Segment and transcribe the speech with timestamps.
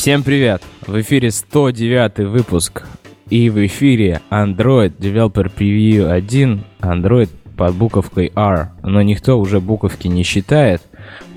[0.00, 0.62] Всем привет!
[0.86, 2.84] В эфире 109 выпуск.
[3.28, 8.70] И в эфире Android Developer Preview 1, Android под буковкой R.
[8.82, 10.80] Но никто уже буковки не считает,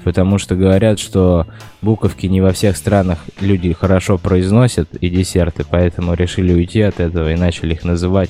[0.06, 1.46] потому что говорят, что
[1.82, 7.34] буковки не во всех странах люди хорошо произносят и десерты, поэтому решили уйти от этого
[7.34, 8.30] и начали их называть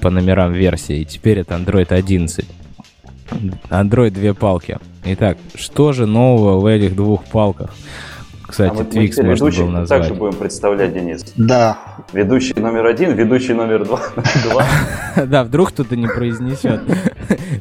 [0.00, 1.02] по номерам версии.
[1.02, 2.44] И теперь это Android 11.
[3.70, 4.78] Android две палки.
[5.04, 7.70] Итак, что же нового в этих двух палках?
[8.50, 10.00] Кстати, а Твикс можно ведущих было назвать.
[10.02, 11.24] также будем представлять, Денис.
[11.36, 11.78] Да.
[12.12, 14.00] Ведущий номер один, ведущий номер два.
[15.26, 16.80] Да, вдруг кто-то не произнесет.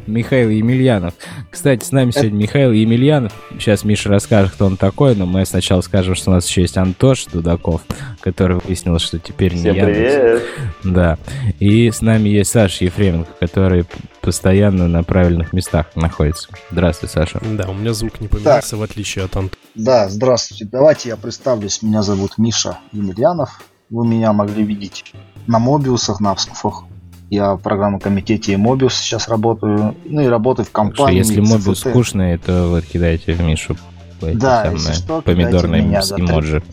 [0.08, 1.14] Михаил Емельянов.
[1.50, 3.34] Кстати, с нами сегодня Михаил Емельянов.
[3.52, 6.78] Сейчас Миша расскажет, кто он такой, но мы сначала скажем, что у нас еще есть
[6.78, 7.82] Антош Дудаков,
[8.22, 10.44] который выяснил, что теперь не привет.
[10.84, 11.18] Да.
[11.60, 13.86] И с нами есть Саша Ефременко, который
[14.22, 16.50] постоянно на правильных местах находится.
[16.72, 17.40] Здравствуй, Саша.
[17.42, 19.60] Да, у меня звук не поменялся, в отличие от Антона.
[19.76, 20.66] Да, здравствуйте.
[20.66, 21.82] Давайте я представлюсь.
[21.82, 23.60] Меня зовут Миша Емельянов.
[23.90, 25.14] Вы меня могли видеть
[25.48, 26.84] на Мобиусах, на Апскуфах.
[27.32, 29.96] Я в программном комитете Мобиус сейчас работаю.
[30.06, 31.18] Ну и работаю в Так что компании.
[31.20, 33.76] если мобил скучный, то вы кидаете в Мишу
[34.22, 36.64] Да, самые если что, помидорные кидайте меня, да, эмоджи.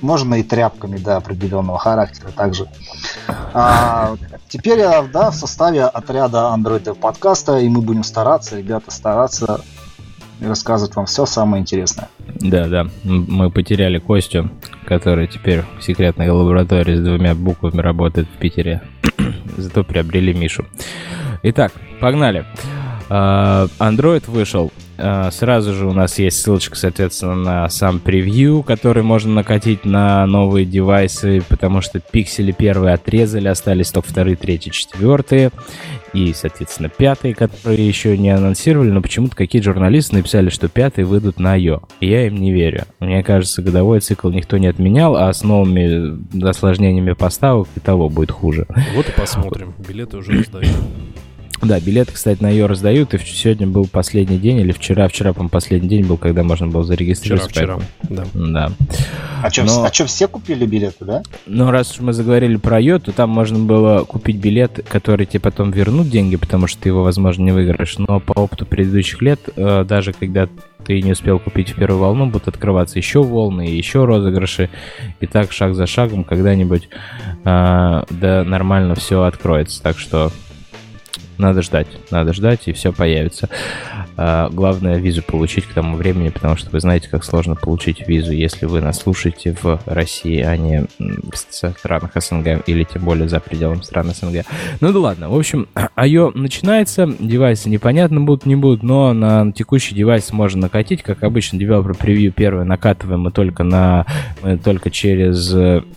[0.00, 2.68] Можно и тряпками, да, определенного характера также.
[3.52, 4.14] А,
[4.48, 9.77] теперь я, да, в составе отряда Android подкаста, и мы будем стараться, ребята, стараться и
[10.40, 12.08] рассказывать вам все самое интересное.
[12.40, 12.86] Да, да.
[13.04, 14.50] Мы потеряли Костю,
[14.86, 18.82] который теперь в секретной лаборатории с двумя буквами работает в Питере.
[19.56, 20.64] Зато приобрели Мишу.
[21.42, 22.44] Итак, погнали.
[23.08, 24.72] А, Android вышел.
[24.98, 30.26] А, Сразу же у нас есть ссылочка, соответственно, на сам превью, который можно накатить на
[30.26, 35.50] новые девайсы, потому что пиксели первые отрезали, остались только вторые, третьи, четвертые.
[36.14, 41.38] И, соответственно, пятые, которые еще не анонсировали, но почему-то какие журналисты написали, что пятые выйдут
[41.38, 41.58] на.
[41.58, 42.84] И я им не верю.
[43.00, 48.30] Мне кажется, годовой цикл никто не отменял, а с новыми осложнениями поставок и того будет
[48.30, 48.66] хуже.
[48.94, 49.74] Вот и посмотрим.
[49.86, 50.70] Билеты уже раздают.
[51.62, 55.46] Да, билеты, кстати, на ее раздают, и сегодня был последний день, или вчера, вчера, по
[55.48, 57.50] последний день был, когда можно было Вчера, зарегистрироваться.
[57.50, 57.78] вчера.
[58.08, 58.24] Да.
[58.24, 58.72] поэтому- Да.
[59.42, 61.22] А что, Но- все купили билеты, да?
[61.46, 65.40] Но раз уж мы заговорили про ее, то там можно было купить билет, который тебе
[65.40, 67.98] потом вернут деньги, потому что ты его, возможно, не выиграешь.
[67.98, 70.48] Но по опыту предыдущих лет, э, даже когда
[70.84, 74.70] ты не успел купить в первую волну, будут открываться еще волны и еще розыгрыши.
[75.20, 76.88] И так шаг за шагом когда-нибудь
[77.44, 79.82] э, да нормально все откроется.
[79.82, 80.32] Так что
[81.38, 83.48] надо ждать, надо ждать, и все появится.
[84.16, 88.32] А, главное визу получить к тому времени, потому что вы знаете, как сложно получить визу,
[88.32, 93.38] если вы нас слушаете в России, а не в странах СНГ, или тем более за
[93.38, 94.44] пределами стран СНГ.
[94.80, 99.94] Ну да ладно, в общем, IO начинается, девайсы непонятно будут, не будут, но на текущий
[99.94, 104.06] девайс можно накатить, как обычно, девелопер превью первое накатываем мы только на,
[104.42, 105.50] мы только через...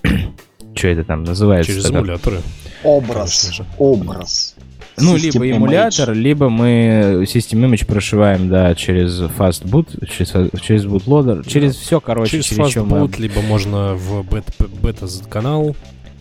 [0.73, 1.69] Что это там называется?
[1.69, 1.99] Через тогда?
[1.99, 2.37] эмуляторы.
[2.83, 3.61] Образ.
[3.77, 4.55] Образ.
[4.97, 11.75] Ну, либо эмулятор, либо мы System Image прошиваем, да, через Fastboot, через, через bootloader, через
[11.75, 15.75] все, короче, Через через, чё мы- либо можно в бет- бета-канал.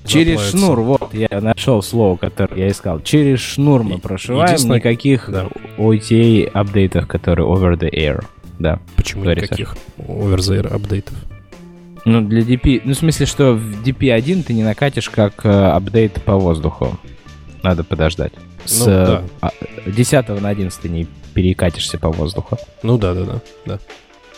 [0.06, 0.56] Через заплавиться.
[0.56, 3.00] шнур, вот, я нашел слово, которое я искал.
[3.02, 5.46] Через шнур мы прошиваем, никаких да.
[5.76, 8.24] OTA апдейтов, которые over the air,
[8.58, 8.80] да.
[8.96, 11.14] Почему Говори, никаких over-the-air апдейтов?
[12.06, 16.14] Ну, для DP, ну, в смысле, что в DP1 ты не накатишь как э, апдейт
[16.22, 16.98] по воздуху.
[17.62, 18.32] Надо подождать.
[18.64, 19.22] С Ну, да.
[19.42, 19.50] э,
[19.86, 22.58] а, 10 на 11 не перекатишься по воздуху.
[22.82, 23.40] Ну да, да, да.
[23.66, 23.78] да.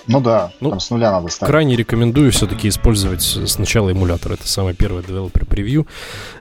[0.08, 1.48] Ну да, Ну, там с нуля надо ставить.
[1.48, 4.32] Крайне рекомендую все-таки использовать сначала эмулятор.
[4.32, 5.86] Это самый первый developer превью.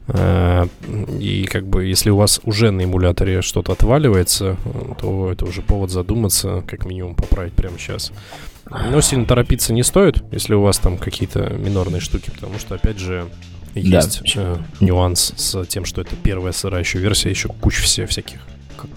[0.07, 0.65] Э,
[1.19, 4.57] И как бы если у вас уже на эмуляторе что-то отваливается,
[4.99, 8.11] то это уже повод задуматься, как минимум поправить прямо сейчас.
[8.89, 12.97] Но сильно торопиться не стоит, если у вас там какие-то минорные штуки, потому что, опять
[12.99, 13.27] же.
[13.75, 18.39] Есть э, нюанс с тем, что это первая сырая еще версия, еще куча все всяких.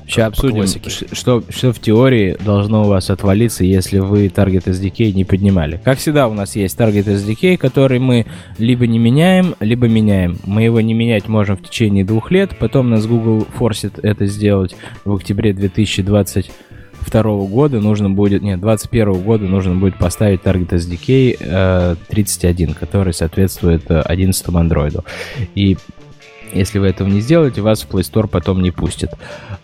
[0.07, 0.91] Сейчас по обсудим, классике.
[1.13, 5.81] что, что в теории должно у вас отвалиться, если вы Target SDK не поднимали.
[5.85, 8.27] Как всегда, у нас есть Target SDK, который мы
[8.59, 10.39] либо не меняем, либо меняем.
[10.45, 14.75] Мы его не менять можем в течение двух лет, потом нас Google форсит это сделать
[15.05, 15.53] в октябре
[17.05, 17.81] 2022 года.
[17.81, 24.01] Нужно будет, нет, 2021 года нужно будет поставить Target SDK э, 31, который соответствует э,
[24.01, 25.05] 11 андроиду.
[25.55, 25.77] И
[26.53, 29.15] если вы этого не сделаете, вас в Play Store потом не пустят.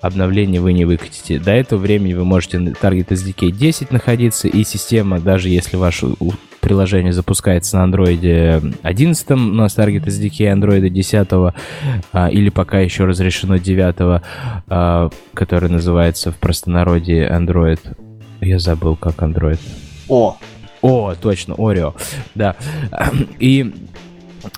[0.01, 1.39] Обновление вы не выкатите.
[1.39, 6.07] До этого времени вы можете на Target SDK 10 находиться, и система, даже если ваше
[6.19, 11.29] у- приложение запускается на Android 11, но с Target SDK Android 10,
[12.13, 14.23] а, или пока еще разрешено 9,
[14.69, 17.81] а, который называется в простонародье Android.
[18.41, 19.61] Я забыл, как Android.
[20.09, 20.37] О,
[20.83, 21.95] О, точно, Орео,
[22.35, 22.57] да.
[23.39, 23.73] И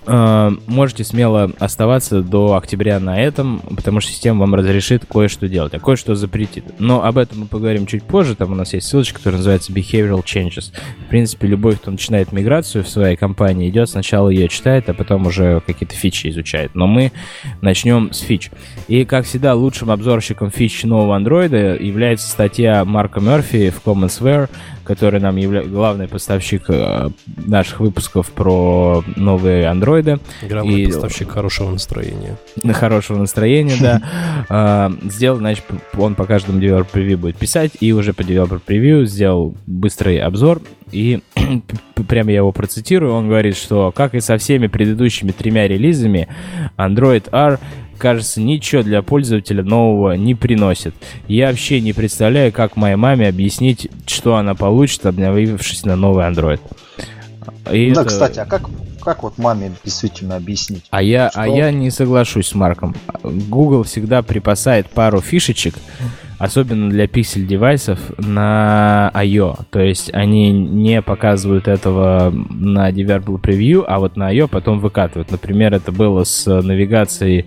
[0.06, 5.80] можете смело оставаться до октября на этом, потому что система вам разрешит кое-что делать, а
[5.80, 6.64] кое-что запретит.
[6.78, 8.34] Но об этом мы поговорим чуть позже.
[8.34, 10.72] Там у нас есть ссылочка, которая называется Behavioral Changes.
[11.06, 15.26] В принципе, любой, кто начинает миграцию в своей компании, идет сначала ее читает, а потом
[15.26, 16.74] уже какие-то фичи изучает.
[16.74, 17.12] Но мы
[17.60, 18.50] начнем с фич.
[18.88, 24.48] И, как всегда, лучшим обзорщиком фич нового андроида является статья Марка Мерфи в Commonsware,
[24.84, 30.18] который нам является главный поставщик э, наших выпусков про новые андроиды.
[30.48, 30.86] Главный и...
[30.86, 32.36] поставщик хорошего настроения.
[32.72, 34.02] Хорошего настроения, да.
[34.48, 35.64] А, сделал, значит,
[35.96, 40.60] он по каждому Developer Preview будет писать, и уже по Developer Preview сделал быстрый обзор,
[40.90, 41.20] и
[42.08, 46.28] прямо я его процитирую, он говорит, что, как и со всеми предыдущими тремя релизами,
[46.76, 47.58] Android R
[48.02, 50.92] кажется, ничего для пользователя нового не приносит.
[51.28, 56.58] Я вообще не представляю, как моей маме объяснить, что она получит, обновившись на новый Android.
[57.70, 58.10] И да, это...
[58.10, 58.68] кстати, а как,
[59.00, 60.84] как вот маме действительно объяснить?
[60.90, 61.42] А я, а что...
[61.42, 62.96] а я не соглашусь с Марком.
[63.22, 65.76] Google всегда припасает пару фишечек,
[66.42, 69.58] особенно для пиксель девайсов на I.O.
[69.70, 74.48] То есть они не показывают этого на Developer Preview, а вот на I.O.
[74.48, 75.30] потом выкатывают.
[75.30, 77.46] Например, это было с навигацией,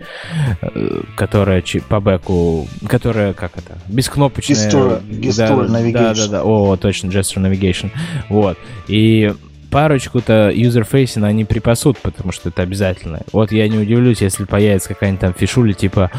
[0.62, 4.56] э, которая по бэку, которая, как это, бескнопочная.
[4.56, 5.92] Gesture, gesture да, Navigation.
[5.92, 7.92] Да, да, да, о, точно, Gesture Navigation.
[8.30, 8.58] Вот.
[8.88, 9.34] И
[9.72, 13.24] парочку-то юзерфейсина они припасут, потому что это обязательно.
[13.34, 16.12] Вот я не удивлюсь, если появится какая-нибудь там фишуля типа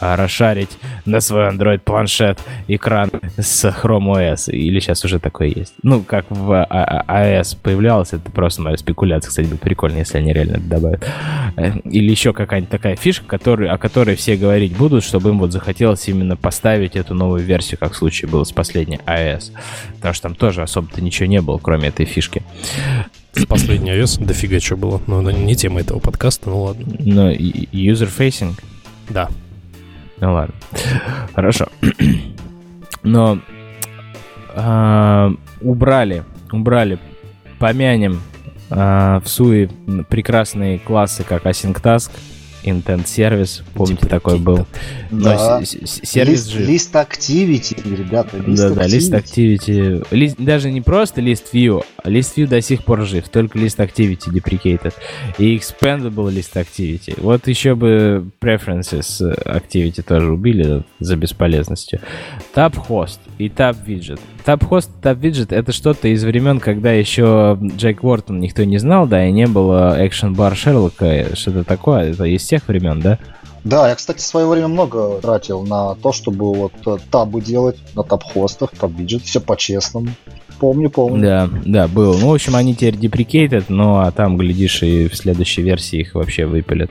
[0.00, 0.70] расшарить
[1.04, 4.50] на свой Android планшет экран с Chrome OS.
[4.50, 5.74] Или сейчас уже такое есть.
[5.82, 9.28] Ну, как в iOS а, а, появлялось, это просто моя спекуляция.
[9.28, 11.06] Кстати, будет прикольно, если они реально это добавят.
[11.56, 15.52] Э, или еще какая-нибудь такая фишка, который, о которой все говорить будут, чтобы им вот
[15.52, 19.52] захотелось именно поставить эту новую версию, как в случае было с последней iOS.
[19.96, 22.42] Потому что там тоже особо-то ничего не было, кроме этой фишки.
[23.32, 25.00] С последней iOS дофига что было.
[25.06, 26.86] Но это не тема этого подкаста, ну ладно.
[26.98, 28.54] Но user-facing?
[29.08, 29.28] Да.
[30.20, 30.54] Ну ладно.
[31.34, 31.66] Хорошо.
[33.02, 33.38] Но
[34.54, 35.30] э,
[35.62, 36.98] убрали, убрали,
[37.58, 38.20] помянем
[38.70, 39.70] э, в суе
[40.08, 42.10] прекрасные классы, как Async Task,
[42.64, 44.66] Intent Service, помните, типа, такой был.
[45.10, 45.62] Да.
[45.64, 46.64] сервис лист, же...
[46.64, 50.06] Лист Activity, ребята, лист Да, да, лист Activity.
[50.10, 53.78] Лист, даже не просто лист View, а лист View до сих пор жив, только лист
[53.80, 54.94] Activity deprecated.
[55.38, 57.14] И Expandable лист Activity.
[57.18, 62.00] Вот еще бы Preferences Activity тоже убили за бесполезностью.
[62.54, 64.20] Tab Host и Tab Widget.
[64.44, 69.06] Tab Host Tab Widget это что-то из времен, когда еще Джек Уортон никто не знал,
[69.06, 72.10] да, и не было Action Bar Шерлока, что-то такое.
[72.10, 73.18] Это из тех времен, да?
[73.62, 77.76] Да, я, кстати, в свое время много тратил на то, чтобы вот э, табы делать
[77.94, 80.08] на таб-хостах, таб-виджет, все по-честному.
[80.58, 81.22] Помню, помню.
[81.22, 82.18] Да, да, был.
[82.18, 86.14] Ну, в общем, они теперь деприкейтед, но а там, глядишь, и в следующей версии их
[86.14, 86.90] вообще выпилят.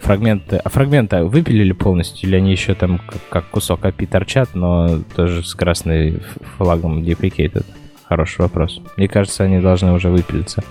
[0.00, 0.56] Фрагменты...
[0.56, 5.42] А фрагменты выпилили полностью, или они еще там как, как кусок API торчат, но тоже
[5.42, 6.20] с красной
[6.56, 7.64] флагом деприкейтед?
[8.08, 8.80] Хороший вопрос.
[8.96, 10.64] Мне кажется, они должны уже выпилиться.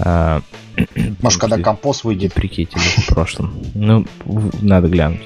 [0.00, 0.40] А,
[1.22, 2.34] может, когда компост выйдет.
[2.34, 3.54] Прикидите в прошлом.
[3.74, 4.04] Ну,
[4.60, 5.20] надо глянуть.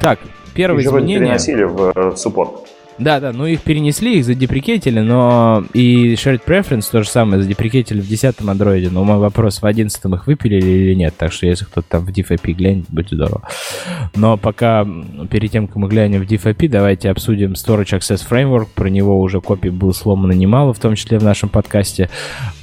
[0.00, 0.18] Так,
[0.52, 1.20] первое изменение...
[1.20, 2.63] переносили в э, суппорт.
[2.98, 8.00] Да, да, ну их перенесли, их задеприкетили, но и Shared Preference то же самое задеприкетили
[8.00, 11.64] в 10 андроиде, но мой вопрос, в 11 их выпилили или нет, так что если
[11.64, 13.42] кто-то там в DFIP глянет, будет здорово.
[14.14, 14.86] Но пока,
[15.28, 19.40] перед тем, как мы глянем в DFIP, давайте обсудим Storage Access Framework, про него уже
[19.40, 22.10] копий было сломано немало, в том числе в нашем подкасте.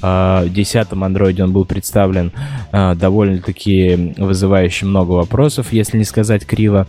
[0.00, 2.32] А, в 10 андроиде он был представлен
[2.72, 6.86] а, довольно-таки вызывающий много вопросов, если не сказать криво.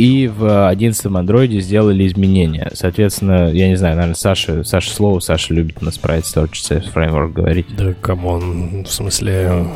[0.00, 2.70] И в 11 андроиде сделали изменения.
[2.72, 7.66] Соответственно, я не знаю, наверное, Саша, Саша слово, Саша любит на Sprite Storage Framework говорить.
[7.76, 9.66] Да, come on, в смысле...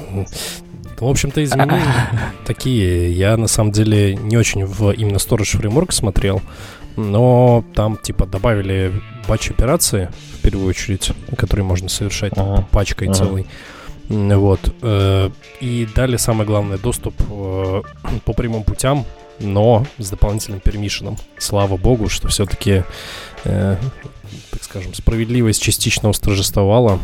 [0.98, 2.08] В общем-то, изменения
[2.46, 3.12] такие.
[3.12, 6.40] Я, на самом деле, не очень в именно Storage Framework смотрел,
[6.96, 8.92] но там, типа, добавили
[9.28, 12.66] батч операции, в первую очередь, которые можно совершать ага.
[12.70, 13.16] пачкой ага.
[13.18, 13.46] целой.
[14.08, 14.74] Вот.
[14.80, 15.28] Э,
[15.60, 17.82] и дали самое главное доступ э,
[18.24, 19.04] по прямым путям
[19.40, 21.16] но с дополнительным пермишеном.
[21.38, 22.84] Слава богу, что все-таки,
[23.44, 23.76] э,
[24.50, 26.98] так скажем, справедливость частично усторжествовала,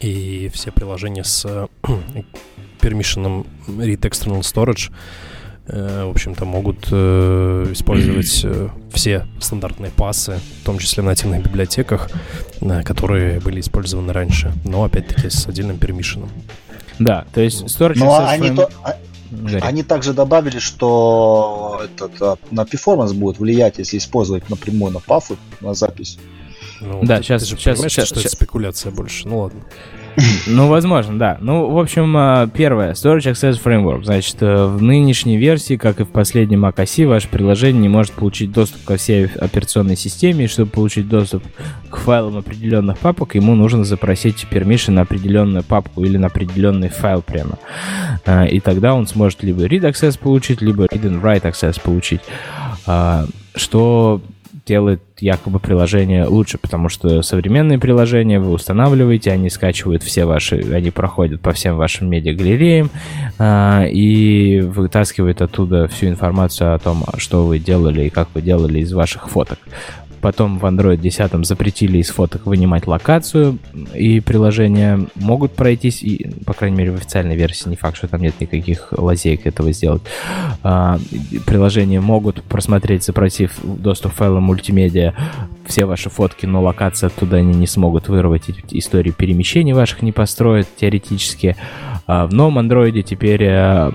[0.00, 1.66] и все приложения с э,
[2.80, 4.92] Read External Storage
[5.66, 11.42] э, в общем-то, могут э, использовать э, все стандартные пасы, в том числе в нативных
[11.42, 12.10] библиотеках,
[12.60, 16.30] э, которые были использованы раньше, но опять-таки с отдельным пермишеном.
[16.98, 18.96] Да, то есть Storage Но ну, они, то, а,
[19.30, 19.64] Жарит.
[19.64, 25.36] Они также добавили, что этот, а, на перформанс будет влиять, если использовать напрямую на пафы,
[25.60, 26.18] на запись.
[26.80, 28.32] Ну, Да, ты- щас- ты же щас- понимаешь, щас- что это щас.
[28.32, 29.26] спекуляция больше.
[29.28, 29.60] Ну ладно.
[30.46, 31.38] Ну, возможно, да.
[31.40, 32.92] Ну, в общем, а, первое.
[32.92, 34.04] Storage Access Framework.
[34.04, 38.50] Значит, э, в нынешней версии, как и в последнем macOS, ваше приложение не может получить
[38.52, 40.44] доступ ко всей операционной системе.
[40.44, 41.44] И чтобы получить доступ
[41.90, 47.22] к файлам определенных папок, ему нужно запросить permission на определенную папку или на определенный файл
[47.22, 47.58] прямо.
[48.26, 52.20] А, И тогда он сможет либо read access получить, либо read and write access получить.
[53.54, 54.20] Что
[54.68, 60.90] делает якобы приложение лучше, потому что современные приложения вы устанавливаете, они скачивают все ваши, они
[60.90, 62.90] проходят по всем вашим медиагалереям
[63.38, 68.80] а, и вытаскивают оттуда всю информацию о том, что вы делали и как вы делали
[68.80, 69.58] из ваших фоток.
[70.20, 73.58] Потом в Android 10 запретили из фоток вынимать локацию,
[73.94, 78.22] и приложения могут пройтись, и, по крайней мере, в официальной версии не факт, что там
[78.22, 80.02] нет никаких лазеек этого сделать.
[80.62, 80.98] А,
[81.46, 85.14] приложения могут просмотреть, запросив доступ к файлам мультимедиа,
[85.66, 90.66] все ваши фотки, но локации оттуда они не смогут вырвать, истории перемещений ваших не построят
[90.76, 91.56] теоретически.
[92.06, 93.92] А в новом андроиде теперь э,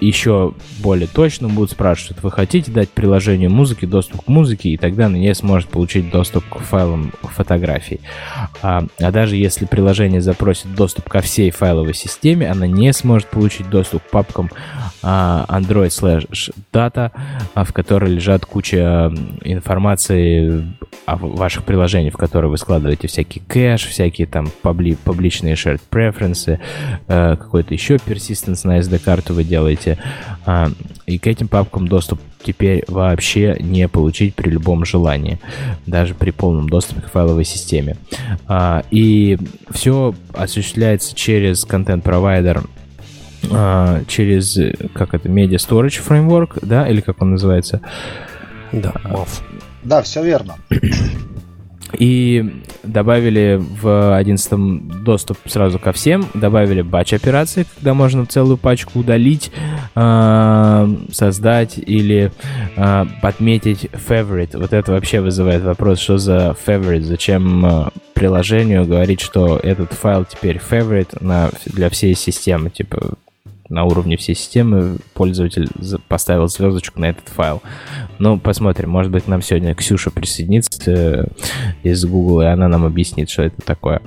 [0.00, 5.06] еще более точно будут спрашивать, вы хотите дать приложению музыки доступ к музыке, и тогда
[5.06, 8.00] оно не сможет получить доступ к файлам фотографий.
[8.62, 13.68] А, а даже если приложение запросит доступ ко всей файловой системе, оно не сможет получить
[13.70, 14.50] доступ к папкам
[15.02, 17.10] а, Android slash data,
[17.54, 20.74] а, в которой лежат куча информации
[21.06, 26.58] о ваших приложениях, в которые вы складываете всякий кэш, всякие там пабли, публичные shared preferences,
[27.08, 29.83] э, какой-то еще persistence на SD-карту вы делаете.
[30.46, 30.70] А,
[31.06, 35.38] и к этим папкам доступ теперь вообще не получить при любом желании,
[35.86, 37.96] даже при полном доступе к файловой системе.
[38.46, 39.38] А, и
[39.70, 42.64] все осуществляется через контент-провайдер
[43.50, 44.58] а, через,
[44.94, 47.80] как это, Media Storage Framework, да, или как он называется.
[48.72, 49.28] Да, MAV.
[49.82, 50.56] Да, все верно.
[51.98, 59.00] И добавили в 11 доступ сразу ко всем, добавили батч операции, когда можно целую пачку
[59.00, 59.50] удалить,
[59.94, 62.32] а, создать или
[62.76, 64.58] а, подметить favorite.
[64.58, 70.24] Вот это вообще вызывает вопрос, что за favorite, зачем а, приложению говорить, что этот файл
[70.24, 73.14] теперь favorite для всей системы, типа
[73.68, 75.68] на уровне всей системы пользователь
[76.08, 77.62] поставил звездочку на этот файл.
[78.18, 78.90] Ну, посмотрим.
[78.90, 81.26] Может быть, нам сегодня Ксюша присоединится э,
[81.82, 84.02] из Google, и она нам объяснит, что это такое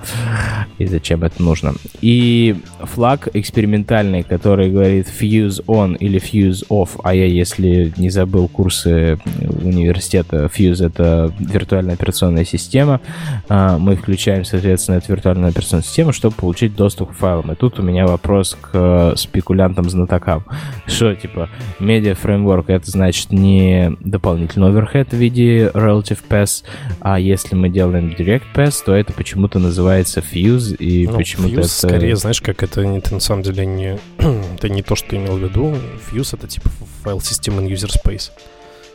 [0.78, 1.74] и зачем это нужно.
[2.00, 8.48] И флаг экспериментальный, который говорит fuse on или fuse off, а я, если не забыл
[8.48, 9.18] курсы
[9.62, 13.00] университета, fuse— это виртуальная операционная система,
[13.48, 17.52] а, мы включаем, соответственно, эту виртуальную операционную систему, чтобы получить доступ к файлам.
[17.52, 19.12] И тут у меня вопрос к э,
[19.48, 20.44] спекулянтам-знатокам.
[20.86, 21.48] Что, типа,
[21.80, 26.64] медиа фреймворк это значит не дополнительный оверхед в виде relative pass,
[27.00, 31.60] а если мы делаем direct pass, то это почему-то называется fuse, и Ну, почему-то Fuse,
[31.60, 31.88] это...
[31.88, 33.98] скорее, знаешь, как это, не- это на самом деле не...
[34.54, 35.74] это не то, что ты имел в виду.
[36.10, 36.68] Fuse— это типа
[37.02, 38.30] файл системы user space.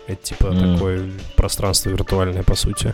[0.07, 0.73] Это типа М.
[0.75, 2.93] такое пространство виртуальное, по сути.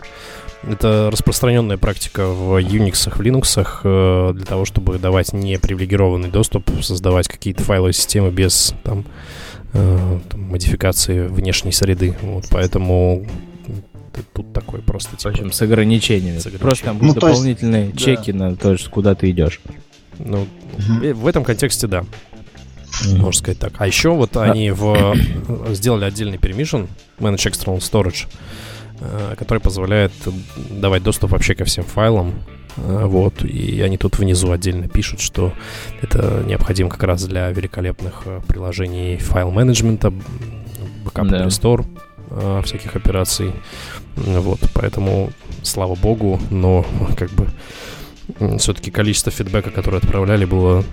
[0.62, 7.28] Это распространенная практика в Unix, в Linux э, для того, чтобы давать непривилегированный доступ, создавать
[7.28, 9.04] какие-то файловые системы без там,
[9.72, 12.16] э, там, модификации внешней среды.
[12.22, 13.26] Вот, поэтому
[14.34, 15.30] тут такой просто В типа...
[15.30, 16.38] общем, с ограничениями.
[16.38, 16.58] С ограничениями.
[16.62, 17.96] Просто там Ну, будут то есть, дополнительные да.
[17.96, 19.60] чеки на то, куда ты идешь.
[20.18, 20.46] Ну,
[21.02, 22.04] э, в этом контексте, да.
[23.06, 23.72] Можно сказать так.
[23.78, 25.14] А еще вот они в,
[25.70, 26.88] сделали отдельный permission,
[27.18, 28.26] Manage External Storage,
[29.00, 30.12] э, который позволяет
[30.70, 32.34] давать доступ вообще ко всем файлам.
[32.76, 35.52] Э, Вот, и они тут внизу отдельно пишут, что
[36.02, 40.12] это необходимо как раз для великолепных э, приложений файл-менеджмента,
[41.04, 41.44] бэкап Да.
[41.44, 41.84] restore
[42.30, 43.52] э, всяких операций.
[44.16, 45.30] Вот, поэтому,
[45.62, 46.84] слава богу, но
[47.16, 47.48] как бы
[48.58, 50.84] все-таки количество фидбэка, которое отправляли, было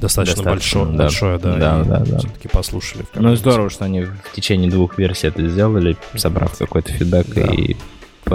[0.00, 1.04] достаточно, Достаточно, большое, да.
[1.04, 1.56] большое, да.
[1.56, 2.18] Да, и да, да.
[2.18, 3.00] Все-таки послушали.
[3.02, 7.42] Ну, каком-то здорово, что они в течение двух версий это сделали, собрав какой-то фидбэк Да.
[7.42, 7.76] и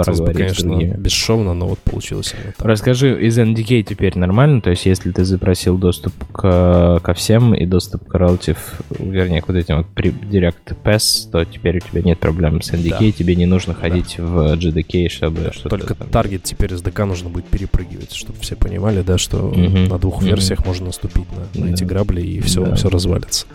[0.04, 0.94] Хотелось бы, с конечно, другими.
[0.96, 2.66] бесшовно, но вот получилось именно так.
[2.66, 4.60] Расскажи, из NDK теперь нормально?
[4.60, 8.58] То есть, если ты запросил доступ к, ко всем и доступ к relative,
[8.98, 12.70] вернее, к вот этим вот при Direct Pass, то теперь у тебя нет проблем с
[12.72, 15.70] NDK, тебе не нужно ходить в GDK, чтобы что-то...
[15.70, 19.84] Только там- таргет теперь SDK нужно будет перепрыгивать, чтобы все понимали, да, что Мгм.
[19.88, 20.26] на двух Мгм.
[20.26, 21.72] версиях можно наступить на, на Да.
[21.72, 22.74] эти грабли и все, Да.
[22.76, 23.46] все развалится.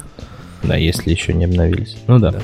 [0.64, 1.98] Да, если еще не обновились.
[2.08, 2.40] Ну да, Да.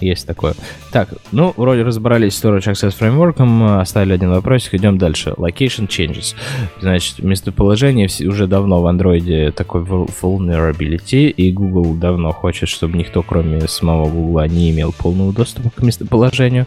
[0.00, 0.54] есть такое.
[0.92, 5.30] Так, ну, вроде разобрались с Storage Access Framework, оставили один вопросик, идем дальше.
[5.30, 6.34] Location Changes.
[6.80, 13.22] Значит, местоположение уже давно в андроиде такой vul- vulnerability, и Google давно хочет, чтобы никто,
[13.22, 16.66] кроме самого Google, не имел полного доступа к местоположению.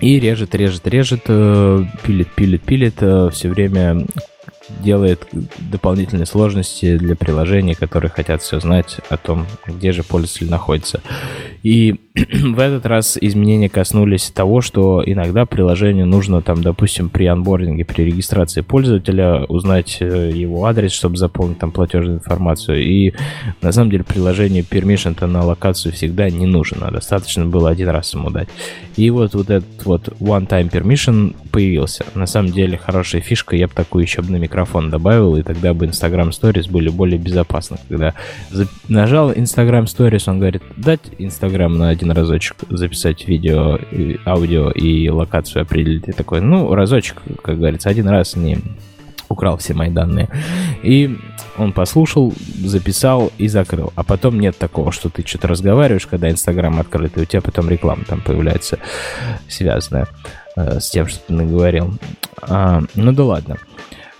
[0.00, 4.04] И режет, режет, режет, э, пилит, пилит, пилит, э, все время
[4.80, 5.26] делает
[5.58, 11.00] дополнительные сложности для приложений, которые хотят все знать о том, где же пользователь находится.
[11.62, 17.84] И в этот раз изменения коснулись того, что иногда приложению нужно, там, допустим, при анбординге,
[17.84, 22.82] при регистрации пользователя узнать э, его адрес, чтобы заполнить там платежную информацию.
[22.84, 23.14] И
[23.62, 28.30] на самом деле приложению permission на локацию всегда не нужен, достаточно было один раз ему
[28.30, 28.48] дать.
[28.96, 32.04] И вот, вот этот вот one-time permission появился.
[32.14, 35.74] На самом деле хорошая фишка, я бы такую еще бы на микрофон добавил, и тогда
[35.74, 37.78] бы Instagram Stories были более безопасны.
[37.88, 38.14] Когда
[38.88, 43.78] нажал Instagram Stories, он говорит, дать Instagram на один разочек записать видео,
[44.24, 46.08] аудио и локацию определить.
[46.08, 48.58] И такой, ну, разочек, как говорится, один раз не
[49.28, 50.28] украл все мои данные.
[50.84, 51.18] И
[51.58, 52.32] он послушал,
[52.64, 53.92] записал и закрыл.
[53.96, 57.68] А потом нет такого, что ты что-то разговариваешь, когда Инстаграм открыт, и у тебя потом
[57.68, 58.78] реклама там появляется
[59.48, 60.06] связанная
[60.56, 61.98] э, с тем, что ты наговорил.
[62.42, 63.56] А, ну да ладно.
[63.56, 63.71] А,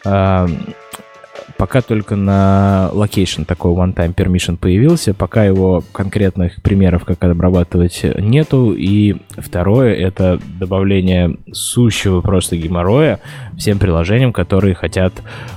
[0.05, 8.73] Пока только на location такой one-time permission появился, пока его конкретных примеров, как обрабатывать, нету.
[8.73, 13.21] И второе— это добавление сущего просто геморроя
[13.57, 15.13] всем приложениям, которые хотят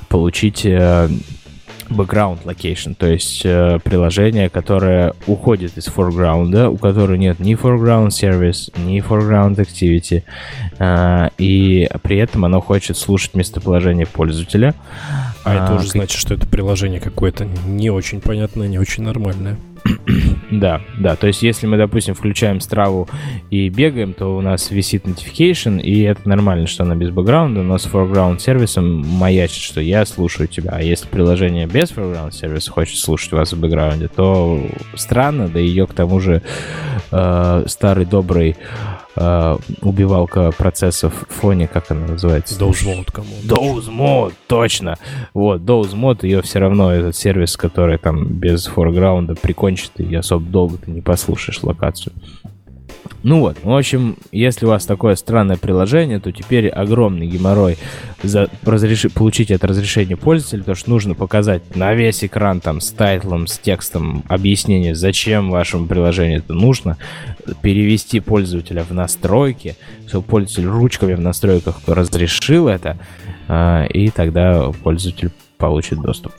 [0.08, 1.10] получить э,
[1.90, 8.10] background location, то есть э, приложение, которое уходит из foreground, у которого нет ни foreground
[8.10, 10.24] service, ни foreground activity,
[10.80, 14.74] э, и при этом оно хочет слушать местоположение пользователя.
[15.44, 15.92] А, а это уже как...
[15.92, 19.58] значит, что это приложение какое-то не очень понятное, не очень нормальное.
[20.52, 21.16] да, да.
[21.16, 23.08] То есть, если мы, допустим, включаем страву
[23.50, 27.78] и бегаем, то у нас висит notification, и это нормально, что она без бэкграунда, но
[27.78, 30.72] с foreground сервисом маячит, что я слушаю тебя.
[30.74, 34.62] А если приложение без foreground сервиса хочет слушать вас в бэкграунде, то
[34.96, 36.42] странно, да ее к тому же
[37.12, 38.58] э, старый добрый
[39.16, 42.56] э, убивалка процессов в фоне, как она называется?
[42.86, 43.36] Mode, кому?
[44.28, 44.98] Mode, точно.
[45.34, 45.62] Вот,
[45.94, 50.92] Mode, ее все равно этот сервис, который там без форграунда прикончит, и особо долго ты
[50.92, 52.14] не послушаешь локацию.
[53.24, 57.78] Ну вот, в общем, если у вас такое странное приложение, то теперь огромный геморрой
[58.22, 59.12] за разреш...
[59.14, 63.58] получить это разрешение пользователя, потому что нужно показать на весь экран там с тайтлом, с
[63.58, 66.98] текстом объяснение, зачем вашему приложению это нужно,
[67.62, 69.76] перевести пользователя в настройки,
[70.08, 72.98] чтобы пользователь ручками в настройках разрешил это,
[73.48, 76.34] а, и тогда пользователь получит доступ.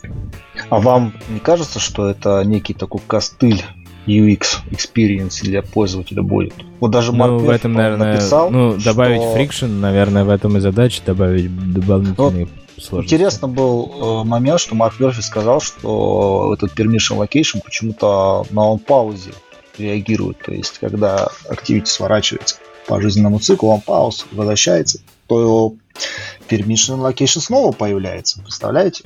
[0.69, 3.65] А вам не кажется, что это некий такой костыль
[4.07, 6.55] UX experience для пользователя будет.
[6.81, 9.37] Вот даже Марк ну, в этом, наверное, написал, ну, добавить что...
[9.37, 13.15] friction, наверное, в этом и задача, добавить дополнительные ну, сложности.
[13.15, 18.79] Интересно был э, момент, что Марк Мерфи сказал, что этот permission location почему-то на он
[18.79, 19.33] паузе
[19.79, 20.39] реагирует.
[20.39, 25.75] То есть, когда activity сворачивается по жизненному циклу, он пауз возвращается, то его
[26.49, 28.41] permission location снова появляется.
[28.41, 29.05] Представляете?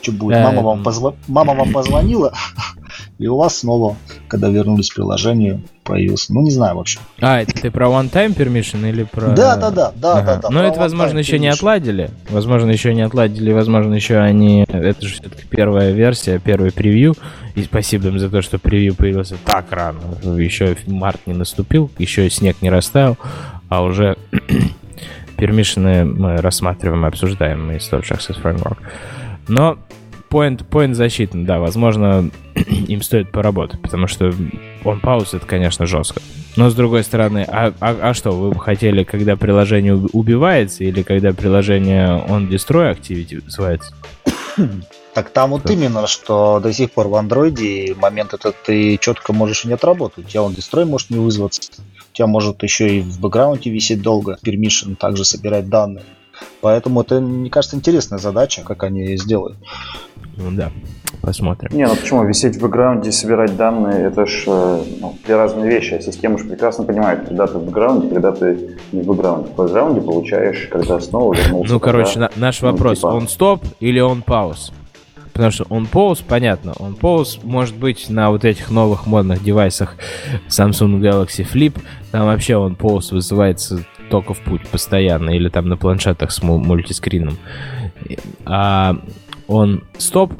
[0.00, 0.38] Что будет?
[0.38, 1.14] Мама вам, позв...
[1.26, 2.32] Мама вам позвонила,
[3.18, 3.96] и у вас снова,
[4.28, 6.32] когда вернулись в приложение, появился.
[6.32, 7.00] Ну, не знаю вообще.
[7.20, 9.28] А, это ты про one-time permission или про...
[9.28, 10.34] Да, да, да, да, ага.
[10.34, 10.50] да, да.
[10.50, 12.10] Но это, возможно, еще не отладили.
[12.30, 14.64] Возможно, еще не отладили, возможно, еще они...
[14.68, 17.14] Это же все-таки первая версия, первый превью.
[17.54, 19.98] И спасибо им за то, что превью появился так рано.
[20.22, 23.16] Еще март не наступил, еще снег не растаял,
[23.68, 24.16] а уже
[25.36, 28.78] пермишины мы рассматриваем и обсуждаем из Stop Access Framework.
[29.48, 29.78] Но
[30.30, 34.32] point, point защитный, да, возможно, им стоит поработать, потому что
[34.84, 36.20] он пауз это, конечно, жестко.
[36.56, 41.02] Но с другой стороны, а, а, а что, вы бы хотели, когда приложение убивается, или
[41.02, 43.94] когда приложение он destroy activity называется?
[45.14, 49.64] Так там вот именно, что до сих пор в андроиде момент этот ты четко можешь
[49.64, 50.26] не отработать.
[50.26, 51.72] У тебя он destroy может не вызваться.
[52.12, 54.38] У тебя может еще и в бэкграунде висеть долго.
[54.44, 56.04] Permission также собирать данные.
[56.60, 59.56] Поэтому это, мне кажется, интересная задача, как они ее сделают.
[60.36, 60.70] Ну да,
[61.20, 61.76] посмотрим.
[61.76, 62.24] Не, ну почему?
[62.24, 65.94] Висеть в бэкграунде, собирать данные, это ж э, ну, две разные вещи.
[65.94, 69.50] А система же прекрасно понимает, когда ты в бэкграунде, когда ты не в бэкграунде.
[69.50, 71.72] В бэкграунде получаешь, когда снова вернулся.
[71.72, 73.06] Ну, короче, на, наш ну, вопрос, типа...
[73.08, 74.72] он стоп или он пауз?
[75.38, 79.94] Потому что он pause, понятно, он pause может быть на вот этих новых модных девайсах
[80.48, 81.78] Samsung Galaxy Flip,
[82.10, 87.36] там вообще он pause вызывается только в путь постоянно, или там на планшетах с мультискрином.
[88.44, 88.96] А
[89.46, 90.32] он стоп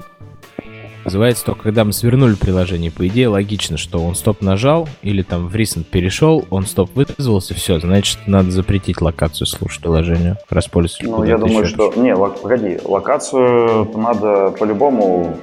[1.08, 2.90] называется только когда мы свернули приложение.
[2.90, 7.54] По идее, логично, что он стоп нажал или там в recent перешел, он стоп вызвался,
[7.54, 10.68] все, значит, надо запретить локацию слушать приложению, раз
[11.00, 11.94] Ну, я думаю, что...
[11.96, 12.42] Не, лок...
[12.42, 15.38] погоди, локацию надо по-любому,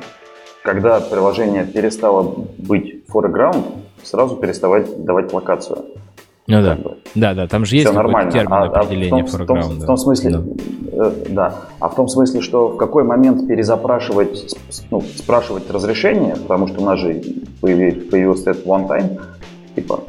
[0.63, 3.65] когда приложение перестало быть foreground,
[4.03, 5.85] сразу переставать давать локацию.
[6.47, 6.77] Ну да.
[7.15, 8.31] Да, да, там же есть нормально.
[8.31, 10.43] термин а, определения а в, том, в, том, в том смысле, да.
[10.91, 11.55] Э, да.
[11.79, 14.55] А в том смысле, что в какой момент перезапрашивать,
[14.91, 17.21] ну, спрашивать разрешение, потому что у нас же
[17.62, 19.21] появился, появился этот one time,
[19.75, 20.01] типа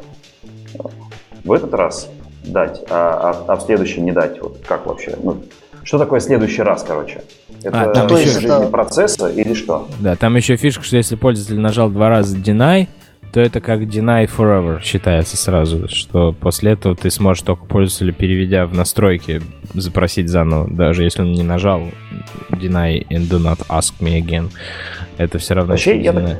[1.43, 2.09] в этот раз
[2.43, 4.39] дать, а, а, а в следующий не дать.
[4.41, 5.15] Вот как вообще?
[5.23, 5.37] Ну,
[5.83, 7.23] что такое следующий раз, короче?
[7.63, 8.67] Это а, там еще это...
[8.67, 9.87] процесса или что?
[9.99, 12.87] Да, там еще фишка, что если пользователь нажал два раза deny,
[13.33, 18.65] то это как deny forever считается сразу, что после этого ты сможешь только пользователя, переведя
[18.65, 19.41] в настройки,
[19.73, 21.81] запросить заново, даже если он не нажал
[22.51, 24.49] deny and do not ask me again.
[25.17, 25.73] Это все равно...
[25.73, 26.39] Вообще, я так,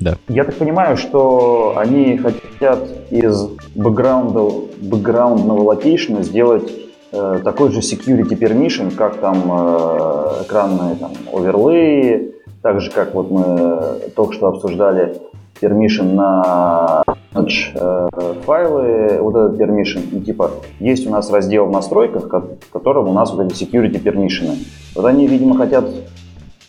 [0.00, 0.16] да.
[0.28, 6.70] я так понимаю, что они хотят из бэкграунда, бэкграундного локейшена сделать
[7.12, 13.30] э, такой же security permission, как там э, экранные там, overlay, так же, как вот
[13.30, 15.14] мы только что обсуждали
[15.60, 17.02] permission на
[17.34, 18.08] э,
[18.44, 23.12] файлы, вот этот permission, и типа есть у нас раздел в настройках, в котором у
[23.12, 24.56] нас вот эти security permission.
[24.94, 25.84] Вот они, видимо, хотят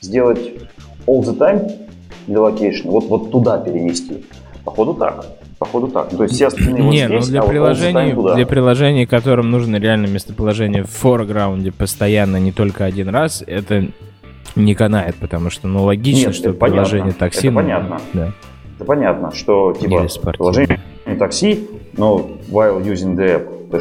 [0.01, 0.39] сделать
[1.07, 1.71] all the time
[2.27, 4.25] для location, вот, вот туда перенести.
[4.63, 5.25] Походу так.
[5.57, 6.09] Походу так.
[6.09, 9.05] То есть все остальные вот Не, ну здесь, ну для а приложений, вот для приложений,
[9.05, 13.85] которым нужно реально местоположение в форграунде постоянно, не только один раз, это
[14.55, 17.19] не канает, потому что, ну, логично, Нет, что приложение понятно.
[17.19, 17.47] такси...
[17.47, 18.01] Это понятно.
[18.13, 18.31] Да.
[18.81, 20.79] Это понятно, что типа приложение
[21.19, 23.79] такси, но while using the app, это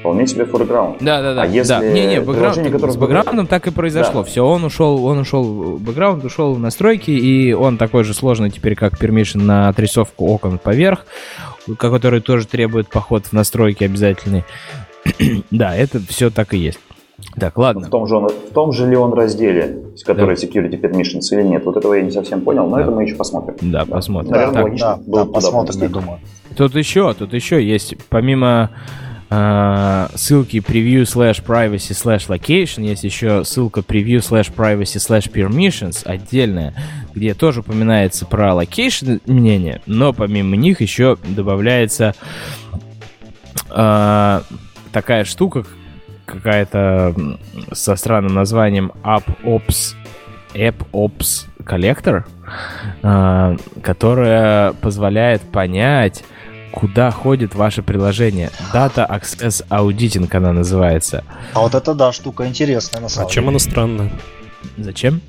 [0.00, 0.96] вполне себе foreground.
[1.00, 1.42] Да, да, да.
[1.42, 1.82] А если да.
[1.82, 2.92] Не, не, бэкграунд, которое...
[2.92, 4.22] с бэкграундом так и произошло.
[4.22, 4.24] Да.
[4.24, 8.74] Все, он ушел, он ушел, бэкграунд ушел в настройки, и он такой же сложный теперь,
[8.74, 11.04] как permission на отрисовку окон поверх,
[11.76, 14.44] который тоже требует поход в настройки обязательный.
[15.50, 16.80] да, это все так и есть.
[17.38, 17.86] Так, ладно.
[17.86, 20.42] В том, же он, в том же ли он разделе, который да.
[20.42, 22.82] security permissions или нет, вот этого я не совсем понял, но да.
[22.82, 23.56] это мы еще посмотрим.
[23.60, 24.32] Да, посмотрим.
[24.32, 26.18] Наверное, так, логично да, да, посмотрим, я думаю.
[26.56, 28.70] Тут еще, тут еще есть, помимо
[29.30, 36.02] э, ссылки preview slash privacy slash location, есть еще ссылка preview slash privacy slash permissions
[36.04, 36.74] отдельная,
[37.14, 42.14] где тоже упоминается про location мнение, но помимо них еще добавляется
[43.70, 44.40] э,
[44.92, 45.64] такая штука,
[46.26, 47.14] какая-то
[47.72, 49.94] со странным названием AppOps,
[50.54, 52.24] AppOps Collector,
[53.02, 56.24] э, которая позволяет понять,
[56.72, 58.50] куда ходит ваше приложение.
[58.72, 61.24] Data Access Auditing она называется.
[61.54, 63.34] А вот это да, штука интересная на самом а деле.
[63.34, 64.12] чем она странная?
[64.78, 65.20] Зачем?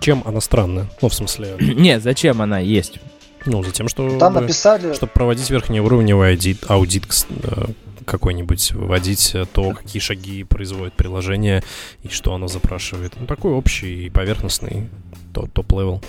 [0.00, 0.86] Чем она странная?
[1.02, 1.56] Ну, в смысле...
[1.60, 2.98] Не, зачем она есть?
[3.46, 4.18] Ну, затем, что...
[4.18, 4.94] Там написали...
[4.94, 7.04] Чтобы проводить верхнеуровневый аудит, аудит
[7.42, 7.66] э,
[8.08, 11.62] какой-нибудь вводить э, то, какие шаги производит приложение
[12.02, 13.12] и что оно запрашивает.
[13.18, 14.88] Ну, такой общий и поверхностный
[15.32, 16.02] top-level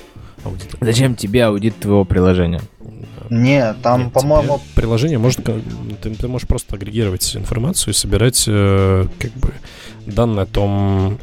[0.44, 0.76] аудит.
[0.80, 2.62] Зачем тебе аудит твоего приложения?
[3.30, 4.60] Не, там, по-моему...
[4.76, 5.44] Приложение может...
[5.44, 9.54] Ты, ты можешь просто агрегировать информацию и собирать э, как бы
[10.08, 11.20] данные о том,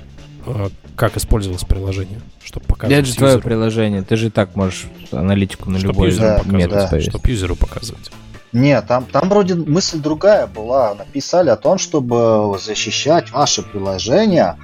[0.46, 5.70] э, как использовалось приложение, чтобы показывать Это же твое приложение, ты же так можешь аналитику
[5.70, 7.00] на любой да, метод да.
[7.00, 8.10] Чтобы юзеру показывать.
[8.52, 10.94] Нет, там, там вроде мысль другая была.
[10.94, 14.56] Написали о том, чтобы защищать ваше приложение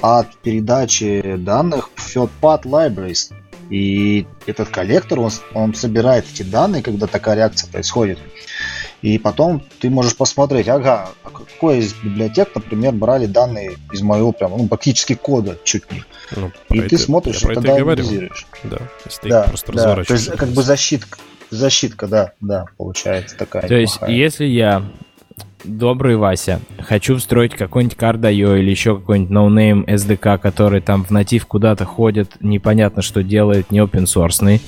[0.00, 3.32] от передачи данных в third-party libraries.
[3.70, 8.18] И этот коллектор, он, он собирает эти данные, когда такая реакция происходит.
[9.02, 14.32] И потом ты можешь посмотреть, ага, а какой из библиотек, например, брали данные из моего
[14.32, 16.02] прям, ну, практически кода чуть не.
[16.34, 18.46] Ну, и ты смотришь, и тогда анализируешь.
[18.64, 20.02] Да, если да, просто да.
[20.02, 21.18] То есть, как бы защитка,
[21.50, 23.66] Защитка, да, да, получается такая.
[23.66, 24.82] То есть, если я
[25.64, 31.46] добрый Вася, хочу встроить какой-нибудь Card.io или еще какой-нибудь no-name SDK, который там в натив
[31.46, 34.60] куда-то ходит, непонятно что делает, не open source,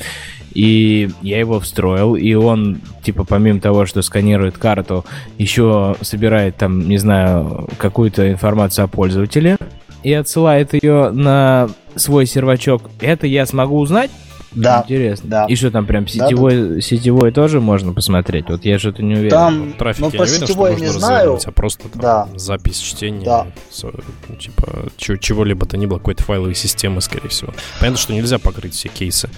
[0.53, 5.05] и я его встроил, и он, типа, помимо того, что сканирует карту,
[5.39, 9.57] еще собирает там, не знаю, какую-то информацию о пользователе
[10.03, 12.91] и отсылает ее на свой сервачок.
[13.01, 14.11] Это я смогу узнать?
[14.53, 14.83] Да.
[14.85, 15.29] Интересно.
[15.29, 15.47] Да.
[15.47, 16.81] И что там прям сетевой, да, да.
[16.81, 18.49] сетевой тоже можно посмотреть?
[18.49, 19.31] Вот я что-то не уверен.
[19.31, 21.39] Там, Трафик ну, я по уверен, сетевой что не знаю.
[21.45, 22.29] А просто там да.
[22.35, 23.47] запись чтения, да.
[23.83, 27.53] Ну, типа чего-либо то ни было, какой-то файловой системы, скорее всего.
[27.79, 29.31] Понятно, что нельзя покрыть все кейсы.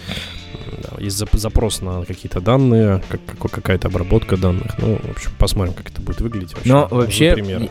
[0.83, 4.79] Да, есть запрос на какие-то данные, как, какая-то обработка данных.
[4.79, 6.55] Ну, в общем, посмотрим, как это будет выглядеть.
[6.55, 6.69] Вообще.
[6.73, 7.69] Но вообще,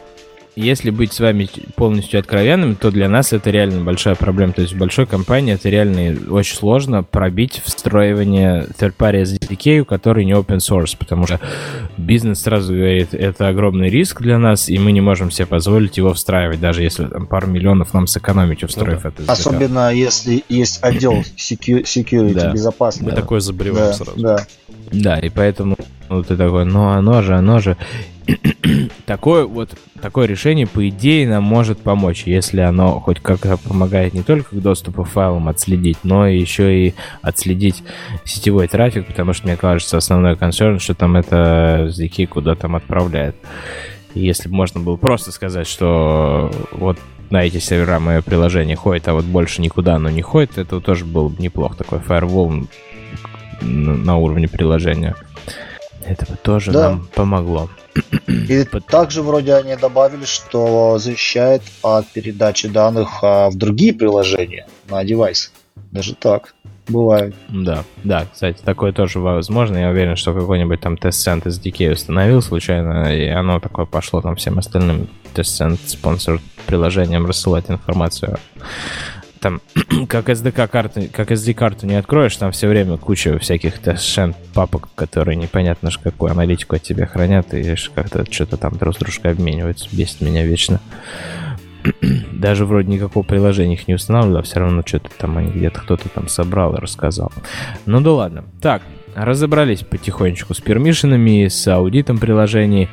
[0.55, 4.53] если быть с вами полностью откровенным, то для нас это реально большая проблема.
[4.53, 10.33] То есть в большой компании это реально очень сложно пробить встроивание third-party SDK, который не
[10.33, 11.39] open source, потому что
[11.97, 16.13] бизнес сразу говорит, это огромный риск для нас, и мы не можем себе позволить его
[16.13, 19.23] встраивать, даже если там пару миллионов нам сэкономить, устроив ну, да.
[19.23, 19.31] это.
[19.31, 22.51] Особенно если есть отдел security, да.
[22.51, 23.09] безопасности.
[23.09, 24.19] Мы такое заболеваем да, сразу.
[24.19, 24.45] Да.
[24.91, 25.77] Да, и поэтому
[26.11, 27.77] Ну, ты такой, ну оно же, оно же.
[29.05, 34.23] такое вот такое решение, по идее, нам может помочь, если оно хоть как-то помогает не
[34.23, 37.83] только к доступу файлам отследить, но еще и отследить
[38.25, 43.35] сетевой трафик, потому что, мне кажется, основной концерн, что там это SDK куда там отправляет.
[44.13, 46.97] Если бы можно было просто сказать, что вот
[47.29, 51.05] на эти сервера мое приложение ходит, а вот больше никуда оно не ходит, это тоже
[51.05, 52.67] был бы неплохо, такой firewall
[53.61, 55.15] на уровне приложения.
[56.05, 56.89] Это бы тоже да.
[56.89, 57.69] нам помогло.
[58.27, 65.03] И также вроде они добавили, что защищает от передачи данных а, в другие приложения на
[65.03, 65.51] девайс.
[65.91, 66.53] Даже так.
[66.87, 67.35] Бывает.
[67.49, 69.77] Да, да, кстати, такое тоже возможно.
[69.77, 74.35] Я уверен, что какой-нибудь там тест-цент из DK установил случайно, и оно такое пошло там
[74.35, 78.37] всем остальным тест-цент спонсор приложением рассылать информацию
[79.41, 79.59] там,
[80.07, 85.91] как SDK-карту, как SD-карту не откроешь, там все время куча всяких тешен папок, которые непонятно
[85.91, 89.89] ж какую аналитику от тебя хранят, и как-то что-то там друг с дружкой обмениваются.
[89.91, 90.79] Бесит меня вечно.
[92.31, 96.07] Даже вроде никакого приложения их не устанавливал, а все равно что-то там они где-то кто-то
[96.09, 97.31] там собрал и рассказал.
[97.87, 98.45] Ну да ладно.
[98.61, 98.83] Так,
[99.15, 102.89] разобрались потихонечку с пермишинами, с аудитом приложений.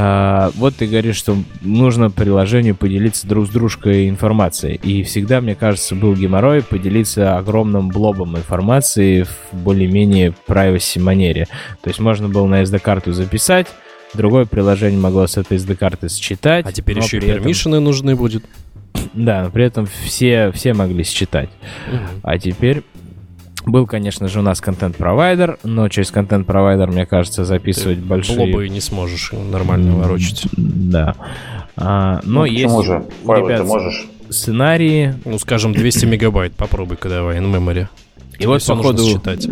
[0.00, 4.76] А, вот ты говоришь, что нужно приложению поделиться друг с дружкой информацией.
[4.76, 11.48] И всегда, мне кажется, был геморрой поделиться огромным блобом информации в более-менее privacy манере.
[11.82, 13.66] То есть можно было на SD-карту записать,
[14.14, 16.64] другое приложение могло с этой SD-карты считать.
[16.64, 17.84] А теперь еще и пермишины этом...
[17.84, 18.44] нужны будет.
[19.14, 21.50] Да, но при этом все, все могли считать.
[21.88, 22.20] Угу.
[22.22, 22.84] А теперь
[23.68, 28.36] был, конечно же, у нас контент-провайдер, но через контент-провайдер, мне кажется, записывать Ты большие...
[28.36, 30.46] Блобы не сможешь нормально ворочать.
[30.56, 31.14] Да.
[31.76, 33.04] А, но ну, есть же?
[33.24, 34.08] Ребят, ты можешь?
[34.30, 35.14] сценарии...
[35.24, 37.86] Ну, скажем, 200 мегабайт, попробуй-ка давай, in memory.
[38.38, 39.04] И вот, походу...
[39.04, 39.48] считать.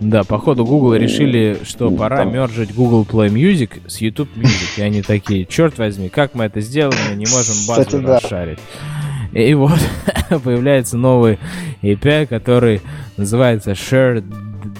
[0.00, 2.32] Да, походу Google решили, что пора Там.
[2.32, 4.78] мержить Google Play Music с YouTube Music.
[4.78, 8.58] И они такие, черт возьми, как мы это сделаем, мы не можем базу Кстати, расшарить.
[8.58, 8.97] Да.
[9.32, 9.78] И вот
[10.44, 11.38] появляется новый
[11.82, 12.80] API, который
[13.16, 14.24] называется Shared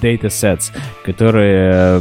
[0.01, 0.73] Datasets,
[1.05, 2.01] который э,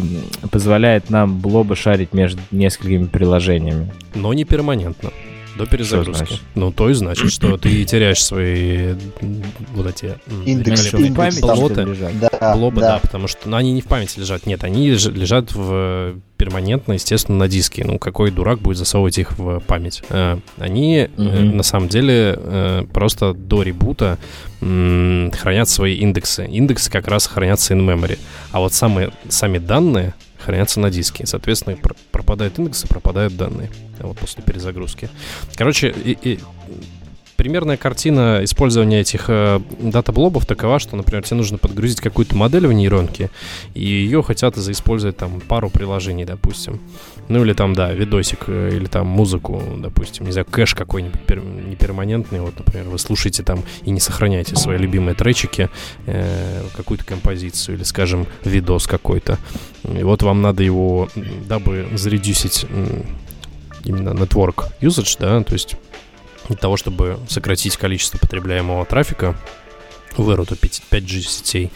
[0.52, 3.92] позволяет нам блобы шарить между несколькими приложениями.
[4.16, 5.12] Но не перманентно.
[5.58, 6.40] До перезагрузки.
[6.56, 8.96] Ну, то и значит, что ты теряешь свои
[9.74, 10.16] вот эти
[10.46, 11.86] индексы, индекс, блоты,
[12.22, 12.94] да, блобы, да.
[12.94, 14.46] да, потому что ну, они не в памяти лежат.
[14.46, 17.84] Нет, они лежат в перманентно, естественно, на диске.
[17.84, 20.04] Ну, какой дурак будет засовывать их в память?
[20.10, 21.54] Э, они, mm-hmm.
[21.56, 24.18] на самом деле, э, просто до ребута
[24.60, 26.46] хранят свои индексы.
[26.46, 28.18] Индексы как раз хранятся in memory.
[28.52, 30.16] А вот самые, сами данные
[30.48, 31.26] хранятся на диске.
[31.26, 31.78] Соответственно,
[32.12, 35.10] пропадают индексы, пропадают данные вот после перезагрузки.
[35.56, 36.40] Короче, и, и
[37.36, 42.72] примерная картина использования этих э, дата-блобов такова, что, например, тебе нужно подгрузить какую-то модель в
[42.72, 43.30] нейронке,
[43.74, 46.80] и ее хотят заиспользовать там пару приложений, допустим.
[47.30, 51.70] Ну или там, да, видосик, э, или там музыку, допустим, не знаю, кэш какой-нибудь пер-
[51.70, 52.40] неперманентный.
[52.40, 55.70] Вот, например, вы слушаете там и не сохраняете свои любимые тречики,
[56.06, 59.38] э, какую-то композицию или, скажем, видос какой-то.
[59.84, 61.10] И вот вам надо его,
[61.48, 62.66] дабы заредюсить
[63.84, 65.76] именно network usage, да, то есть
[66.48, 69.36] для того, чтобы сократить количество потребляемого трафика
[70.16, 71.72] в эру 5G сетей,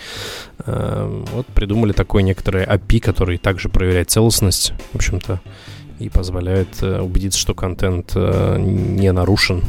[0.59, 5.41] э, вот придумали такой некоторый API, который также проверяет целостность, в общем-то,
[5.99, 9.63] и позволяет э, убедиться, что контент э, не нарушен.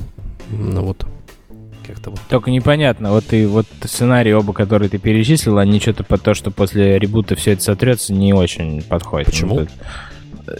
[0.51, 1.07] Ну вот,
[1.87, 2.20] как-то вот.
[2.29, 6.51] Только непонятно, вот ты вот сценарии оба, которые ты перечислил, они что-то по то, что
[6.51, 9.27] после ребута все это сотрется, не очень подходит.
[9.27, 9.66] Почему?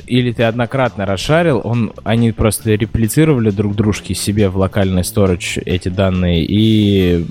[0.06, 5.88] Или ты однократно расшарил, он, они просто реплицировали друг дружки себе в локальный сторож эти
[5.88, 7.26] данные, и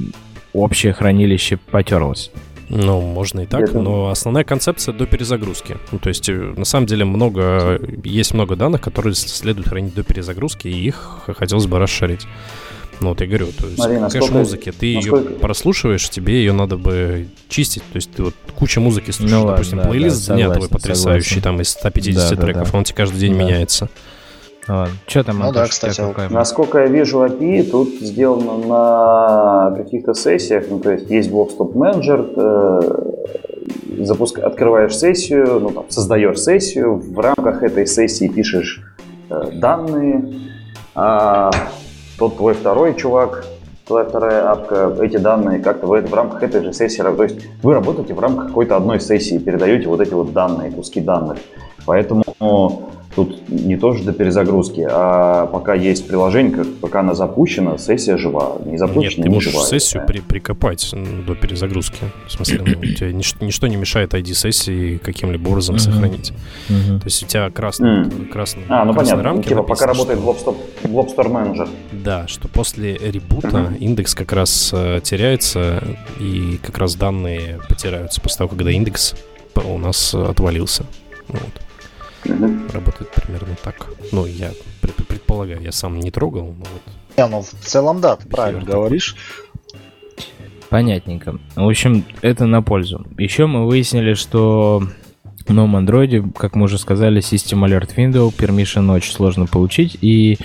[0.53, 2.31] общее хранилище потерлось.
[2.73, 5.77] Ну, можно и так, но основная концепция до перезагрузки.
[5.91, 10.03] Ну, то есть, э, на самом деле, много, есть много данных, которые следует хранить до
[10.03, 12.27] перезагрузки, и их хотелось бы расшарить.
[13.01, 15.33] Ну, вот я говорю, то есть Смотри, кэш музыки, ты насколько...
[15.33, 17.83] ее прослушиваешь, тебе ее надо бы чистить.
[17.91, 21.41] То есть ты вот куча музыки слушаешь, ну, допустим, ладно, плейлист да, дня твой потрясающий,
[21.41, 21.41] согласен.
[21.41, 22.77] там из 150 да, треков, да, да.
[22.77, 23.39] он тебе каждый день да.
[23.39, 23.89] меняется.
[24.67, 24.93] Ладно.
[25.07, 30.65] Что там, ну, да, кстати, какая Насколько я вижу API, тут сделано на каких-то сессиях,
[30.69, 34.39] ну, то есть есть Blob Stop Manager, э, запуск...
[34.39, 38.83] открываешь сессию, ну, там, создаешь сессию, в рамках этой сессии пишешь
[39.29, 40.31] э, данные,
[40.93, 41.49] а
[42.19, 43.45] тот твой второй чувак,
[43.87, 47.73] твоя вторая апка, эти данные как-то в, в рамках этой же сессии, то есть вы
[47.73, 51.39] работаете в рамках какой-то одной сессии, передаете вот эти вот данные, куски данных.
[51.87, 52.23] Поэтому
[53.15, 58.57] Тут не тоже до перезагрузки, а пока есть приложение, пока она запущена, сессия жива.
[58.65, 59.63] Не запущена, Нет, ты не можешь жива.
[59.65, 60.93] сессию при, прикопать
[61.27, 61.97] до перезагрузки.
[62.27, 65.79] В смысле, ну, у тебя нич- ничто не мешает ID сессии каким-либо образом Мгм.
[65.83, 66.31] сохранить.
[66.69, 66.99] Мгм.
[67.01, 68.27] То есть у тебя красный, М.
[68.31, 69.23] красный, А, ну красной понятно.
[69.23, 71.69] рамке типа пока написано, работает что- Globstore, Manager.
[71.91, 73.75] Да, что после ребута Мгм.
[73.75, 75.83] индекс как раз э, теряется,
[76.19, 79.15] и как раз данные потеряются после того, когда индекс
[79.65, 80.85] у нас отвалился.
[81.27, 81.41] Вот.
[82.25, 83.87] Работает примерно так.
[84.11, 86.81] Ну, я пред- предполагаю, я сам не трогал, но вот.
[87.17, 89.15] Не, ну в целом да, ты правильно говоришь.
[90.69, 91.37] Понятненько.
[91.55, 93.05] В общем, это на пользу.
[93.17, 94.83] Еще мы выяснили, что
[95.45, 100.37] в новом андроиде, как мы уже сказали, System Alert Window Permission очень сложно получить, и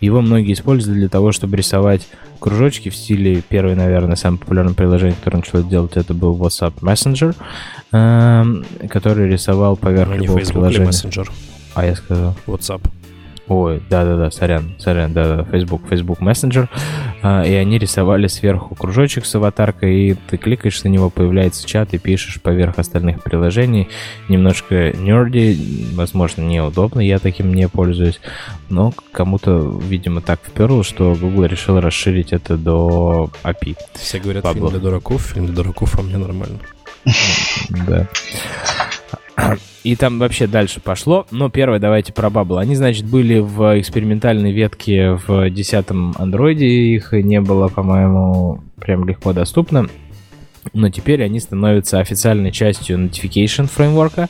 [0.00, 2.06] его многие используют для того, чтобы рисовать
[2.44, 7.34] кружочки в стиле первое, наверное, самое популярное приложение, которое начало делать, это был WhatsApp Messenger,
[7.92, 10.86] эм, который рисовал поверх Ну, любого Facebook или приложения.
[10.86, 11.32] мессенджер,
[11.74, 12.36] А я сказал.
[12.46, 12.82] WhatsApp.
[13.46, 16.68] Ой, да-да-да, сорян, сорян, да-да, Facebook, Facebook Messenger.
[17.22, 21.92] А, и они рисовали сверху кружочек с аватаркой, и ты кликаешь на него, появляется чат,
[21.92, 23.88] и пишешь поверх остальных приложений.
[24.28, 28.20] Немножко нерди, возможно, неудобно, я таким не пользуюсь.
[28.70, 33.76] Но кому-то, видимо, так вперло, что Google решил расширить это до API.
[33.94, 34.70] Все говорят, Пабло.
[34.70, 36.58] фильм для дураков, фильм для дураков, а мне нормально.
[37.86, 38.08] Да.
[39.82, 41.26] И там вообще дальше пошло.
[41.30, 42.60] Но первое, давайте про Bubble.
[42.60, 46.66] Они, значит, были в экспериментальной ветке в 10-м андроиде.
[46.66, 49.88] Их не было, по-моему, прям легко доступно.
[50.72, 54.28] Но теперь они становятся официальной частью notification фреймворка.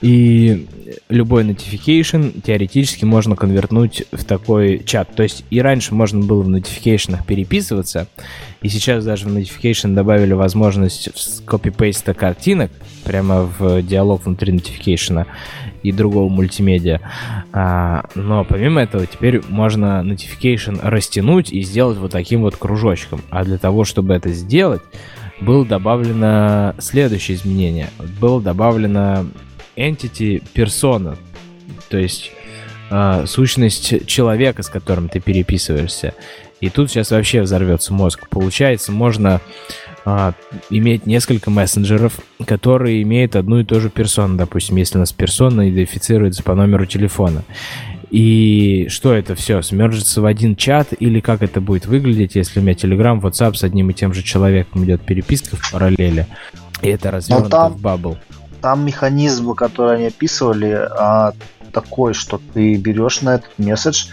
[0.00, 0.66] И
[1.08, 5.14] любой notification теоретически можно конвертнуть в такой чат.
[5.14, 8.08] То есть и раньше можно было в notification переписываться,
[8.62, 11.10] и сейчас даже в notification добавили возможность
[11.46, 12.70] копипейста картинок
[13.04, 15.26] прямо в диалог внутри notification
[15.82, 17.00] и другого мультимедиа.
[17.52, 23.22] А, но помимо этого теперь можно notification растянуть и сделать вот таким вот кружочком.
[23.30, 24.82] А для того, чтобы это сделать,
[25.40, 27.88] было добавлено следующее изменение.
[28.20, 29.26] Было добавлено
[29.80, 31.16] entity persona,
[31.88, 32.30] то есть
[32.90, 36.14] э, сущность человека, с которым ты переписываешься.
[36.60, 38.28] И тут сейчас вообще взорвется мозг.
[38.28, 39.40] Получается, можно
[40.04, 40.32] э,
[40.68, 44.36] иметь несколько мессенджеров, которые имеют одну и ту же персону.
[44.36, 47.44] Допустим, если у нас персона идентифицируется по номеру телефона.
[48.10, 49.62] И что это все?
[49.62, 50.88] Смержится в один чат?
[50.98, 54.22] Или как это будет выглядеть, если у меня Telegram, WhatsApp с одним и тем же
[54.22, 56.26] человеком идет переписка в параллели?
[56.82, 58.18] И это развернуто там- в Bubble.
[58.60, 61.32] Там механизм, который они описывали, а,
[61.72, 64.06] такой, что ты берешь на этот месседж,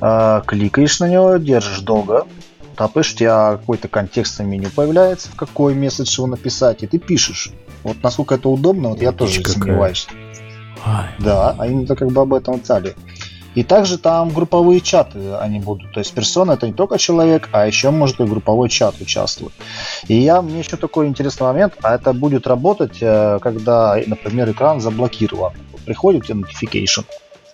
[0.00, 2.26] а, кликаешь на него, держишь долго,
[2.76, 6.98] тапаешь, у тебя какой-то контекст на меню появляется, в какой месседж его написать, и ты
[6.98, 7.52] пишешь.
[7.82, 9.54] Вот насколько это удобно, вот я тоже Дичь какая.
[9.54, 10.08] сомневаюсь.
[10.84, 11.10] Ай.
[11.18, 12.94] Да, они как бы об этом цали.
[13.56, 15.90] И также там групповые чаты они будут.
[15.92, 19.54] То есть персона это не только человек, а еще может и групповой чат участвовать.
[20.08, 24.80] И я, мне еще такой интересный момент, а это будет работать, э, когда, например, экран
[24.80, 25.52] заблокирован.
[25.86, 27.04] Приходит тебе notification.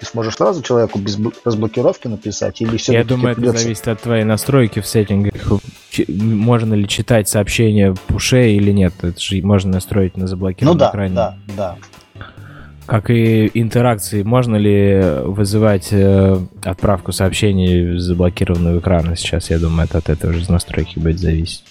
[0.00, 4.00] Ты сможешь сразу человеку без бл- разблокировки написать или все Я думаю, это зависит от
[4.00, 5.34] твоей настройки в сеттингах.
[5.92, 8.92] Ч- Можно ли читать сообщения пуше или нет.
[9.02, 11.14] Это же можно настроить на Ну заблокированном да, экране.
[11.14, 11.76] да, да.
[12.92, 19.48] Как и интеракции, можно ли вызывать э, отправку сообщений заблокированного экрана сейчас?
[19.48, 21.64] Я думаю, это от этого же настройки будет зависеть.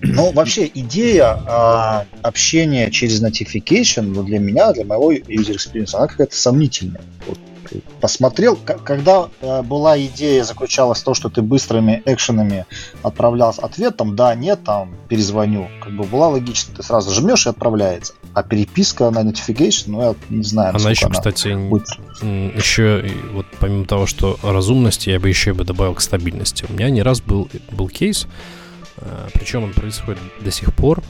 [0.00, 6.08] Ну, вообще, идея а, общения через notification ну, для меня, для моего user experience, она
[6.08, 7.02] какая-то сомнительная.
[7.28, 7.38] Вот,
[7.70, 12.66] ты посмотрел, когда э, была идея, заключалась в том, что ты быстрыми экшенами
[13.04, 17.50] отправлял ответ, там, да, нет, там, перезвоню, как бы была логично, ты сразу жмешь и
[17.50, 18.14] отправляется.
[18.34, 21.86] А переписка на notification, ну, я не знаю, Она еще, кстати, н- будет.
[22.22, 26.64] еще, вот помимо того, что разумности, я бы еще бы добавил к стабильности.
[26.68, 28.26] У меня не раз был, был кейс,
[28.96, 31.02] э, причем он происходит до сих пор,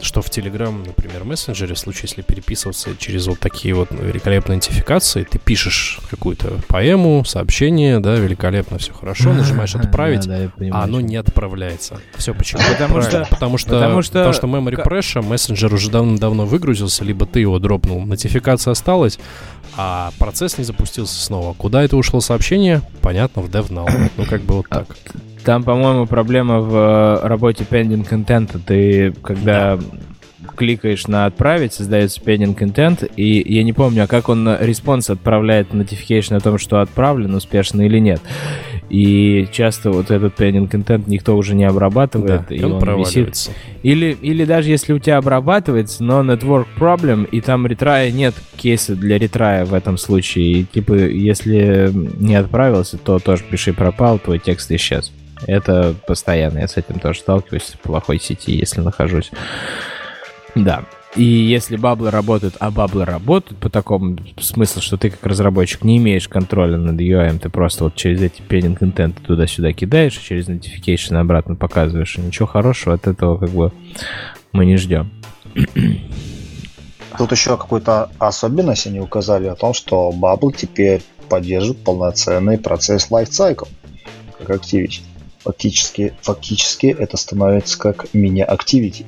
[0.00, 5.22] что в Telegram, например, мессенджере, в случае, если переписываться через вот такие вот великолепные идентификации,
[5.22, 10.84] ты пишешь какую-то поэму, сообщение, да, великолепно, все хорошо, нажимаешь отправить, Да, да, понимаю, а
[10.86, 12.00] оно не отправляется.
[12.16, 12.62] Все почему?
[12.72, 17.24] Потому что- потому что потому что- потому что memory pressure мессенджер уже давно-давно выгрузился, либо
[17.24, 19.20] ты его дропнул, нотификация осталась,
[19.76, 21.54] а процесс не запустился снова.
[21.54, 22.82] Куда это ушло сообщение?
[23.00, 23.88] Понятно, в DevNull.
[24.16, 24.86] Ну, как бы вот так.
[25.44, 28.58] Там, по-моему, проблема в э, работе pending intent а.
[28.58, 29.78] Ты, когда
[30.54, 35.70] кликаешь на отправить, создается pending intent, и я не помню, а как он response отправляет
[35.70, 38.20] notification о том, что отправлен успешно или нет.
[38.92, 43.50] и часто вот этот pending intent никто уже не обрабатывает, да, и он, он висит.
[43.82, 48.94] Или, или даже если у тебя обрабатывается, но network problem, и там ретрая нет кейса
[48.94, 54.38] для ретрая в этом случае, и типа если не отправился, то тоже пиши пропал, твой
[54.38, 55.10] текст исчез.
[55.46, 59.30] Это постоянно, я с этим тоже сталкиваюсь в плохой сети, если нахожусь.
[60.54, 60.84] Да.
[61.14, 65.98] И если баблы работают, а баблы работают по такому смыслу, что ты как разработчик не
[65.98, 71.16] имеешь контроля над UI, ты просто вот через эти пенинг контент туда-сюда кидаешь, через notification
[71.16, 73.72] обратно показываешь, и ничего хорошего от этого как бы
[74.52, 75.10] мы не ждем.
[77.18, 83.68] Тут еще какую-то особенность они указали о том, что Bubble теперь поддерживает полноценный процесс lifecycle,
[84.38, 85.00] как Activity.
[85.40, 89.04] Фактически, фактически это становится как мини-activity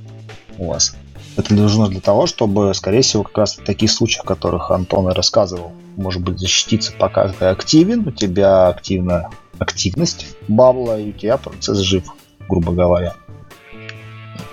[0.58, 0.96] у вас.
[1.36, 5.10] Это нужно для того, чтобы, скорее всего, как раз в таких случаях, о которых Антон
[5.10, 11.12] и рассказывал, может быть, защититься, пока ты активен, у тебя активна активность бабла, и у
[11.12, 12.04] тебя процесс жив,
[12.48, 13.14] грубо говоря.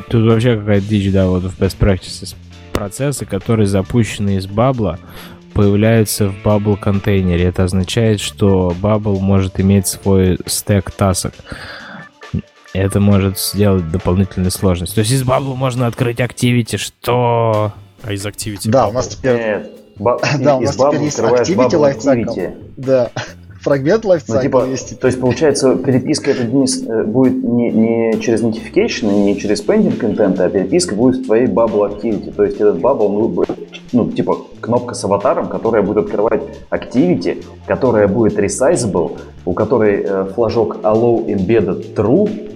[0.10, 2.36] Тут вообще какая-то дичь, да, вот в Best Practices.
[2.74, 4.98] Процессы, которые запущены из bubble а,
[5.54, 7.46] появляются в bubble контейнере.
[7.46, 11.34] Это означает, что bubble может иметь свой стек тасок
[12.74, 14.96] это может сделать дополнительную сложность.
[14.96, 17.74] То есть из Bubble можно открыть Activity, что...
[18.04, 19.36] А из Activity Да, у нас теперь...
[19.36, 19.72] Нет.
[19.98, 20.20] Ба...
[20.40, 22.56] Да, у нас теперь есть Activity Lifecycle.
[22.78, 23.12] Да.
[23.62, 25.00] Fragment lifecycle ну, типа, есть.
[25.00, 30.34] То есть, получается, переписка это э, будет не, не через notification, не через pending intent
[30.34, 32.34] а, а переписка будет в твоей bubble activity.
[32.34, 33.56] То есть, этот bubble ну, будет,
[33.92, 36.42] ну, типа, кнопка с аватаром, которая будет открывать
[36.72, 42.52] activity, которая будет resizable, у которой э, флажок allow embedded true,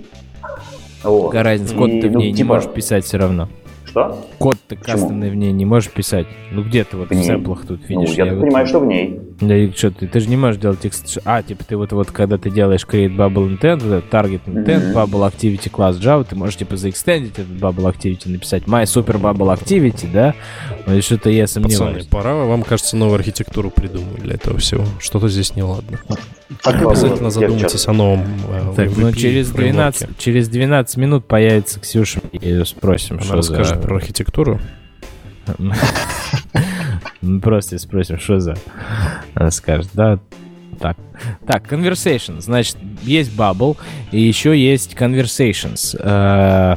[1.10, 1.28] вот.
[1.28, 2.38] Какая разница, код ты в ну, ней типа...
[2.38, 3.50] не можешь писать все равно.
[3.86, 4.26] Что?
[4.40, 6.28] Код ты кастомный в ней не можешь писать.
[6.52, 8.10] Ну где ты вот в, в сэмплах тут видишь?
[8.10, 8.42] Ну, я, я вот...
[8.42, 9.22] понимаю, что в ней.
[9.42, 11.18] Да и что ты, ты же не можешь делать текст.
[11.26, 14.94] А, типа ты вот, вот когда ты делаешь create bubble intent, вот target intent, mm-hmm.
[14.94, 19.54] bubble activity class Java, ты можешь типа заэкстендить этот bubble activity, написать my super bubble
[19.54, 20.34] activity, да?
[20.86, 22.06] Ну и что-то я сомневаюсь.
[22.06, 24.86] Пацаны, пора, вам кажется, новую архитектуру придумать для этого всего.
[25.00, 26.00] Что-то здесь неладно.
[26.64, 32.22] Так обязательно задумайтесь о новом э, Так, ну через 12, через 12 минут появится Ксюша
[32.32, 33.82] и спросим, Она что расскажет за...
[33.82, 34.62] про архитектуру.
[37.42, 38.56] Просто спросим, что за...
[39.36, 40.20] Она скажет, да,
[40.80, 40.98] так.
[41.48, 42.42] Так, conversation.
[42.42, 43.78] Значит, есть Bubble,
[44.12, 45.96] и еще есть conversations.
[46.00, 46.76] Э,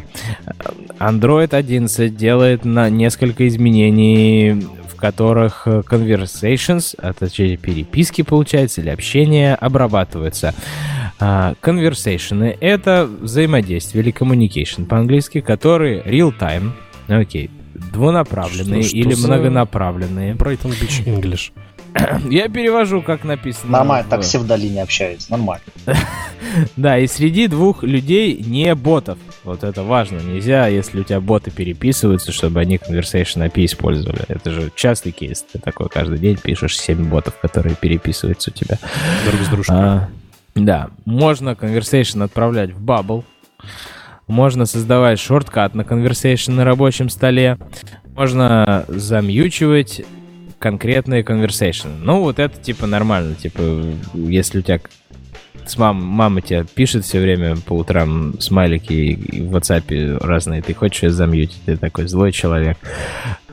[1.01, 4.65] Android 11 делает на несколько изменений
[4.99, 10.55] которых э, conversations, а точнее переписки, получается, или общение обрабатываются.
[11.21, 16.73] А, conversation— это взаимодействие или communication по-английски, которые real-time,
[17.09, 17.51] окей,
[17.93, 19.29] двунаправленные что, что или за...
[19.29, 20.35] многонаправленные.
[20.35, 21.53] Brighton Beach English.
[22.29, 23.73] Я перевожу, как написано.
[23.73, 24.11] Нормально, в...
[24.11, 25.65] так все в долине общаются, нормально.
[26.77, 29.19] да, и среди двух людей не ботов.
[29.45, 30.19] Вот это важно.
[30.19, 34.25] Нельзя, если у тебя боты переписываются, чтобы они Conversation API использовали.
[34.29, 35.45] Это же частый кейс.
[35.51, 38.79] Ты такой каждый день пишешь 7 ботов, которые переписываются у тебя.
[39.27, 39.77] Друг с дружкой.
[39.77, 40.09] А,
[40.55, 40.91] да.
[41.05, 43.25] Можно Conversation отправлять в Bubble.
[44.29, 47.59] Можно создавать шорткат на Conversation на рабочем столе.
[48.15, 50.03] Можно замьючивать
[50.59, 51.89] конкретные conversation.
[52.03, 53.35] Ну, вот это типа нормально.
[53.35, 53.63] Типа,
[54.15, 54.81] если у тебя
[55.67, 61.03] с мам, мама тебе пишет все время по утрам смайлики в WhatsApp разные, ты хочешь
[61.03, 62.79] ее замьютить, ты такой злой человек,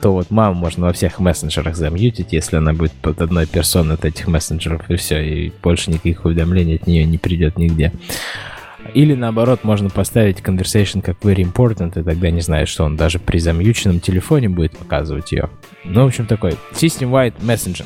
[0.00, 4.04] то вот маму можно во всех мессенджерах замьютить, если она будет под одной персоной от
[4.04, 7.92] этих мессенджеров, и все, и больше никаких уведомлений от нее не придет нигде.
[8.96, 13.18] Или наоборот, можно поставить conversation как very important, и тогда не знаю, что он даже
[13.18, 15.50] при замьюченном телефоне будет показывать ее.
[15.84, 17.84] Ну, в общем, такой system-wide messaging.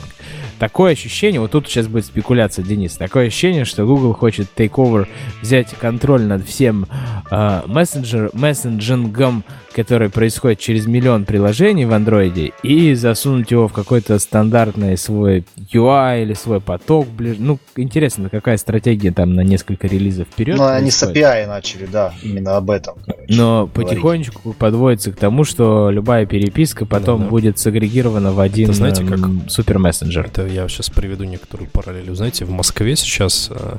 [0.60, 5.08] Такое ощущение, вот тут сейчас будет спекуляция, Денис, такое ощущение, что Google хочет take over,
[5.42, 6.86] взять контроль над всем
[7.28, 9.42] э, мессенджер, мессенджингом,
[9.74, 16.22] который происходит через миллион приложений в андроиде, и засунуть его в какой-то стандартный свой UI
[16.22, 17.06] или свой поток.
[17.08, 17.36] Ближ...
[17.38, 20.56] Ну, интересно, какая стратегия там на несколько релизов вперед.
[20.56, 22.96] Ну, они с API начали, да, именно об этом.
[23.06, 23.74] Короче, Но говорить.
[23.74, 27.30] потихонечку подводится к тому, что любая переписка потом да, да.
[27.30, 30.26] будет сагрегирована в один Это, знаете, как супер мессенджер.
[30.26, 32.14] Это я сейчас приведу некоторую параллель.
[32.14, 33.76] Знаете, в Москве сейчас э,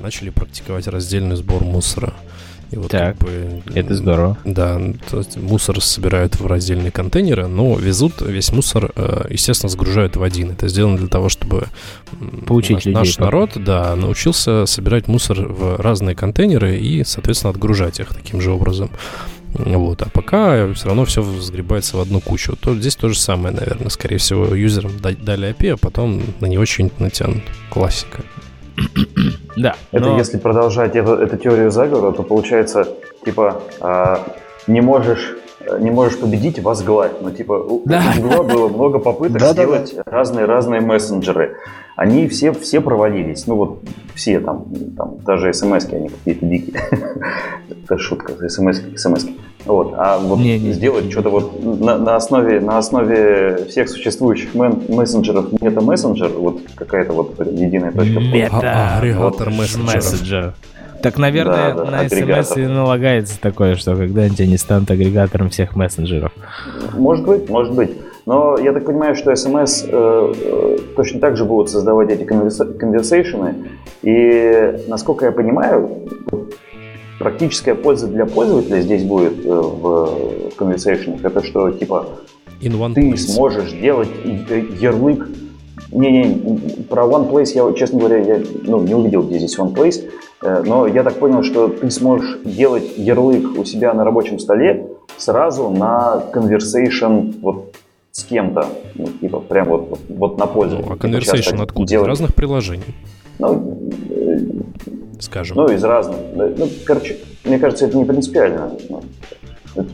[0.00, 2.14] начали практиковать раздельный сбор мусора.
[2.72, 4.38] И вот так, как бы, это здорово.
[4.44, 10.16] Да, то есть мусор собирают в раздельные контейнеры, но везут весь мусор, э, естественно, сгружают
[10.16, 10.50] в один.
[10.52, 11.66] Это сделано для того, чтобы
[12.46, 18.00] Получить наш, людей, наш народ, да, научился собирать мусор в разные контейнеры и, соответственно, отгружать
[18.00, 18.90] их таким же образом.
[19.52, 22.56] Вот, а пока все равно все сгребается в одну кучу.
[22.56, 23.90] То здесь то же самое, наверное.
[23.90, 27.42] Скорее всего, юзерам дали API, а потом на него что-нибудь натянут.
[27.68, 28.22] Классика.
[29.56, 29.74] Да.
[29.90, 30.18] Это но...
[30.18, 32.88] если продолжать эту, эту теорию заговора, то получается,
[33.24, 34.16] типа, э,
[34.66, 35.36] не можешь
[35.78, 37.12] не можешь победить, возглавь.
[37.20, 38.02] Ну, типа, у да.
[38.16, 41.56] Гугла было много попыток да, сделать разные-разные мессенджеры.
[41.96, 43.46] Они все, все провалились.
[43.46, 43.82] Ну, вот
[44.14, 44.66] все там,
[44.96, 46.80] там даже смс они какие-то дикие.
[47.68, 49.26] Это шутка, смс смс
[49.64, 49.94] Вот.
[49.96, 54.82] А вот не, не, сделать что-то вот на, на, основе, на основе всех существующих мен,
[54.88, 58.20] мессенджеров мета-мессенджер, вот какая-то вот единая точка.
[58.20, 60.54] Мета-агрегатор вот, мессенджер.
[61.02, 65.74] Так, наверное, да, да, на смс и налагается такое, что когда-нибудь они станут агрегатором всех
[65.74, 66.32] мессенджеров.
[66.94, 67.90] Может быть, может быть.
[68.26, 73.54] Но я так понимаю, что SMS э, э, точно так же будут создавать эти конверсейшены.
[74.02, 76.08] И, насколько я понимаю,
[77.18, 81.24] практическая польза для пользователя здесь будет э, в конверсейшенах.
[81.24, 82.06] Это что, типа,
[82.60, 83.16] ты place.
[83.16, 84.10] сможешь делать
[84.80, 85.28] ярлык
[85.92, 90.08] не-не, про OnePlace я, честно говоря, я ну, не увидел, где здесь OnePlace,
[90.42, 94.88] э, но я так понял, что ты сможешь делать ярлык у себя на рабочем столе
[95.18, 97.74] сразу на conversation вот
[98.12, 100.78] с кем-то, ну, типа прям вот, вот, на пользу.
[100.78, 101.88] Ну, а conversation откуда?
[101.88, 102.06] Делать.
[102.06, 102.94] Из разных приложений?
[103.38, 104.38] Ну, э,
[105.18, 105.56] скажем.
[105.56, 106.16] Ну, из разных.
[106.34, 108.72] Ну, короче, мне кажется, это не принципиально.
[108.90, 109.02] Ну,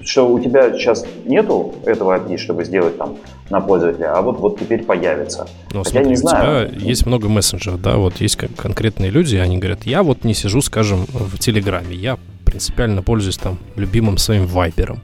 [0.02, 3.16] что у тебя сейчас нету этого API, чтобы сделать там
[3.50, 5.46] на пользователя, а вот, вот теперь появится.
[5.72, 6.66] Но, Хотя смотри, не знаю.
[6.66, 10.34] У тебя есть много мессенджеров, да, вот есть конкретные люди, они говорят, я вот не
[10.34, 15.00] сижу, скажем, в Телеграме, я принципиально пользуюсь там любимым своим вайбером.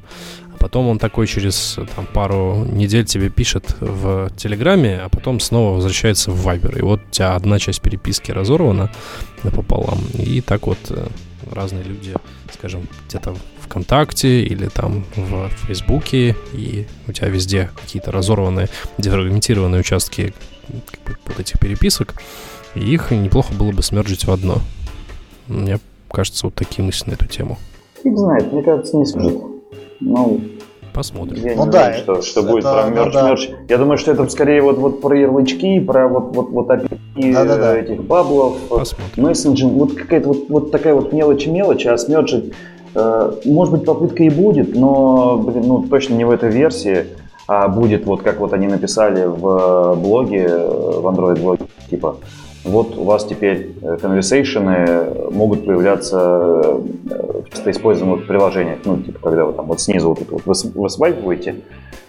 [0.65, 6.31] Потом он такой через там, пару недель тебе пишет в Телеграме, а потом снова возвращается
[6.31, 6.79] в Вайбер.
[6.79, 8.91] И вот у тебя одна часть переписки разорвана
[9.43, 9.99] напополам.
[10.15, 11.07] И так вот э,
[11.53, 12.15] разные люди,
[12.51, 20.33] скажем, где-то ВКонтакте или там в Фейсбуке, и у тебя везде какие-то разорванные, дефрагментированные участки
[21.27, 22.15] вот этих переписок,
[22.75, 24.63] и их неплохо было бы смерджить в одно.
[25.47, 25.79] Мне
[26.11, 27.59] кажется, вот такие мысли на эту тему.
[28.03, 29.54] Фиг знает, мне кажется, не смержит.
[30.05, 30.41] Ну,
[30.93, 31.45] Посмотрим.
[31.45, 33.29] Я ну не да, что, что это, будет про мерч, да.
[33.29, 33.51] мерч.
[33.69, 37.45] Я думаю, что это скорее вот, вот про ярлычки, про вот, вот, вот API да,
[37.45, 37.77] да, да.
[37.77, 38.59] этих баблов,
[39.17, 42.53] мессенджинг, вот какая-то вот, вот такая вот мелочь-мелочь, а смерджить
[42.95, 47.07] Э, может быть, попытка и будет, но, блин, ну, точно не в этой версии,
[47.49, 52.17] а будет вот как вот они написали в блоге, в Android блоге, типа,
[52.65, 59.53] вот у вас теперь конверсейшены могут появляться в часто используемых приложениях, ну, типа, когда вы
[59.53, 61.57] там вот снизу вот это вот вы, вы свайпываете,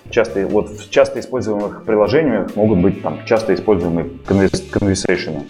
[0.10, 5.44] часто, вот в часто используемых приложениях могут быть там часто используемые конверсейшены.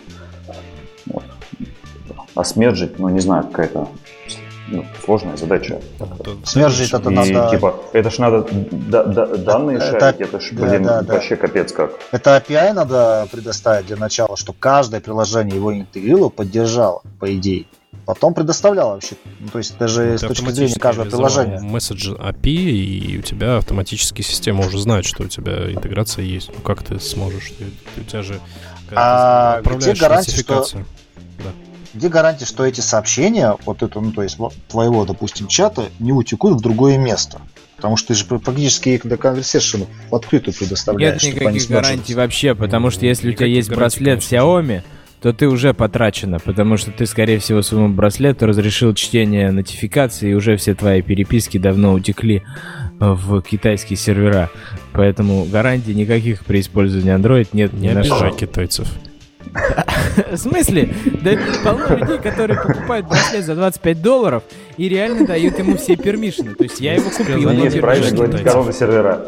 [1.06, 1.24] Вот.
[2.34, 3.88] А смерджить, ну, не знаю, какая-то
[4.68, 5.80] ну, сложная задача.
[6.44, 7.50] Смержить это и, надо...
[7.50, 11.36] Типа, это ж надо да, да, данные это, шарить, это ж, блин, да, да, вообще
[11.36, 11.42] да.
[11.42, 11.92] капец как.
[12.12, 17.66] Это API надо предоставить для начала, чтобы каждое приложение его интегрировало, поддержало, по идее.
[18.06, 19.16] Потом предоставляло вообще.
[19.40, 21.60] Ну, то есть даже ну, с точки зрения каждого приложения.
[21.60, 26.52] Месседж API, и у тебя автоматически система уже знает, что у тебя интеграция есть.
[26.54, 27.52] Ну как ты сможешь?
[27.58, 28.40] Ты, у тебя же...
[28.92, 30.66] А где гарантия, что
[31.96, 34.38] где гарантия, что эти сообщения, вот это, ну, то есть
[34.68, 37.42] твоего, допустим, чата, не утекут в другое место?
[37.78, 41.24] Потому что ты же практически их до конверсейшена в открытую предоставляешь.
[41.24, 44.84] Нет никаких гарантий вообще, потому что если у тебя есть браслет Xiaomi,
[45.22, 50.34] то ты уже потрачена, потому что ты, скорее всего, своему браслету разрешил чтение нотификаций, и
[50.34, 52.44] уже все твои переписки давно утекли
[53.00, 54.52] в китайские сервера.
[54.94, 57.74] Поэтому гарантий никаких при использовании Android нет.
[57.74, 58.88] Не обижай китайцев.
[60.32, 60.94] В смысле?
[61.24, 64.44] Да полно людей, которые покупают браслет за 25 долларов
[64.78, 66.56] и реально дают ему все пермишины.
[66.56, 67.50] То есть я его купил.
[67.50, 69.26] Они правильно говорить, коровы сервера.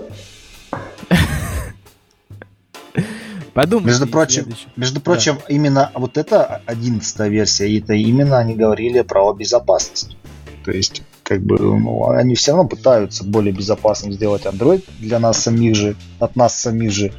[3.54, 3.88] Подумай.
[3.88, 5.46] Между прочим, между прочим, да.
[5.48, 10.16] именно вот это 11 версия, и это именно они говорили про безопасность.
[10.64, 15.42] То есть, как бы, ну, они все равно пытаются более безопасным сделать Android для нас
[15.42, 17.12] самих же, от нас самих же.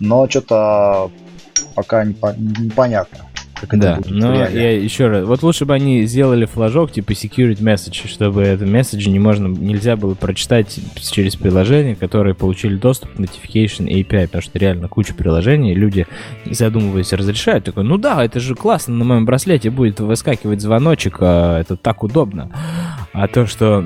[0.00, 1.12] Но что-то
[1.74, 3.18] пока непонятно.
[3.58, 7.62] Как да, это но я еще раз, вот лучше бы они сделали флажок типа security
[7.62, 13.18] message, чтобы это месседж не можно, нельзя было прочитать через приложение, которые получили доступ к
[13.18, 16.06] notification API, потому что реально куча приложений, люди,
[16.44, 21.16] не задумываясь, разрешают, такой, ну да, это же классно, на моем браслете будет выскакивать звоночек,
[21.20, 22.50] а это так удобно.
[23.14, 23.84] А то, что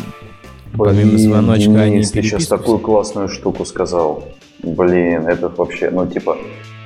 [0.76, 4.24] помимо звоночка Денис, они ты сейчас такую классную штуку сказал.
[4.62, 6.36] Блин, это вообще, ну типа,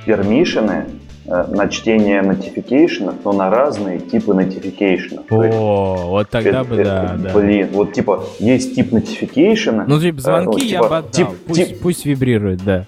[0.05, 0.85] пермишины
[1.25, 5.25] э, на чтение notification, но на разные типы notification.
[5.29, 7.77] О, есть, вот тогда это, бы, это, да, Блин, да.
[7.77, 9.83] вот типа есть тип notification.
[9.87, 12.85] Ну, типа звонки ну, типа, я бы отдал, тип, пусть, тип, пусть вибрирует, да.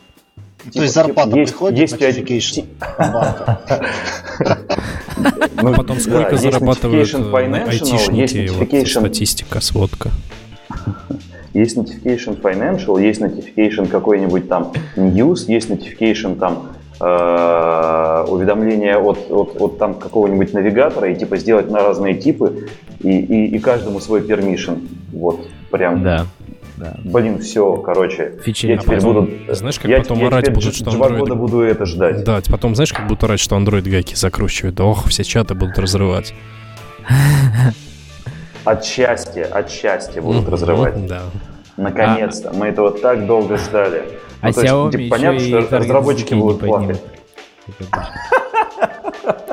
[0.64, 2.66] Типа, То есть зарплата тип, приходит, есть, есть notification
[2.98, 3.60] банка.
[5.60, 10.12] Ну, потом сколько да, зарабатывают айтишники, вот, статистика, сводка.
[11.54, 19.62] Есть Notification Financial, есть Notification какой-нибудь там News, есть Notification там э, уведомления от, от,
[19.62, 22.70] от там какого-нибудь навигатора и типа сделать на разные типы
[23.00, 24.88] и, и, и каждому свой permission.
[25.12, 26.04] Вот, прям.
[26.04, 26.26] Да.
[26.78, 26.96] Да.
[27.04, 28.34] Блин, все, короче.
[28.44, 28.68] Фичи.
[28.68, 29.56] Я а теперь потом, буду...
[29.56, 31.18] Знаешь, как я, потом я орать будут, что Android...
[31.18, 32.24] года буду это ждать.
[32.24, 34.80] Да, потом знаешь, как будут орать, что Android гайки закручивают.
[34.80, 36.36] Ох, все чаты будут разрывать.
[38.64, 41.08] От счастья, от счастья будут разрывать.
[41.08, 41.22] Да.
[41.78, 42.54] Наконец-то.
[42.54, 44.04] Мы этого так долго ждали.
[44.42, 47.02] А ну, Xiaomi есть, типа, понятно, что разработчики будут плакать.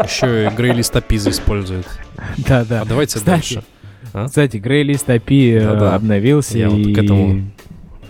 [0.05, 1.87] Еще и Грейлист API используют.
[2.39, 2.83] Да, да.
[2.83, 3.65] А давайте дальше.
[4.13, 4.27] А?
[4.27, 5.95] Кстати, Грейлист API да, да.
[5.95, 6.59] обновился.
[6.59, 6.69] Я и...
[6.69, 7.51] вот к этому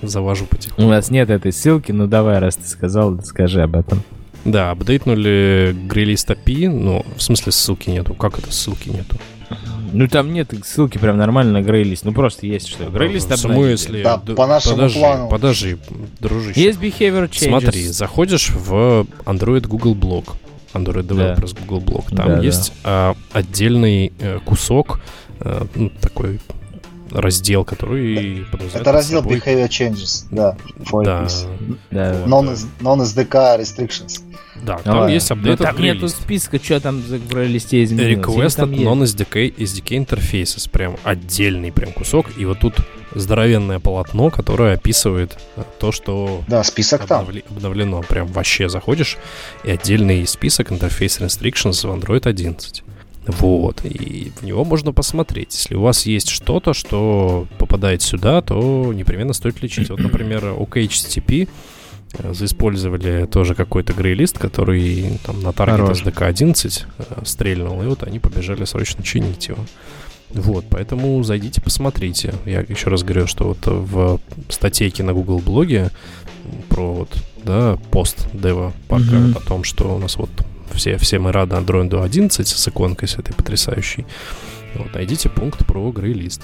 [0.03, 0.83] завожу потихоньку.
[0.83, 4.03] У нас нет этой ссылки, ну давай, раз ты сказал, скажи об этом.
[4.45, 8.13] Да, апдейтнули Грейлист API, ну, в смысле ссылки нету.
[8.15, 9.17] Как это ссылки нету?
[9.93, 12.05] Ну там нет ссылки прям нормально на грейлист.
[12.05, 12.85] Ну просто есть что.
[12.91, 14.03] Грейлист В смысле?
[14.03, 15.29] Да, по нашему подожди, плану.
[15.29, 15.77] Подожди,
[16.21, 16.61] дружище.
[16.61, 17.49] Есть behavior changes.
[17.49, 20.33] Смотри, заходишь в Android Google Blog.
[20.75, 21.61] Android Developers да.
[21.65, 22.15] Google Blog.
[22.15, 22.91] Там да, есть да.
[22.91, 25.01] А, отдельный э, кусок,
[25.41, 26.41] э, ну, такой
[27.15, 29.39] раздел, который Это раздел собой...
[29.39, 30.57] Behavior Changes, да.
[31.05, 31.27] Да.
[31.91, 32.15] да.
[32.27, 34.23] Non-SDK Restrictions.
[34.63, 38.25] Да, там а, есть апдейт ну, Там нету списка, что там в листе изменилось.
[38.25, 40.71] Request от non-SDK SDK Interfaces.
[40.71, 42.27] Прям отдельный прям кусок.
[42.39, 42.75] И вот тут
[43.15, 47.57] здоровенное полотно, которое описывает э, то, что да, список обновли- там.
[47.57, 48.03] обновлено.
[48.03, 49.19] Прям вообще заходишь,
[49.65, 52.85] и отдельный список Interface Restrictions в Android 11.
[53.27, 55.55] Вот, и в него можно посмотреть.
[55.55, 59.89] Если у вас есть что-то, что попадает сюда, то непременно стоит лечить.
[59.91, 61.49] Вот, например, OKHTTP
[62.33, 68.19] заиспользовали тоже какой-то грейлист, который там на таргет SDK 11 э, стрельнул, и вот они
[68.19, 69.59] побежали срочно чинить его.
[70.33, 72.35] Вот, поэтому зайдите, посмотрите.
[72.45, 75.91] Я еще раз говорю, что вот в статейке на Google блоге
[76.69, 79.37] про вот, да, пост дева пока mm-hmm.
[79.37, 80.31] о том, что у нас вот
[80.75, 84.07] все, все мы рады Android 11 с иконкой с этой потрясающей.
[84.75, 86.43] Вот, найдите пункт про грейлист.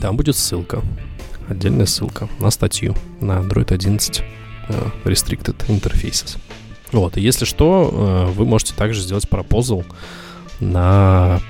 [0.00, 0.82] Там будет ссылка,
[1.48, 4.22] отдельная ссылка на статью на Android 11
[4.68, 6.38] Э, restricted Interfaces.
[6.92, 7.90] Вот, и если что,
[8.28, 9.84] э, вы можете также сделать пропозал
[10.60, 11.40] на,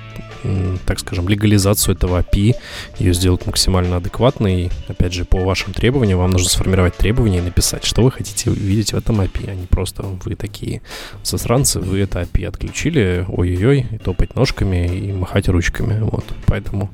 [0.85, 2.55] так скажем, легализацию этого API,
[2.99, 4.71] ее сделать максимально адекватной.
[4.87, 8.93] Опять же, по вашим требованиям, вам нужно сформировать требования и написать, что вы хотите увидеть
[8.93, 10.81] в этом API, а не просто вы такие
[11.23, 15.99] засранцы, вы это API отключили, ой-ой-ой, и топать ножками и махать ручками.
[16.01, 16.89] Вот, поэтому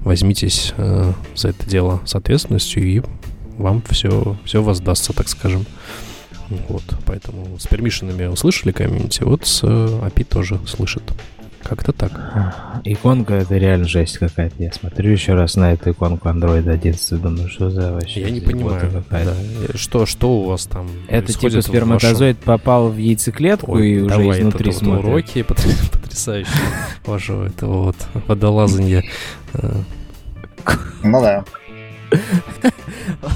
[0.00, 3.02] возьмитесь э, за это дело с ответственностью и
[3.58, 5.66] вам все, все воздастся, так скажем.
[6.68, 11.02] Вот, поэтому с пермишинами услышали комьюнити, вот с API э, тоже слышит.
[11.64, 12.12] Как-то так.
[12.84, 14.62] Иконка это реально жесть какая-то.
[14.62, 18.20] Я смотрю еще раз на эту иконку Android 11, думаю, что за вообще.
[18.20, 19.04] Я не понимаю.
[19.10, 19.34] Да.
[19.74, 20.88] Что, что у вас там?
[21.08, 22.44] Это типа сперматозоид вашем...
[22.44, 25.04] попал в яйцеклетку Ой, и уже изнутри это, смотрит.
[25.04, 25.42] уроки
[25.92, 26.52] потрясающие
[27.06, 27.96] вашего этого вот
[28.26, 29.02] водолазанья.
[31.02, 31.44] Ну да.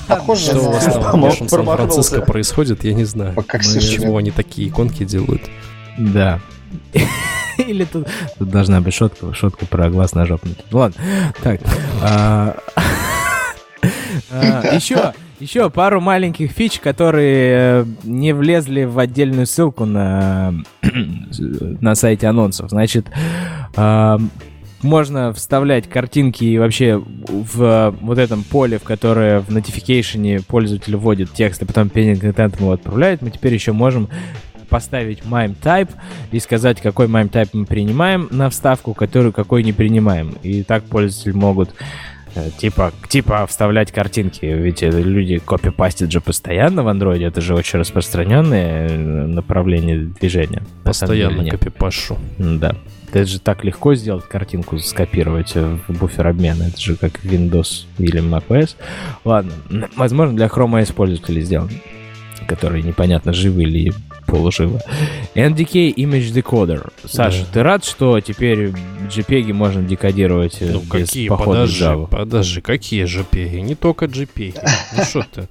[0.06, 3.34] Похоже, что у вас там в вашем Сан-Франциско происходит, я не знаю.
[3.34, 5.42] Как Почему они такие иконки делают?
[5.98, 6.40] Да.
[7.66, 8.06] Или тут,
[8.38, 10.48] тут должна быть шутка, шутка про глаз на жопу.
[10.70, 10.96] Ладно,
[11.42, 11.60] так.
[12.02, 12.56] А,
[14.30, 20.54] а, еще, еще пару маленьких фич, которые э, не влезли в отдельную ссылку на,
[21.80, 22.70] на сайте анонсов.
[22.70, 23.06] Значит,
[23.76, 24.20] а,
[24.82, 31.32] можно вставлять картинки и вообще в вот этом поле, в которое в notification пользователь вводит
[31.32, 34.08] текст, и потом pending content его отправляет, мы теперь еще можем
[34.68, 35.90] поставить MIME type
[36.30, 40.36] и сказать, какой MIME type мы принимаем на вставку, которую какой не принимаем.
[40.42, 41.70] И так пользователи могут
[42.34, 44.44] э, типа, типа вставлять картинки.
[44.44, 47.26] Ведь люди копипастят же постоянно в андроиде.
[47.26, 48.96] Это же очень распространенное э,
[49.26, 50.62] направление движения.
[50.84, 52.18] Постоянно копипашу.
[52.38, 52.76] Да.
[53.12, 56.64] Это же так легко сделать картинку, скопировать в буфер обмена.
[56.64, 58.76] Это же как Windows или macOS.
[59.24, 59.52] Ладно,
[59.96, 61.70] возможно, для Chrome OS пользователей сделан,
[62.46, 63.92] которые непонятно, живы или
[64.28, 64.80] полуживы.
[65.34, 66.90] NDK Image Decoder.
[67.04, 67.46] Саша, да.
[67.52, 68.72] ты рад, что теперь
[69.08, 71.28] JPEG можно декодировать э, ну, без какие?
[71.28, 72.06] похода подожди, Java?
[72.08, 73.60] Подожди, какие JPEG?
[73.60, 74.60] Не только JPEG.
[74.96, 75.48] Ну что ты?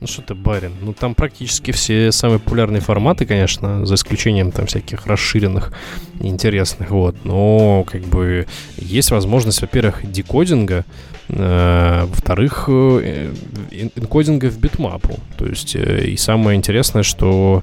[0.00, 0.72] Ну что ты, барин?
[0.80, 5.72] Ну там практически все самые популярные форматы, конечно, за исключением там всяких расширенных
[6.20, 7.16] интересных, вот.
[7.24, 8.46] Но как бы
[8.78, 10.86] есть возможность, во-первых, декодинга,
[11.28, 13.30] э, во-вторых, э,
[13.70, 15.18] энкодинга в битмапу.
[15.36, 17.62] То есть э, и самое интересное, что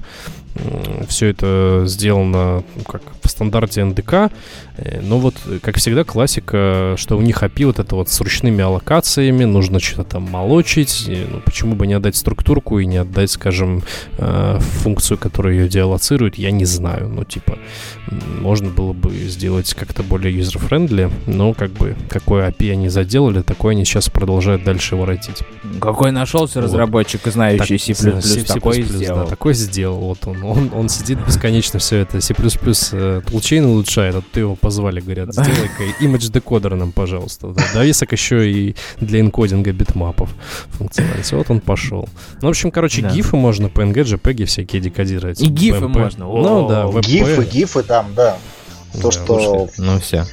[1.08, 4.32] все это сделано ну, как в стандарте NDK,
[4.76, 8.62] э, но вот, как всегда, классика, что у них API вот это вот с ручными
[8.62, 13.82] аллокациями, нужно что-то там молочить, ну, почему бы не отдать структурку и не отдать, скажем,
[14.18, 17.58] э, функцию, которая ее деаллоцирует, я не знаю, ну, типа,
[18.40, 23.72] можно было бы сделать как-то более user-friendly, но как бы какое API они заделали, такое
[23.72, 25.42] они сейчас продолжают дальше воротить.
[25.80, 26.66] Какой нашелся вот.
[26.66, 29.20] разработчик, знающий C++, C++, C++, такой сделал.
[29.20, 34.14] Да, такой сделал, вот он, он, он сидит бесконечно все это, C++ э, toolchain улучшает,
[34.14, 37.48] а ты его позвали, говорят, сделай-ка image декодер нам, пожалуйста.
[37.48, 40.30] Да, довесок еще и для энкодинга битмапов
[40.70, 41.32] функциональность.
[41.32, 42.08] Вот он пошел.
[42.40, 43.10] Ну, в общем, короче, да.
[43.10, 45.40] гифы можно, PNG, JPEG всякие декодировать.
[45.40, 45.98] И гифы BMP.
[45.98, 46.24] можно.
[46.24, 47.06] Ну, да, WebP.
[47.06, 48.38] Гифы, гифы там, да.
[48.94, 49.68] То, да, что...
[49.76, 50.24] Ну, все.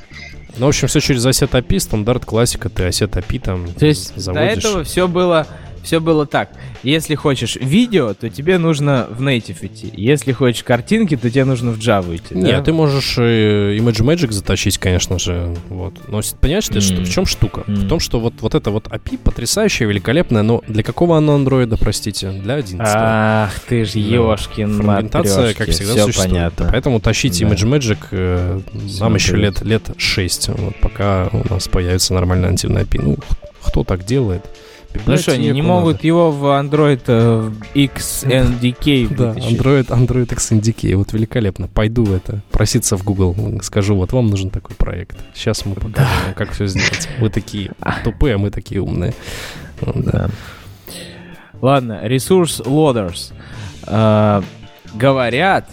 [0.58, 4.16] Ну, в общем, все через Asset API, стандарт, классика, ты Asset API там То есть
[4.16, 4.64] заводишь.
[4.64, 5.48] до этого все было
[5.86, 6.50] все было так.
[6.84, 9.92] Если хочешь видео, то тебе нужно в Native идти.
[9.94, 12.36] Если хочешь картинки, то тебе нужно в Java идти.
[12.36, 12.64] Нет, да?
[12.64, 15.56] ты можешь э, Image Magic затащить, конечно же.
[15.70, 15.94] Вот.
[16.08, 16.82] Но понимаешь, ты, mm.
[16.82, 17.62] что, в чем штука?
[17.68, 17.76] Mm.
[17.76, 21.78] В том, что вот, вот это вот API потрясающее, великолепное, но для какого оно андроида,
[21.78, 22.32] простите?
[22.32, 22.94] Для 11.
[22.96, 26.32] Ах, ты ж ешкин Фрагментация, как всегда, все существует.
[26.32, 26.70] понятно.
[26.72, 27.48] Поэтому тащить да.
[27.48, 28.62] Image Magic э,
[29.00, 33.02] нам еще лет, лет 6, вот, пока у нас появится нормальная нативная API.
[33.02, 33.18] Ну,
[33.64, 34.44] кто так делает?
[35.06, 40.96] Ну что, они не могут его в Android э, XNDK Да, Android, Android XNDK.
[40.96, 41.68] Вот великолепно.
[41.68, 43.36] Пойду это проситься в Google.
[43.62, 45.18] Скажу, вот вам нужен такой проект.
[45.34, 45.94] Сейчас мы покажем,
[46.28, 46.34] да.
[46.34, 47.10] как все сделать.
[47.20, 47.72] Вы такие
[48.04, 49.14] тупые, а мы такие умные.
[49.82, 50.30] Да.
[51.62, 53.34] Ладно, ресурс loaders.
[53.88, 54.44] Uh,
[54.96, 55.70] говорят,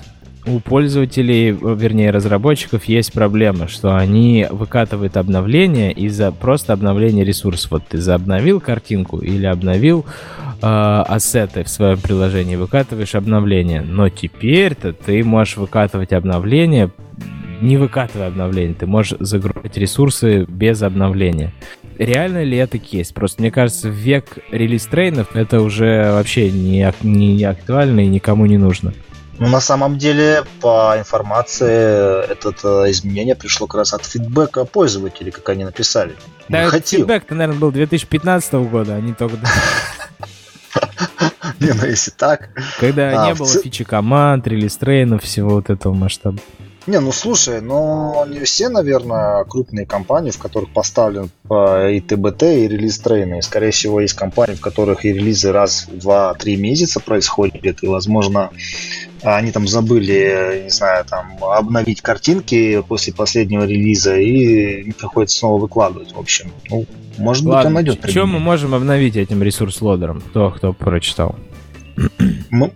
[0.46, 7.70] у пользователей, вернее разработчиков, есть проблема, что они выкатывают обновления из-за просто обновления ресурсов.
[7.70, 10.04] Вот ты заобновил картинку или обновил
[10.60, 13.82] э, ассеты в своем приложении, выкатываешь обновление.
[13.82, 16.90] Но теперь-то ты можешь выкатывать обновления,
[17.60, 21.52] не выкатывая обновления, ты можешь загружать ресурсы без обновления.
[21.98, 23.12] Реально ли это кейс?
[23.12, 28.92] Просто мне кажется, век релиз-трейнов это уже вообще не, не актуально и никому не нужно.
[29.42, 35.32] Ну, на самом деле, по информации, это э, изменение пришло как раз от фидбэка пользователей,
[35.32, 36.14] как они написали.
[36.48, 39.38] Да, фидбэк-то, наверное, был 2015 года, а не только...
[41.58, 42.50] Не, ну если так...
[42.78, 46.38] Когда а, не было фичи команд, релиз трейнов, всего вот этого масштаба.
[46.86, 52.68] Не, ну слушай, но не все, наверное, крупные компании, в которых поставлен и ТБТ, и
[52.68, 53.42] релиз трейны.
[53.42, 58.50] Скорее всего, есть компании, в которых и релизы раз в 2-3 месяца происходят, и, возможно,
[59.22, 66.12] они там забыли, не знаю, там, обновить картинки после последнего релиза, и приходится снова выкладывать.
[66.12, 66.86] В общем, ну,
[67.18, 68.10] может Ладно, быть, он найдет.
[68.10, 70.20] Что мы можем обновить этим ресурс-лодером?
[70.20, 71.36] Кто, кто прочитал?
[72.50, 72.70] Ну,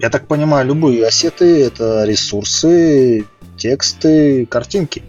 [0.00, 3.26] я так понимаю, любые ассеты— это ресурсы,
[3.56, 5.02] тексты, картинки.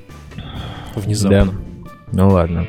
[0.94, 1.46] Внезапно.
[1.46, 1.90] Да.
[2.12, 2.68] Ну ладно.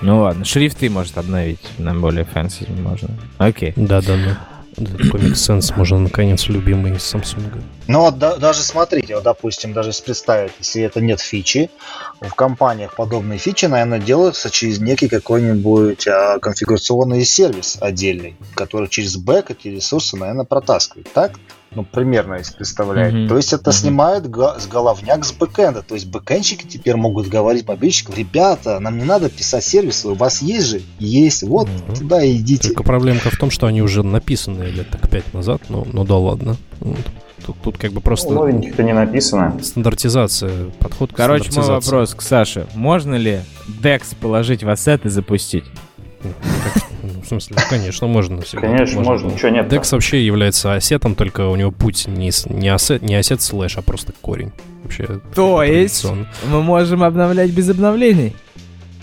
[0.00, 3.10] Ну ладно, шрифты может обновить, на более fancy можно.
[3.38, 3.74] Окей.
[4.76, 5.04] Да-да-да.
[5.10, 7.62] Comic Sans можно наконец любимый из Samsung.
[7.92, 11.68] Ну вот да, даже смотрите, вот, допустим, даже если представить, если это нет фичи,
[12.22, 19.18] в компаниях подобные фичи, наверное, делаются через некий какой-нибудь а, конфигурационный сервис отдельный, который через
[19.18, 21.32] бэк эти ресурсы, наверное, протаскивает, так?
[21.74, 23.16] Ну, примерно, если представляете.
[23.16, 23.28] Mm-hmm.
[23.28, 23.74] То есть это mm-hmm.
[23.74, 25.82] снимает го- с головняк с бэкэнда.
[25.82, 30.40] То есть бэкэнщики теперь могут говорить мобильщикам, ребята, нам не надо писать сервисы, у вас
[30.40, 30.82] есть же?
[30.98, 31.98] Есть, вот, mm-hmm.
[31.98, 32.68] туда идите.
[32.68, 36.16] Только проблемка в том, что они уже написаны лет так пять назад, но, ну да
[36.16, 36.56] ладно.
[36.80, 36.98] Вот.
[37.44, 38.32] Тут, тут как бы просто...
[38.32, 39.58] Новеньких-то не написано.
[39.60, 42.68] Стандартизация, подход к Короче, мой вопрос к Саше.
[42.76, 43.40] Можно ли
[43.82, 45.64] DEX положить в ассет и запустить?
[46.22, 46.30] Ну,
[47.22, 48.40] в смысле, ну, конечно, можно.
[48.52, 49.66] Конечно, можно, можно, ничего нет.
[49.66, 53.82] DEX вообще является ассетом, только у него путь не, не, asset, не asset слэш, а
[53.82, 54.52] просто корень.
[54.84, 56.06] Вообще, То есть
[56.48, 58.36] мы можем обновлять без обновлений?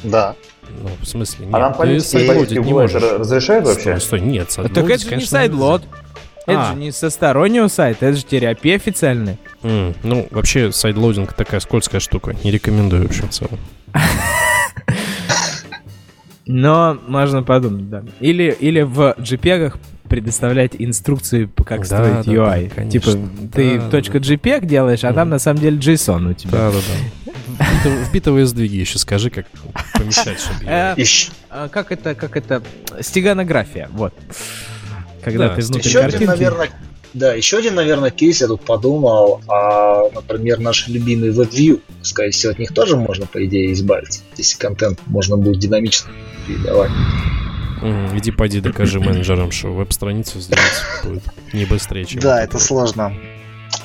[0.06, 0.36] Да.
[0.82, 1.56] Ну, в смысле, нет.
[1.56, 3.02] А нам политики не можешь.
[3.02, 4.00] разрешают вообще?
[4.00, 4.48] Стой, стой, нет.
[4.56, 5.84] Так это же не sideload.
[6.50, 6.74] Это а.
[6.74, 9.38] же не со стороннего сайта, это же API официальная.
[9.62, 12.36] Mm, ну, вообще, sideloading такая скользкая штука.
[12.44, 13.60] Не рекомендую вообще в целом.
[16.46, 18.04] Но можно подумать, да.
[18.20, 19.76] Или, или в JPEG
[20.08, 22.70] предоставлять инструкции, как да, строить да, UI.
[22.70, 23.00] Да, конечно.
[23.00, 24.26] Типа, ты да, точка да.
[24.26, 25.14] JPEG делаешь, а mm.
[25.14, 26.52] там на самом деле JSON у тебя.
[26.52, 27.90] Да, да, да.
[27.90, 29.46] В битовые сдвиги еще скажи, как
[29.94, 30.66] помещать, чтобы...
[30.66, 30.96] Э,
[31.52, 32.64] а, как это, как это...
[33.02, 34.14] Стеганография, вот
[35.30, 36.24] когда да, ты внутри еще картинки...
[36.24, 36.70] Один, наверное,
[37.14, 41.82] да, еще один, наверное, кейс я тут подумал, а, например, наши любимые WebView.
[42.02, 46.12] Скорее всего, от них тоже можно, по идее, избавиться, если контент можно будет динамично
[46.48, 46.92] передавать.
[47.82, 51.24] Mm, иди пойди докажи менеджерам, что веб-страницу сделать будет
[51.54, 52.22] не быстрее, чем...
[52.22, 53.14] Да, это сложно.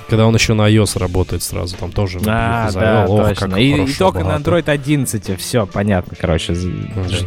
[0.08, 3.56] Когда он еще на iOS работает сразу, там тоже а, да, Ох, точно.
[3.56, 6.54] И, и только на Android 11, все, понятно, короче.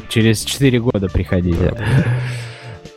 [0.10, 1.72] Через 4 года приходите.
[1.72, 1.78] Да.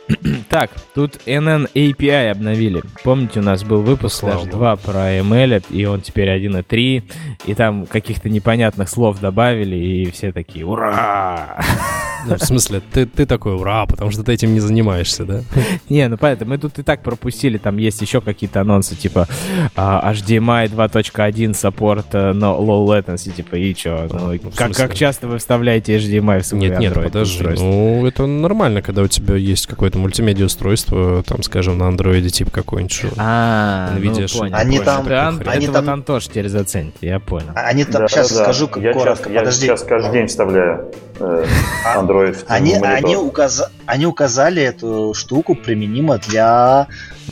[0.49, 2.81] Так, тут NN API обновили.
[3.03, 7.03] Помните, у нас был выпуск Слава даже 2 про ML, и он теперь 1.3,
[7.45, 11.59] и там каких-то непонятных слов добавили, и все такие «Ура!»
[12.25, 15.41] Ну, в смысле, ты, ты такой «Ура!», потому что ты этим не занимаешься, да?
[15.89, 19.27] Не, ну поэтому мы тут и так пропустили, там есть еще какие-то анонсы, типа
[19.75, 24.07] uh, HDMI 2.1 саппорт uh, no low latency, типа, и что?
[24.11, 28.25] Ну, ну, как, как часто вы вставляете HDMI в свой Нет, нет, подожди, ну это
[28.25, 33.05] нормально, когда у тебя есть какой-то мультимедиа устройство, там, скажем, на андроиде тип какой-нибудь.
[33.17, 34.55] А, NVIDIA ну, понял.
[34.55, 37.51] Они там, да, они там, там тоже теперь заценят, я понял.
[37.55, 38.43] Они там, да, сейчас да.
[38.43, 39.65] скажу как я коротко, сейчас, подожди.
[39.65, 41.45] Я сейчас каждый день вставляю э,
[42.11, 43.63] Android они, они, указ...
[43.85, 46.87] они указали эту штуку применимо для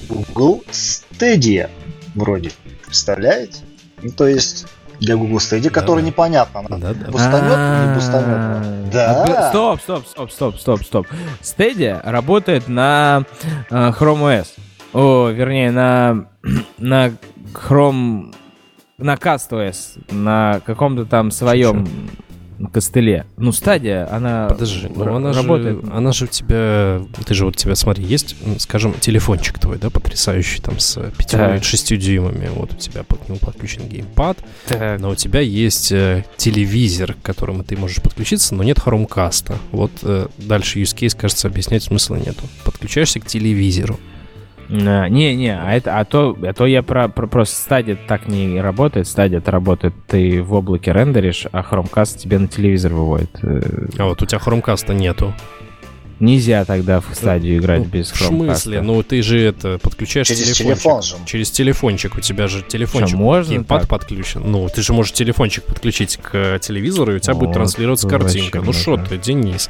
[0.07, 1.69] Google Stadia
[2.15, 2.51] вроде.
[2.85, 3.59] Представляете?
[4.01, 4.67] Ну, то есть
[4.99, 7.11] для Google Stadia, который непонятно, она да, да.
[7.11, 8.89] бустанет или не бустанет.
[8.91, 9.49] Да.
[9.49, 11.07] Стоп, стоп, стоп, стоп, стоп, стоп.
[11.41, 13.23] Stadia работает на
[13.69, 14.47] uh, Chrome OS.
[14.93, 16.27] О, вернее, на,
[16.77, 17.11] на
[17.53, 18.33] Chrome...
[18.97, 21.87] На CastOS, на каком-то там своем
[22.67, 23.25] костыле.
[23.37, 25.85] Ну, стадия, она Подожди, ну она работает.
[25.85, 27.01] Же, она же у тебя...
[27.25, 31.97] Ты же вот у тебя, смотри, есть, скажем, телефончик твой, да, потрясающий, там, с 5-6
[31.97, 32.49] дюймами.
[32.53, 34.37] Вот у тебя под, ну, подключен геймпад,
[34.67, 34.99] так.
[34.99, 39.57] но у тебя есть э, телевизор, к которому ты можешь подключиться, но нет хромкаста.
[39.71, 42.43] Вот э, дальше use case, кажется, объяснять смысла нету.
[42.63, 43.99] Подключаешься к телевизору.
[44.69, 49.07] Не-не, а это, а то, а то я про, про просто стадия так не работает.
[49.07, 53.31] Стадия это работает, ты в облаке рендеришь, а Chromecast тебе на телевизор выводит.
[53.41, 53.87] Э.
[53.97, 55.33] А вот у тебя Chromecast нету.
[56.19, 58.25] Нельзя тогда в стадию ну, играть ну, без Chromecast.
[58.25, 58.81] В смысле?
[58.81, 60.65] Ну ты же это подключаешь через телефончик.
[60.65, 61.15] телефон же.
[61.25, 62.15] Через телефончик.
[62.17, 63.09] У тебя же телефончик.
[63.09, 63.89] Что, можно геймпад так?
[63.89, 64.43] подключен.
[64.45, 68.61] Ну, ты же можешь телефончик подключить к телевизору, и у тебя О, будет транслироваться картинка.
[68.61, 69.69] Ну что ты, Денис?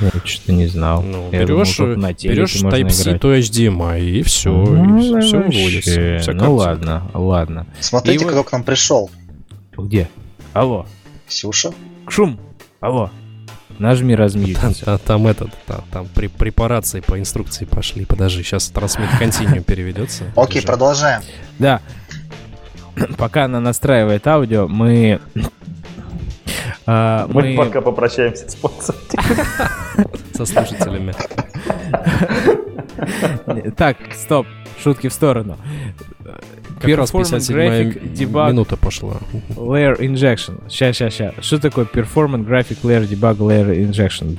[0.00, 1.02] Я что-то не знал.
[1.02, 6.18] Ну, я берешь, думал, на берешь Type-C, то HDMI, и все, ну, и все выводится.
[6.20, 7.66] Вся ну ладно, ладно.
[7.80, 8.44] Смотрите, и кто вы...
[8.44, 9.10] к нам пришел.
[9.76, 10.08] Где?
[10.52, 10.86] Алло.
[11.28, 11.72] Ксюша?
[12.08, 12.38] Шум.
[12.80, 13.10] Алло.
[13.78, 14.58] Нажми размьють.
[14.58, 18.04] Там, а, там этот, там, там при, препарации по инструкции пошли.
[18.04, 20.24] Подожди, сейчас Transmit Continue переведется.
[20.36, 21.22] Окей, продолжаем.
[21.58, 21.80] Да.
[23.16, 25.20] Пока она настраивает аудио, мы
[26.86, 27.42] а, мы...
[27.42, 29.44] мы пока попрощаемся с пользователями.
[30.34, 31.14] Со слушателями.
[33.76, 34.46] Так, стоп,
[34.82, 35.56] шутки в сторону.
[36.80, 39.18] Как раз 57 минута пошла.
[39.50, 40.62] Layer Injection.
[40.68, 41.34] Сейчас, сейчас, сейчас.
[41.40, 44.34] Что такое Performance Graphic Layer Debug Layer Injection?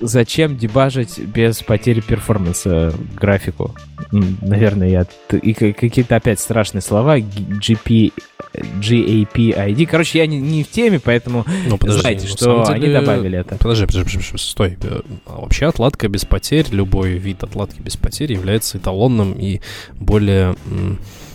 [0.00, 3.74] Зачем дебажить без потери перформанса графику?
[4.12, 5.06] Наверное, я...
[5.36, 7.18] И какие-то опять страшные слова.
[7.18, 8.12] GP
[8.56, 9.86] GAP-ID.
[9.86, 12.74] Короче, я не, не в теме, поэтому ну, подожди, знаете, что деле...
[12.74, 13.56] они добавили это.
[13.56, 14.78] Подожди, подожди, подожди, стой.
[15.26, 19.60] А вообще отладка без потерь, любой вид отладки без потерь является эталонным и
[19.94, 20.35] более,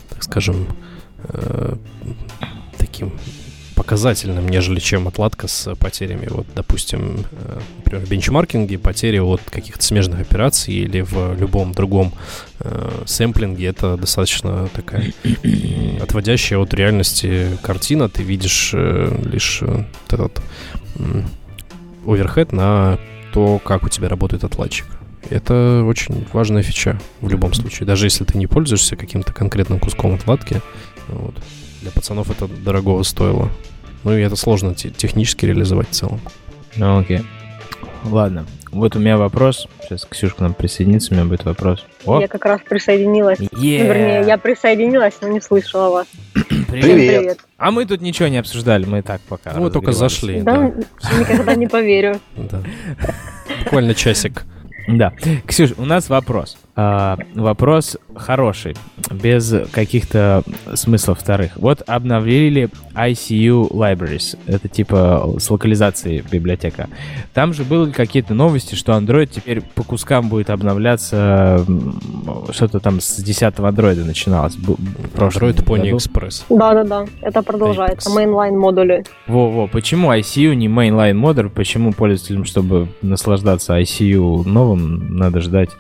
[0.10, 0.68] так скажем,
[1.24, 1.76] э,
[2.78, 3.14] таким
[3.82, 6.28] показательным, нежели чем отладка с потерями.
[6.30, 12.14] Вот, допустим, э, например, в бенчмаркинге потери от каких-то смежных операций или в любом другом
[12.60, 15.14] э, сэмплинге это достаточно такая
[16.00, 18.08] отводящая от реальности картина.
[18.08, 20.42] Ты видишь э, лишь э, этот
[22.06, 23.00] оверхед на
[23.34, 24.86] то, как у тебя работает отладчик.
[25.30, 27.86] Это очень важная фича в любом случае.
[27.86, 30.62] Даже если ты не пользуешься каким-то конкретным куском отладки,
[31.08, 31.36] вот,
[31.82, 33.50] для пацанов это дорогого стоило.
[34.04, 36.20] Ну и это сложно технически реализовать в целом.
[36.76, 37.22] Ну окей.
[38.04, 39.68] Ладно, вот у меня вопрос.
[39.84, 41.86] Сейчас Ксюшка к нам присоединится, у меня будет вопрос.
[42.06, 42.20] О.
[42.20, 43.38] Я как раз присоединилась.
[43.40, 43.50] Yeah.
[43.52, 46.08] Ну, вернее, я присоединилась, но не слышала вас.
[46.34, 46.68] Привет.
[46.70, 47.40] Привет.
[47.58, 49.54] А мы тут ничего не обсуждали, мы так пока.
[49.54, 50.42] Мы только зашли.
[50.42, 51.20] Да, да.
[51.20, 52.20] никогда не поверю.
[52.36, 52.64] Да.
[53.66, 54.46] Буквально часик.
[54.88, 55.14] Да.
[55.46, 56.58] Ксюш, у нас вопрос.
[56.74, 58.76] А, вопрос хороший,
[59.12, 60.44] без каких-то
[60.74, 61.52] смыслов вторых.
[61.58, 64.38] Вот обновили ICU Libraries.
[64.48, 66.88] Это типа с локализацией библиотека.
[67.34, 71.66] Там же были какие-то новости, что Android теперь по кускам будет обновляться.
[72.52, 74.56] Что-то там с 10 Android начиналось.
[74.56, 76.44] Android Pony Express.
[76.50, 78.10] Да-да-да, это продолжается.
[78.10, 79.04] Mainline модули.
[79.28, 81.50] Во-во, почему ICU не Mainline модуль?
[81.50, 85.72] Почему пользователям, чтобы наслаждаться ICU новым, надо ждать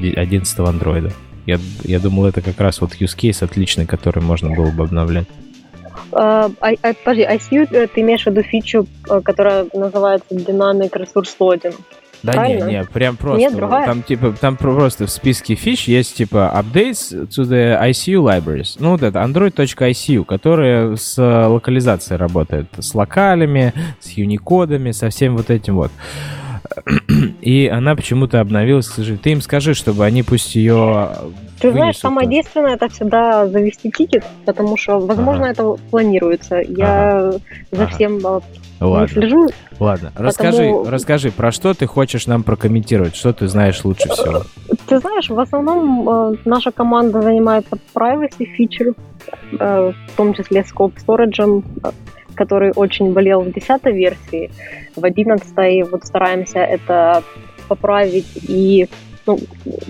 [0.00, 1.12] 11 андроида.
[1.46, 5.26] Я, я думал, это как раз вот use case отличный, который можно было бы обновлять.
[6.10, 11.36] Uh, I, подожди, ICU, э, ты имеешь в виду фичу, э, которая называется Dynamic Resource
[11.38, 11.74] Loading?
[12.22, 12.64] Да Правильно?
[12.66, 13.40] не, не, прям просто.
[13.40, 13.86] Нет, другая?
[13.86, 18.76] Там типа, там просто в списке фич есть типа updates to the ICU libraries.
[18.78, 22.66] Ну вот это android.icu, которая с э, локализацией работает.
[22.78, 25.92] С локалями, с юникодами, со всем вот этим вот.
[27.40, 29.22] И она почему-то обновилась, к сожалению.
[29.22, 31.10] Ты им скажи, чтобы они пусть ее
[31.60, 35.50] Ты знаешь, самое действенное это всегда завести тикет, потому что, возможно, Ага.
[35.52, 36.56] это планируется.
[36.56, 37.32] Я
[37.72, 37.86] за Ага.
[37.94, 38.40] всем э,
[38.80, 39.46] не Ладно, слежу.
[39.80, 40.12] ладно.
[40.16, 44.42] Расскажи, Потому- расскажи, про что ты хочешь нам прокомментировать, что ты знаешь лучше всего.
[44.86, 48.94] Ты знаешь, в основном э, наша команда занимается privacy feature,
[49.58, 51.90] э, в том числе scope storage, э,
[52.38, 54.50] который очень болел в 10 версии.
[54.96, 57.22] В 11 вот стараемся это
[57.68, 58.88] поправить и
[59.26, 59.38] ну,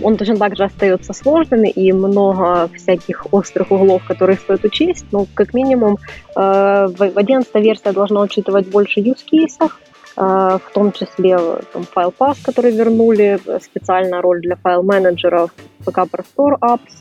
[0.02, 5.06] он точно так же остается сложным, и много всяких острых углов, которые стоит учесть.
[5.12, 5.96] Но как минимум
[6.34, 9.70] э, в в 11 версия должна учитывать больше use cases,
[10.16, 15.50] э, в том числе э, там, файл pass, который вернули, э, специальная роль для файл-менеджеров,
[15.86, 16.94] PK Store Apps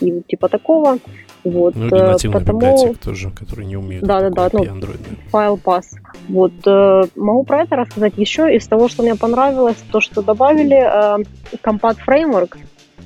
[0.00, 0.98] и типа такого.
[1.44, 4.04] Вот, Ну, э, или нативных потому библиотек тоже, которые не умеют.
[4.04, 5.00] Да-да-да, ну, Android.
[5.30, 5.84] файл pass.
[6.28, 8.54] Вот, э, могу про это рассказать еще.
[8.54, 11.24] Из того, что мне понравилось, то, что добавили э,
[11.62, 12.56] Compat Framework,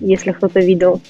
[0.00, 1.00] если кто-то видел.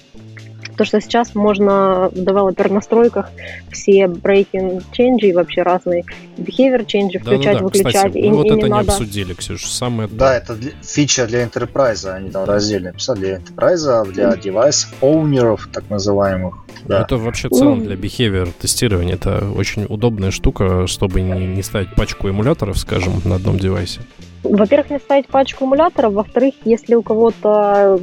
[0.82, 3.30] То, что сейчас можно в девелопер настройках
[3.70, 6.02] все breaking change и вообще разные
[6.36, 7.94] behavior change включать, Да-да-да, выключать.
[7.94, 8.90] кстати, и, мы вот и это не не надо...
[8.90, 9.64] обсудили, Ксюш.
[9.64, 10.08] Самое.
[10.08, 15.68] Да, это для- фича для Enterprise, они там раздельно писали, для Enterprise, для девайс оунеров,
[15.72, 16.66] так называемых.
[16.84, 17.02] Да.
[17.02, 21.94] Это вообще в целом для behavior тестирования это очень удобная штука, чтобы не, не ставить
[21.94, 24.00] пачку эмуляторов, скажем, на одном девайсе.
[24.42, 26.14] Во-первых, не ставить пачку эмуляторов.
[26.14, 27.96] Во-вторых, если у кого-то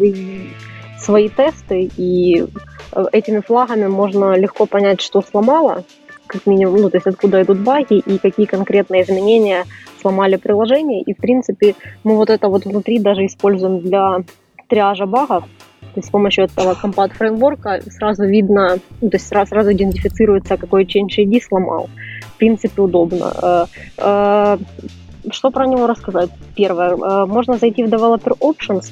[0.99, 2.45] свои тесты, и
[2.91, 5.83] э, этими флагами можно легко понять, что сломало,
[6.27, 9.65] как минимум, ну, то есть откуда идут баги и какие конкретные изменения
[10.01, 11.01] сломали приложение.
[11.01, 14.19] И, в принципе, мы вот это вот внутри даже используем для
[14.67, 15.43] триажа багов.
[15.81, 20.57] То есть с помощью этого Compat фреймворка сразу видно, ну, то есть сразу, сразу идентифицируется,
[20.57, 21.89] какой Change ID сломал.
[22.35, 23.33] В принципе, удобно.
[23.41, 23.65] Э,
[23.97, 24.57] э,
[25.31, 26.29] Что про него рассказать?
[26.55, 28.91] Первое, можно зайти в Developer Options.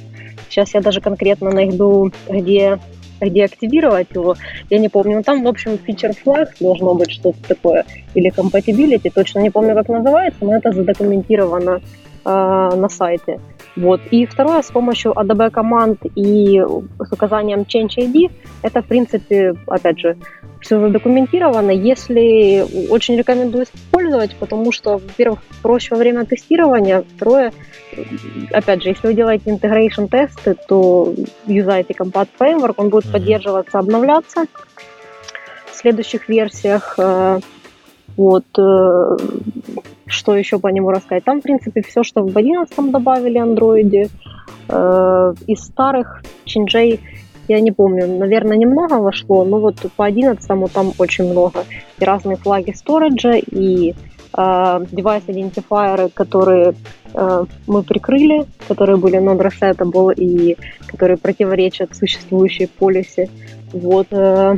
[0.50, 2.80] Сейчас я даже конкретно найду, где,
[3.22, 4.36] где активировать его.
[4.70, 5.18] Я не помню.
[5.18, 7.86] Ну, там, в общем, feature flag должно быть что-то такое.
[8.14, 9.12] Или compatibility.
[9.14, 11.82] Точно не помню, как называется, но это задокументировано
[12.26, 12.30] э,
[12.76, 13.40] на сайте.
[13.76, 14.02] Вот.
[14.12, 16.60] И второе, с помощью ADB команд и
[17.00, 18.32] с указанием Change ID,
[18.64, 20.18] это, в принципе, опять же,
[20.68, 21.72] все задокументировано.
[21.72, 27.54] Если очень рекомендую использовать, потому что, во-первых, проще во время тестирования, второе,
[28.52, 31.14] опять же, если вы делаете integration тесты, то
[31.46, 33.14] юзайте Compat Framework, он будет Мгм.
[33.14, 34.46] поддерживаться, обновляться
[35.72, 36.96] в следующих версиях.
[37.00, 37.40] Э,
[38.18, 38.46] Вот.
[38.58, 39.18] э,
[40.10, 41.24] Что еще по нему рассказать?
[41.26, 44.10] Там, в принципе, все, что в 11 добавили андроиде.
[44.70, 47.00] Э, Из старых чинджей
[47.48, 51.66] я не помню, наверное, немного вошло, но вот по 11 там очень много.
[52.00, 53.92] И разные флаги сториджа, и
[54.38, 56.76] э, девайс-идентифайеры, которые
[57.14, 63.30] э, мы прикрыли, которые были non-resetable и которые противоречат существующей полисе.
[63.74, 64.08] Вот.
[64.12, 64.58] э,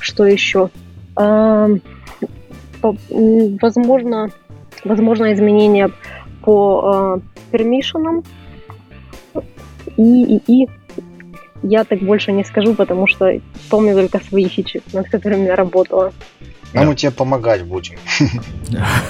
[0.00, 0.70] что еще?
[1.16, 1.76] Э,
[2.80, 2.96] по-
[3.60, 4.30] возможно,
[4.84, 5.90] возможно изменения
[6.44, 8.24] по э, пермишенам.
[9.96, 10.68] И, и, и
[11.62, 13.32] я так больше не скажу, потому что
[13.70, 16.12] помню только свои фичи, над которыми я работала.
[16.74, 16.84] А Да.
[16.84, 17.96] мы тебе помогать будем.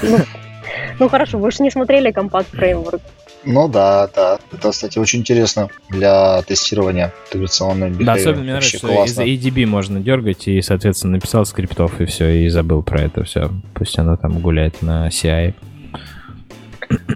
[0.02, 0.18] Ну,
[0.98, 3.00] ну хорошо, вы же не смотрели Compact Framework.
[3.44, 4.38] Ну да, да.
[4.52, 8.16] Это, кстати, очень интересно для тестирования интеграционной Да, behavior.
[8.20, 9.18] особенно мне нравится, что из.
[9.18, 13.50] ADB можно дергать и, соответственно, написал скриптов и все, и забыл про это все.
[13.74, 15.54] Пусть оно там гуляет на CI.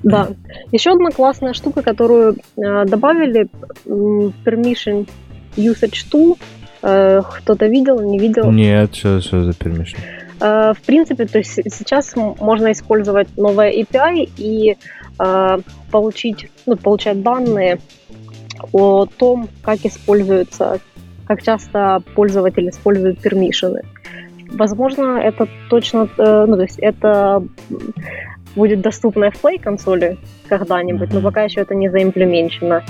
[0.02, 0.28] Да.
[0.72, 3.48] Еще одна классная штука, которую э, добавили,
[3.86, 5.08] м, Permission
[5.56, 6.38] Usage Tool.
[6.82, 8.50] Э, кто-то видел, не видел?
[8.52, 9.98] Нет, что, что за permission?
[10.40, 14.76] Э, В принципе, то есть сейчас можно использовать новое API и
[15.18, 15.58] э,
[15.90, 17.78] получить, ну, получать данные
[18.72, 20.80] о том, как используются,
[21.26, 23.82] как часто пользователь использует пермишины.
[24.52, 27.42] Возможно, это точно, ну, то есть это
[28.54, 32.84] будет доступно в Play консоли когда-нибудь, но пока еще это не заимплементировано.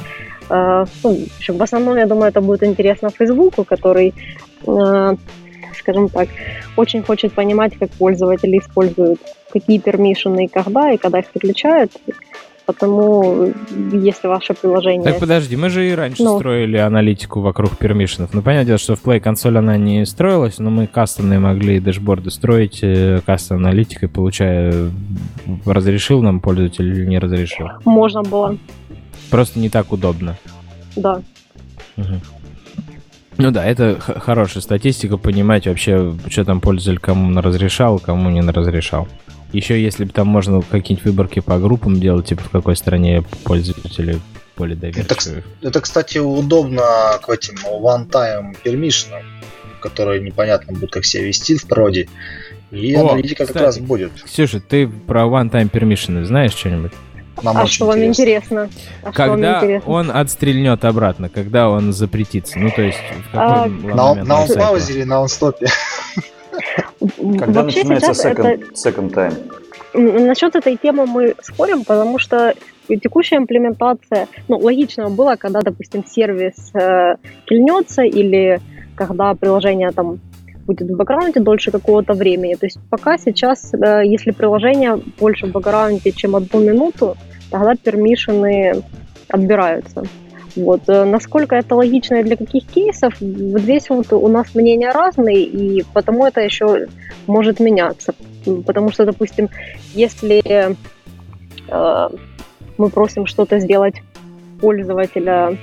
[0.51, 4.15] Э, ну, в общем, в основном, я думаю, это будет интересно Фейсбуку, который,
[4.67, 5.17] э,
[5.79, 6.29] скажем так,
[6.77, 9.21] очень хочет понимать, как пользователи используют
[9.53, 11.93] какие пермишины и когда, и когда их подключают.
[12.67, 13.53] Потому
[13.93, 15.05] если ваше приложение...
[15.05, 16.37] Так подожди, мы же и раньше Ну.
[16.37, 18.35] строили аналитику вокруг пермишенов.
[18.35, 22.33] Ну, понятное дело, что в Play консоль она не строилась, но мы кастомные могли дэшборды
[22.33, 24.91] строить э, кастом аналитикой, получая,
[25.65, 27.69] разрешил нам пользователь или не разрешил.
[27.85, 28.59] Можно было.
[29.31, 30.37] Просто не так удобно.
[30.97, 31.23] Да.
[31.97, 32.21] Угу.
[33.39, 39.09] Ну да, это хорошая статистика, понимать вообще, что там пользователь кому разрешал, кому не разрешал.
[39.53, 44.21] Еще если бы там можно какие-нибудь выборки по группам делать, типа в какой стране пользователи
[44.57, 45.45] более доверчивы.
[45.61, 46.83] Это, это кстати, удобно
[47.23, 49.23] к этим one-time permission,
[49.81, 52.09] которые непонятно будут как себя вести в проде.
[52.71, 54.13] И О, аналитика кстати, как раз будет.
[54.25, 56.93] Ксюша, ты про one-time permission знаешь что-нибудь?
[57.43, 58.71] Нам а что вам интересно?
[59.03, 59.93] А когда вам интересно?
[59.93, 62.59] он отстрельнет обратно, когда он запретится?
[62.59, 65.67] Ну, то есть, в какой а, на, на онпаузе или на онстопе?
[67.17, 68.89] Когда Вообще начинается second, это...
[68.89, 70.27] second time?
[70.27, 72.55] Насчет этой темы мы спорим, потому что
[72.89, 77.17] текущая имплементация, ну, логично было, когда, допустим, сервис э,
[77.47, 78.61] кильнется или
[78.95, 80.21] когда приложение там
[80.67, 82.55] будет в бэкграунде дольше какого-то времени.
[82.55, 87.17] То есть пока сейчас, э, если приложение больше в бэкграунде, чем одну минуту,
[87.51, 88.83] тогда пермишины
[89.29, 90.05] отбираются.
[90.57, 90.89] Вот.
[90.89, 95.45] Э, насколько это логично и для каких кейсов, вот здесь вот у нас мнения разные,
[95.45, 96.87] и потому это еще
[97.27, 98.15] может меняться.
[98.67, 99.49] Потому что, допустим,
[99.95, 100.43] если
[101.69, 102.09] э,
[102.79, 104.03] мы просим что-то сделать
[104.61, 105.59] пользователя,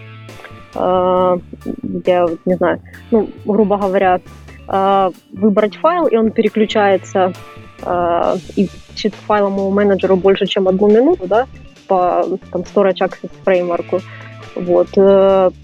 [0.76, 2.82] э, где, не знаю,
[3.12, 4.22] ну, грубо говоря,
[4.68, 7.34] выбрать файл, и он переключается
[7.82, 11.48] э, и ищет файловому менеджеру больше, чем одну минуту, да,
[11.88, 14.02] по там, Storage Access фреймворку,
[14.56, 14.90] вот,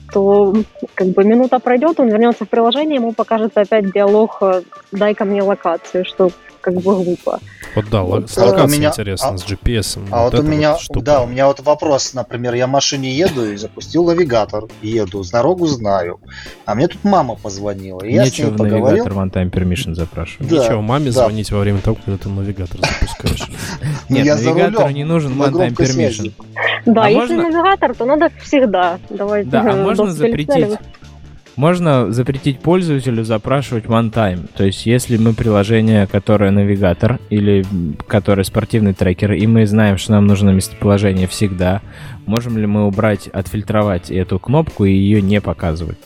[0.10, 0.54] э, то
[0.94, 5.42] как бы минута пройдет, он вернется в приложение, ему покажется опять диалог э, «дай-ка мне
[5.42, 6.32] локацию», что
[6.62, 7.40] как бы глупо.
[7.76, 10.00] Вот да, вот, с локацией меня, интересно, а, с GPS.
[10.12, 13.12] А вот, вот у меня, вот да, у меня вот вопрос, например, я в машине
[13.12, 16.20] еду и запустил навигатор, еду, с дорогу знаю,
[16.66, 19.06] а мне тут мама позвонила, и я Нечего с ней поговорил.
[19.06, 20.50] навигатор one time permission запрашивать.
[20.50, 21.12] Да, Ничего, маме да.
[21.12, 23.50] звонить во время того, когда ты навигатор запускаешь.
[24.10, 26.34] Нет, навигатору не нужен one time permission.
[26.86, 29.00] Да, а если навигатор, то надо всегда.
[29.10, 29.50] Давайте.
[29.50, 30.80] Да, а можно запретить
[31.60, 34.48] можно запретить пользователю запрашивать one-time.
[34.56, 37.66] То есть, если мы приложение, которое навигатор или
[38.08, 41.82] которое спортивный трекер, и мы знаем, что нам нужно местоположение всегда,
[42.26, 45.98] можем ли мы убрать, отфильтровать эту кнопку и ее не показывать?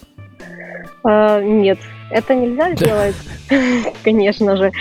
[1.04, 1.78] А, нет,
[2.10, 3.16] это нельзя сделать,
[4.04, 4.72] конечно же.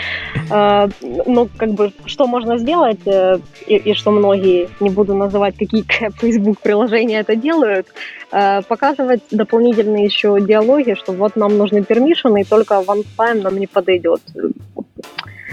[0.51, 5.57] А, но как бы что можно сделать, э, и, и что многие, не буду называть,
[5.57, 5.85] какие
[6.20, 7.87] Facebook приложения это делают,
[8.31, 13.59] э, показывать дополнительные еще диалоги, что вот нам нужны пермишины, и только one time нам
[13.59, 14.20] не подойдет.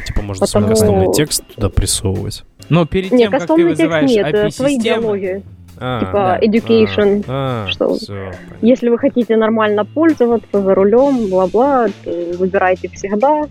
[0.05, 0.65] Типа можно Потому...
[0.65, 2.43] свой кастомный текст туда прессовывать.
[2.69, 5.43] Но перед тем, нет, как ты вызываешь нет, API свои диалоги.
[5.79, 6.39] А, типа да.
[6.39, 13.43] education, а, а, что все, если вы хотите нормально пользоваться за рулем, бла-бла, выбирайте всегда.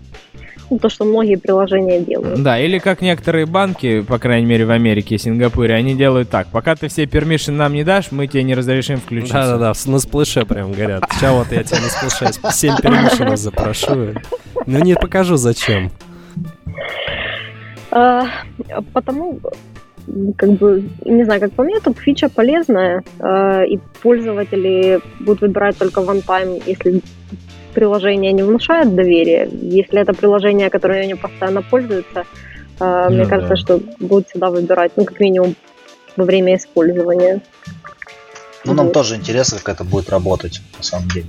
[0.69, 2.43] Ну, то, что многие приложения делают.
[2.43, 6.45] Да, или как некоторые банки, по крайней мере в Америке и Сингапуре, они делают так.
[6.51, 9.33] Пока ты все permission нам не дашь, мы тебе не разрешим включиться.
[9.33, 11.05] Да-да-да, на сплэше прям горят.
[11.11, 14.09] Сейчас вот я тебе на сплэше 7 пермишн запрошу.
[14.67, 15.89] Ну не покажу зачем.
[17.91, 18.27] А,
[18.93, 19.39] потому
[20.37, 25.77] как бы, не знаю, как по мне, тут фича полезная, э, и пользователи будут выбирать
[25.77, 27.01] только one-time, если
[27.73, 29.49] приложение не внушает доверия.
[29.51, 32.25] Если это приложение, которое они постоянно пользуются,
[32.79, 33.29] э, ну, мне да.
[33.29, 35.55] кажется, что будут всегда выбирать, ну, как минимум,
[36.15, 37.41] во время использования.
[38.65, 41.27] Ну, нам тоже интересно, как это будет работать, на самом деле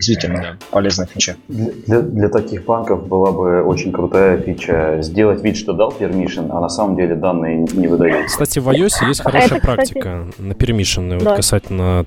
[0.00, 0.56] действительно да.
[0.70, 1.36] полезная фича.
[1.48, 6.60] Для, для таких банков была бы очень крутая фича сделать вид, что дал permission, а
[6.60, 8.26] на самом деле данные не выдает.
[8.26, 10.48] Кстати, в iOS есть хорошая Это, практика кстати...
[10.48, 11.18] на permission, да.
[11.18, 12.06] вот касательно,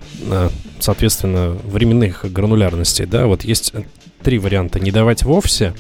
[0.80, 3.06] соответственно, временных гранулярностей.
[3.06, 3.74] Да, вот есть
[4.24, 4.80] три варианта.
[4.80, 5.74] Не давать вовсе,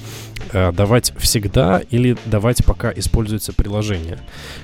[0.51, 4.19] а давать всегда или давать пока используется приложение.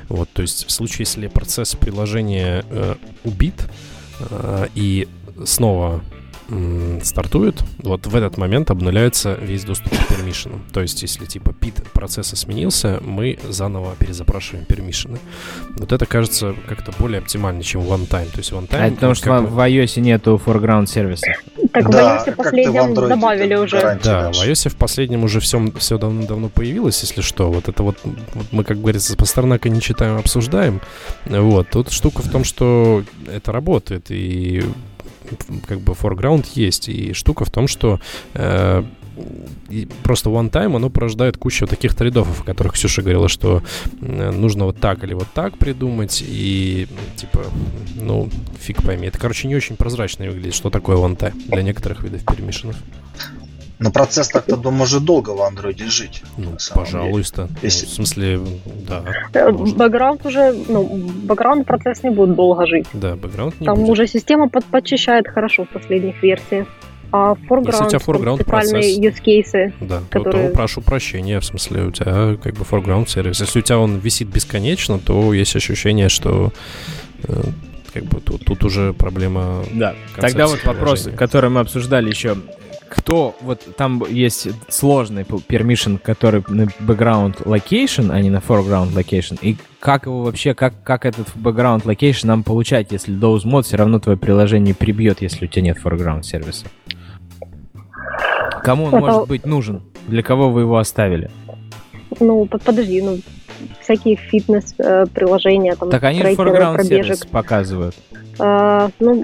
[0.08, 3.66] Вот, то есть в случае, если процесс приложения э, убит
[4.30, 5.08] э, и
[5.46, 6.02] снова
[7.04, 10.64] стартует, вот в этот момент обнуляется весь доступ к пермишинам.
[10.74, 15.20] То есть, если типа пит процесса сменился, мы заново перезапрашиваем пермишины.
[15.78, 18.32] Вот это кажется как-то более оптимально, чем one-time.
[18.32, 18.88] То есть one-time...
[18.88, 21.34] А потому что в iOS нету foreground сервиса.
[21.74, 24.00] Так да, в iOS последнем добавили уже.
[24.04, 27.52] Да, в iOS в последнем уже все, все давно-давно появилось, если что.
[27.52, 30.82] Вот это вот, вот мы, как говорится, по Пастернака не читаем, обсуждаем.
[31.26, 31.70] Вот.
[31.70, 34.64] Тут штука в том, что это работает, и
[35.68, 36.90] как бы foreground есть.
[36.90, 38.00] И штука в том, что
[38.34, 38.84] э,
[40.04, 43.64] просто one time оно порождает кучу таких трейдов, о которых Ксюша говорила, что
[44.02, 47.46] э, нужно вот так или вот так придумать, и типа,
[47.96, 48.30] ну,
[48.60, 49.08] фиг пойми.
[49.08, 52.78] Это, короче, не очень прозрачно выглядит, что такое one time для некоторых видов перемешанных.
[53.80, 56.22] Но процесс так-то может долго в андроиде жить.
[56.38, 57.48] Ну, пожалуйста.
[57.50, 57.86] Ну, Если...
[57.86, 58.40] Ну, в смысле,
[58.88, 59.04] да.
[59.34, 60.84] Э, бэкграунд уже, ну,
[61.24, 62.88] бэкграунд процесс не будет долго жить.
[62.92, 63.90] Да, бэкграунд не Там будет.
[63.90, 66.68] уже система под, подчищает хорошо в последних версиях.
[67.12, 70.44] А foreground, Если у тебя foreground процесс, use cases, да, которые...
[70.44, 73.40] то, то прошу прощения, в смысле, у тебя как бы foreground сервис.
[73.40, 76.52] Если у тебя он висит бесконечно, то есть ощущение, что
[77.24, 77.34] э,
[77.94, 79.64] как бы тут, тут уже проблема.
[79.72, 79.96] Да.
[80.18, 82.36] Тогда вот вопрос, который мы обсуждали еще.
[82.90, 89.38] Кто, вот там есть сложный permission, который на background location, а не на foreground location,
[89.42, 93.78] и как его вообще, как, как этот background location нам получать, если those mod все
[93.78, 96.66] равно твое приложение прибьет, если у тебя нет foreground сервиса?
[98.64, 99.00] Кому он Это...
[99.00, 99.84] может быть нужен?
[100.08, 101.30] Для кого вы его оставили?
[102.20, 103.20] Ну, подожди, ну,
[103.82, 107.96] всякие фитнес-приложения, там, Так они foreground сервис показывают.
[108.40, 109.24] А, ну,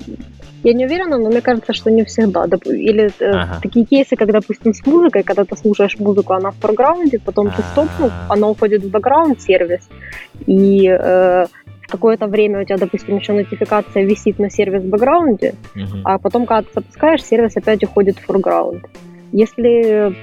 [0.66, 2.46] я не уверена, но мне кажется, что не всегда.
[2.66, 3.60] Или э, ага.
[3.62, 7.62] такие кейсы, как, допустим, с музыкой, когда ты слушаешь музыку, она в форграунде, потом ты
[7.72, 9.88] стопнул, она уходит в бэкграунд сервис,
[10.48, 11.46] и э,
[11.88, 15.98] какое-то время у тебя, допустим, еще нотификация висит на сервис в бэкграунде, угу.
[16.04, 18.86] а потом, когда ты запускаешь, сервис опять уходит в форграунд.
[19.32, 20.16] Если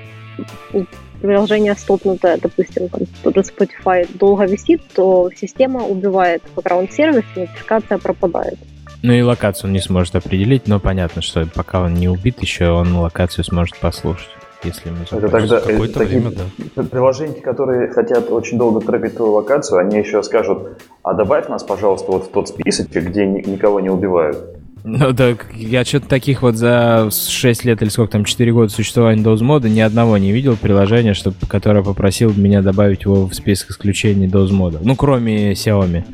[1.20, 7.98] приложение стопнутое, допустим, там, тот же Spotify долго висит, то система убивает бэкграунд-сервис, и нотификация
[7.98, 8.58] пропадает.
[9.02, 12.70] Ну и локацию он не сможет определить, но понятно, что пока он не убит еще,
[12.70, 14.28] он локацию сможет послушать.
[14.64, 16.36] Если мы Это тогда какое-то такие время,
[16.76, 16.82] да.
[16.84, 22.12] приложения, которые хотят очень долго трекать твою локацию, они еще скажут, а добавь нас, пожалуйста,
[22.12, 24.38] вот в тот список, где никого не убивают.
[24.84, 29.22] Ну да, я что-то таких вот за 6 лет или сколько там, 4 года существования
[29.22, 34.26] DOS-мода ни одного не видел приложения, чтобы, которое попросил меня добавить его в список исключений
[34.28, 34.78] DOS-мода.
[34.82, 36.04] Ну, кроме Xiaomi.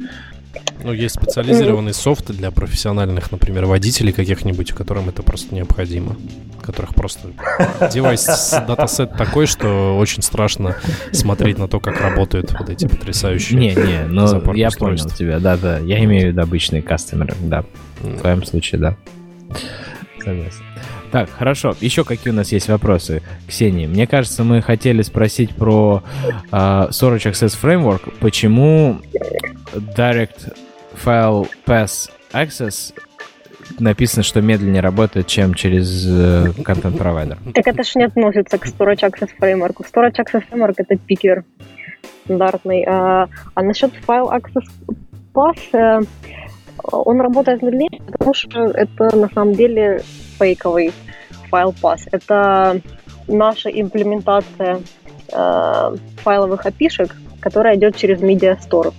[0.83, 6.17] Ну, есть специализированный софт для профессиональных, например, водителей каких-нибудь, которым это просто необходимо.
[6.63, 7.29] Которых просто
[7.93, 8.27] девайс
[8.67, 10.77] датасет такой, что очень страшно
[11.13, 15.79] смотреть на то, как работают вот эти потрясающие Не, не, ну я понял тебя, да-да.
[15.79, 17.65] Я имею в виду обычные кастомеры, да.
[18.01, 18.97] В твоем случае, да.
[20.23, 20.63] Согласен.
[21.11, 21.75] Так, хорошо.
[21.81, 23.87] Еще какие у нас есть вопросы, Ксении?
[23.87, 26.03] Мне кажется, мы хотели спросить про
[26.51, 28.13] uh, Storage Access Framework.
[28.21, 29.01] Почему
[29.75, 30.53] Direct
[31.03, 32.95] File Pass Access
[33.79, 37.37] написано, что медленнее работает, чем через uh, Content Provider?
[37.53, 39.77] Так это же не относится к Storage Access Framework.
[39.93, 41.45] Storage Access Framework это пикер
[42.25, 42.85] стандартный.
[42.87, 44.69] А, а насчет File Access
[45.35, 46.01] Pass, э,
[46.93, 50.03] он работает медленнее, потому что это на самом деле
[50.39, 50.93] фейковый
[51.51, 52.07] файл пас.
[52.13, 52.81] Это
[53.27, 54.81] наша имплементация
[55.33, 58.93] э, файловых опишек, которая идет через Media Store.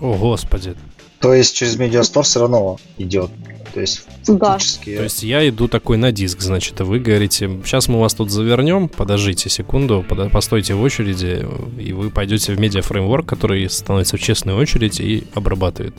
[0.00, 0.74] О, господи.
[1.20, 3.30] То есть через Media Store все равно идет.
[3.74, 4.90] То есть фактически...
[4.90, 4.96] Да.
[4.96, 8.30] То есть я иду такой на диск, значит, а вы говорите, сейчас мы вас тут
[8.30, 10.32] завернем, подождите секунду, под...
[10.32, 11.46] постойте в очереди,
[11.78, 15.94] и вы пойдете в медиа фреймворк, который становится в честную очередь и обрабатывает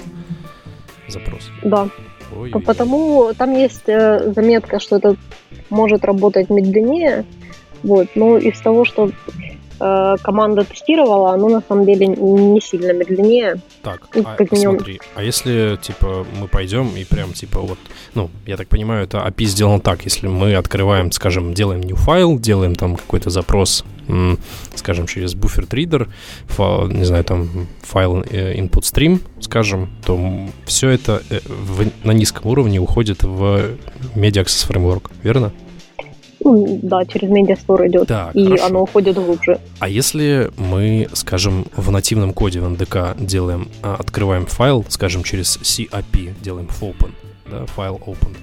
[1.07, 1.41] запрос.
[1.63, 1.87] Да.
[2.35, 2.49] Ой.
[2.49, 5.15] Потому там есть э, заметка, что это
[5.69, 7.25] может работать медленнее.
[7.83, 8.07] Вот.
[8.15, 9.11] Но из того, что
[9.81, 13.61] э, команда тестировала, оно на самом деле не сильно медленнее.
[13.81, 14.77] Так, ну, а, как минимум...
[14.77, 17.79] смотри, а если, типа, мы пойдем и прям, типа, вот,
[18.13, 22.39] ну, я так понимаю, это API сделано так, если мы открываем, скажем, делаем new файл,
[22.39, 23.83] делаем там какой-то запрос,
[24.75, 26.09] скажем, через Reader,
[26.45, 30.19] файл, не знаю, там, файл э, input stream, скажем, то
[30.65, 33.77] все это э, в, на низком уровне уходит в
[34.15, 35.51] Media Access Framework, верно?
[36.43, 38.65] Ну, да, через медиастор идет, так, и хорошо.
[38.65, 39.59] оно уходит глубже.
[39.79, 45.57] А если мы, скажем, в нативном коде в NDK делаем, а, открываем файл, скажем, через
[45.57, 47.11] CAP, делаем open,
[47.49, 48.35] да, файл open,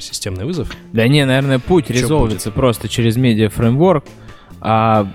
[0.00, 0.70] системный вызов?
[0.92, 4.04] Да не, наверное, путь резолвится просто через медиа фреймворк,
[4.60, 5.06] а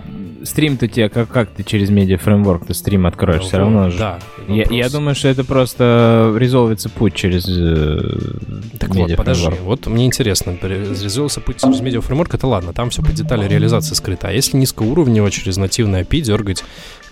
[0.44, 4.00] стрим-то тебе, как, как ты через медиа фреймворк ты стрим откроешь, ну, все равно же.
[4.00, 4.20] Да.
[4.48, 10.06] Я, я думаю, что это просто резолвится путь через э, Так вот, подожди, вот мне
[10.06, 14.28] интересно, резолвился путь через медиа фреймворк, это ладно, там все по детали реализации скрыто.
[14.30, 16.64] А если низкоуровнево через нативный API дергать,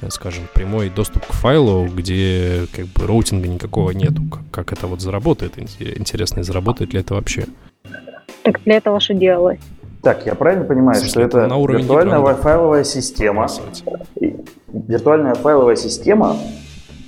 [0.01, 4.87] э, скажем, прямой доступ к файлу, где как бы роутинга никакого нету, как, как это
[4.87, 7.45] вот заработает, интересно, и заработает ли это вообще?
[8.43, 9.59] Так для этого что делалось?
[10.03, 13.47] Так, я правильно понимаю, что это на виртуальная файловая система.
[14.67, 16.35] Виртуальная файловая система,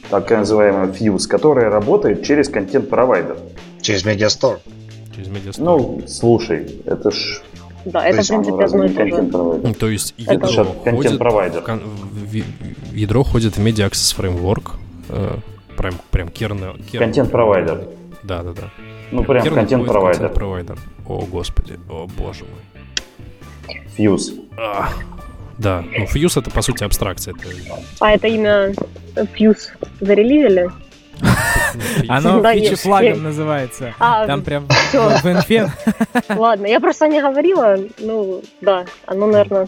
[0.09, 3.37] так называемая Fuse, которая работает через контент-провайдер.
[3.81, 4.59] Через Mediastore.
[5.13, 5.63] Через Mediastore.
[5.63, 7.41] Ну, слушай, это ж
[7.83, 9.61] да, это, в принципе, одно и то же.
[9.61, 11.19] Ну, то есть ядро это ходит,
[11.63, 11.81] кон,
[12.11, 14.71] в, ядро ходит в Media Access Framework,
[15.09, 15.35] э,
[15.77, 16.73] прям, прям керна...
[16.91, 17.89] Контент-провайдер.
[18.23, 18.69] Да, да, да.
[19.11, 20.19] Ну, прям контент-провайдер.
[20.19, 20.79] Контент-провайдер.
[21.07, 22.74] О, господи, о, боже мой.
[23.97, 24.47] Fuse.
[24.57, 24.89] А,
[25.57, 27.33] да, ну Fuse это по сути абстракция.
[27.33, 27.49] Это...
[27.99, 28.73] А это имя
[29.15, 29.69] Fuse
[29.99, 30.69] зарелизили?
[32.09, 33.93] Оно да, фичи флагом называется.
[33.99, 35.71] А, Там прям в инфе.
[36.29, 37.77] Ладно, я просто не говорила.
[37.99, 39.67] Ну, да, оно, наверное...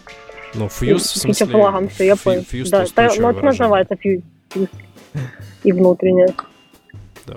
[0.54, 1.46] Ну, Fuse в смысле...
[1.46, 2.44] флагом, все, я понял.
[2.70, 2.84] Да,
[3.18, 4.22] но это называется Fuse.
[5.64, 6.34] И внутреннее.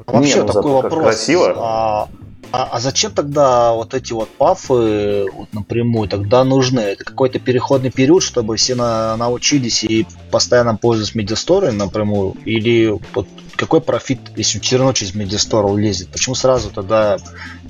[0.08, 1.04] Вообще такой вопрос.
[1.04, 2.10] Красиво.
[2.52, 6.82] А, а, зачем тогда вот эти вот пафы вот напрямую тогда нужны?
[6.82, 12.36] Это какой-то переходный период, чтобы все на, научились и постоянно пользоваться медиасторой напрямую?
[12.44, 16.10] Или вот какой профит, если все равно через медиастор улезет?
[16.10, 17.18] Почему сразу тогда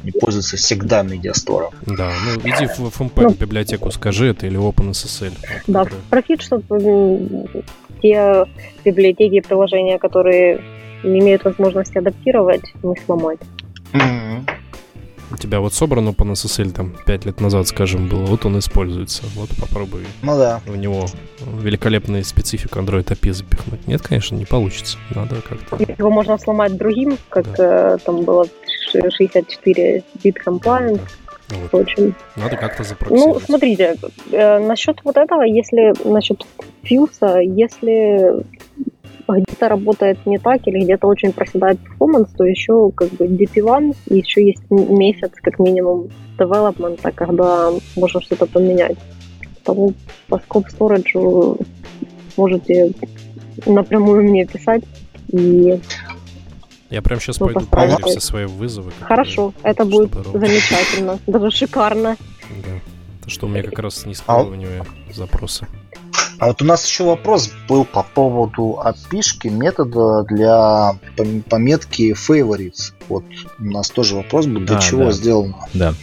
[0.03, 1.71] не пользуется всегда медиастором?
[1.85, 5.33] Да, ну иди в FMP ну, библиотеку скажи это или OpenSSL.
[5.67, 6.01] Да, который...
[6.09, 7.47] профит, чтобы
[8.01, 8.45] те
[8.83, 10.59] библиотеки и приложения, которые
[11.03, 13.39] не имеют возможности адаптировать, не сломать.
[13.93, 14.60] Mm-hmm
[15.31, 19.23] у тебя вот собрано по NSSL там 5 лет назад, скажем, было, вот он используется.
[19.35, 20.61] Вот попробуй ну, да.
[20.65, 21.05] в него
[21.39, 23.87] великолепную специфику Android API запихнуть.
[23.87, 24.97] Нет, конечно, не получится.
[25.13, 25.77] Надо как-то...
[25.97, 27.95] Его можно сломать другим, как да.
[27.95, 28.47] э, там было
[28.91, 31.01] 64 бит compliance.
[31.49, 31.73] Вот.
[31.73, 32.13] Очень.
[32.35, 33.41] Надо как-то запрограммировать.
[33.41, 33.95] Ну, смотрите,
[34.31, 36.45] э, насчет вот этого, если насчет
[36.83, 38.43] FUSE а, если
[39.39, 44.17] где-то работает не так или где-то очень проседает performance, то еще как бы DP1 и
[44.17, 48.97] еще есть месяц как минимум development а, когда можно что-то поменять.
[49.59, 49.93] Потому
[50.27, 51.67] по Scope Storage
[52.37, 52.93] можете
[53.65, 54.83] напрямую мне писать
[55.31, 55.79] и
[56.91, 58.91] я прям сейчас пойду проверю все свои вызовы.
[58.99, 62.17] Хорошо, это будет замечательно, даже шикарно.
[62.65, 63.23] Да.
[63.23, 64.85] То, что у меня как раз не складывание а...
[66.41, 70.93] А вот у нас еще вопрос был по поводу отпишки метода для
[71.47, 72.93] пометки favorites.
[73.09, 73.23] Вот
[73.59, 75.11] у нас тоже вопрос был, для а, чего да.
[75.11, 75.55] сделано.
[75.75, 75.93] Да.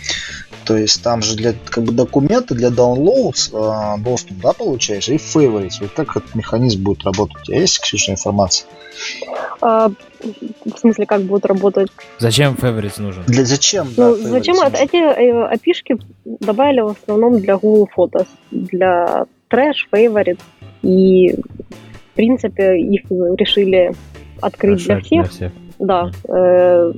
[0.64, 5.16] То есть там же для как бы документа для downloads э, доступ, да, получаешь, и
[5.16, 5.78] favorites.
[5.80, 7.50] Вот как этот механизм будет работать?
[7.50, 8.68] А есть, Ксюша, информация?
[9.60, 11.88] А, в смысле, как будет работать?
[12.20, 13.24] Зачем favorites нужен?
[13.26, 13.88] Для зачем?
[13.96, 20.40] Ну, да, зачем эти э, опишки добавили в основном для Google Photos, для трэш, фейворит.
[20.82, 23.92] И, в принципе, их решили
[24.40, 25.22] открыть для всех.
[25.22, 25.52] для всех.
[25.78, 26.10] Да.
[26.28, 26.92] Э,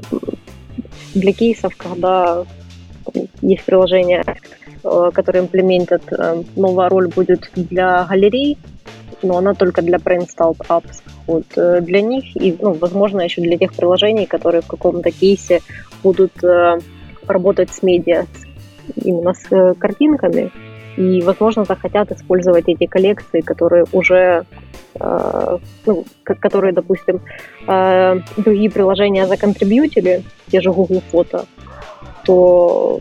[1.15, 2.45] для кейсов, когда
[3.43, 4.25] есть приложение,
[4.85, 8.59] э, которое имплементит, э, новая роль будет для галерей,
[9.23, 11.03] но она только для pre-installed apps.
[11.27, 15.61] Вот, э, для них и, ну, возможно, еще для тех приложений, которые в каком-то кейсе
[16.03, 16.79] будут э,
[17.27, 18.27] работать с медиа,
[18.97, 20.51] именно с э, картинками
[21.01, 24.45] и, возможно, захотят использовать эти коллекции, которые уже,
[25.01, 27.21] э, ну, которые, допустим,
[27.67, 31.47] э, другие приложения законтрибьютили, те же Google Фото,
[32.25, 33.01] то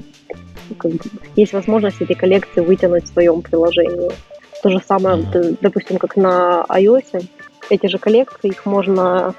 [0.77, 0.99] как бы,
[1.35, 4.11] есть возможность эти коллекции вытянуть в своем приложении.
[4.63, 5.25] То же самое,
[5.59, 7.25] допустим, как на iOS,
[7.69, 9.33] эти же коллекции, их можно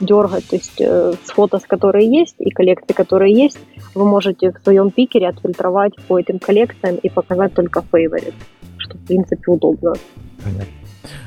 [0.00, 3.60] дергать, то есть э, с фото, с которые есть, и коллекции, которые есть,
[3.94, 8.34] вы можете в своем пикере отфильтровать по этим коллекциям и показать только фейворит,
[8.78, 9.94] что, в принципе, удобно.
[10.42, 10.66] Понятно.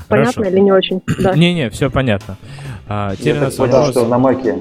[0.07, 0.51] Понятно Хорошо.
[0.51, 1.01] или не очень?
[1.35, 2.37] Не-не, все понятно.
[2.87, 3.91] А, теперь Я так понял, вопрос...
[3.91, 4.55] что на Маке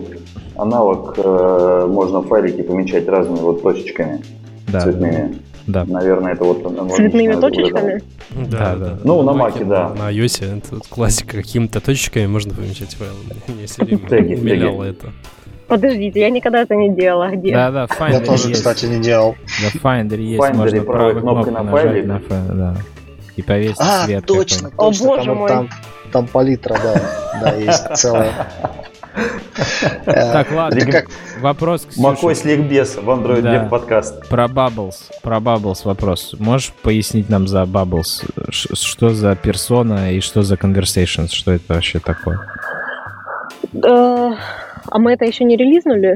[0.57, 4.23] аналог э, можно файлики помечать разными вот точечками
[4.69, 4.81] да.
[4.81, 5.37] цветными.
[5.67, 5.85] Да.
[5.85, 6.63] Наверное, это вот...
[6.95, 8.01] Цветными точечками?
[8.31, 8.99] Да, да.
[9.03, 9.93] Ну, на маке, да.
[9.95, 11.39] На iOS это классика.
[11.39, 13.17] Какими-то точечками можно помечать файлы.
[13.49, 15.13] Меня все время умиляло это.
[15.69, 17.31] Подождите, я никогда это не делала.
[17.31, 17.53] Где?
[17.53, 18.61] Да, да, в Finder Я тоже, есть.
[18.61, 19.37] кстати, не делал.
[19.63, 20.39] Да, в Finder есть.
[20.39, 22.03] В Finder можно правой кнопкой на файле.
[22.05, 22.77] На файл, да.
[23.37, 25.05] И повесить а, свет точно, точно.
[25.05, 25.49] О, боже там, мой.
[25.49, 25.69] Там,
[26.13, 27.03] там палитра, да.
[27.43, 28.33] Да, есть целая.
[30.05, 30.81] Так, ладно.
[30.87, 31.07] Как...
[31.41, 33.57] Вопрос к Макой с ликбез в Android да.
[33.57, 34.29] Dev подкаст.
[34.29, 34.95] Про Bubbles.
[35.23, 36.35] Про Bubbles вопрос.
[36.39, 38.25] Можешь пояснить нам за Bubbles?
[38.51, 41.29] Что за персона и что за Conversations?
[41.33, 42.41] Что это вообще такое?
[44.91, 46.15] А мы это еще не релизнули?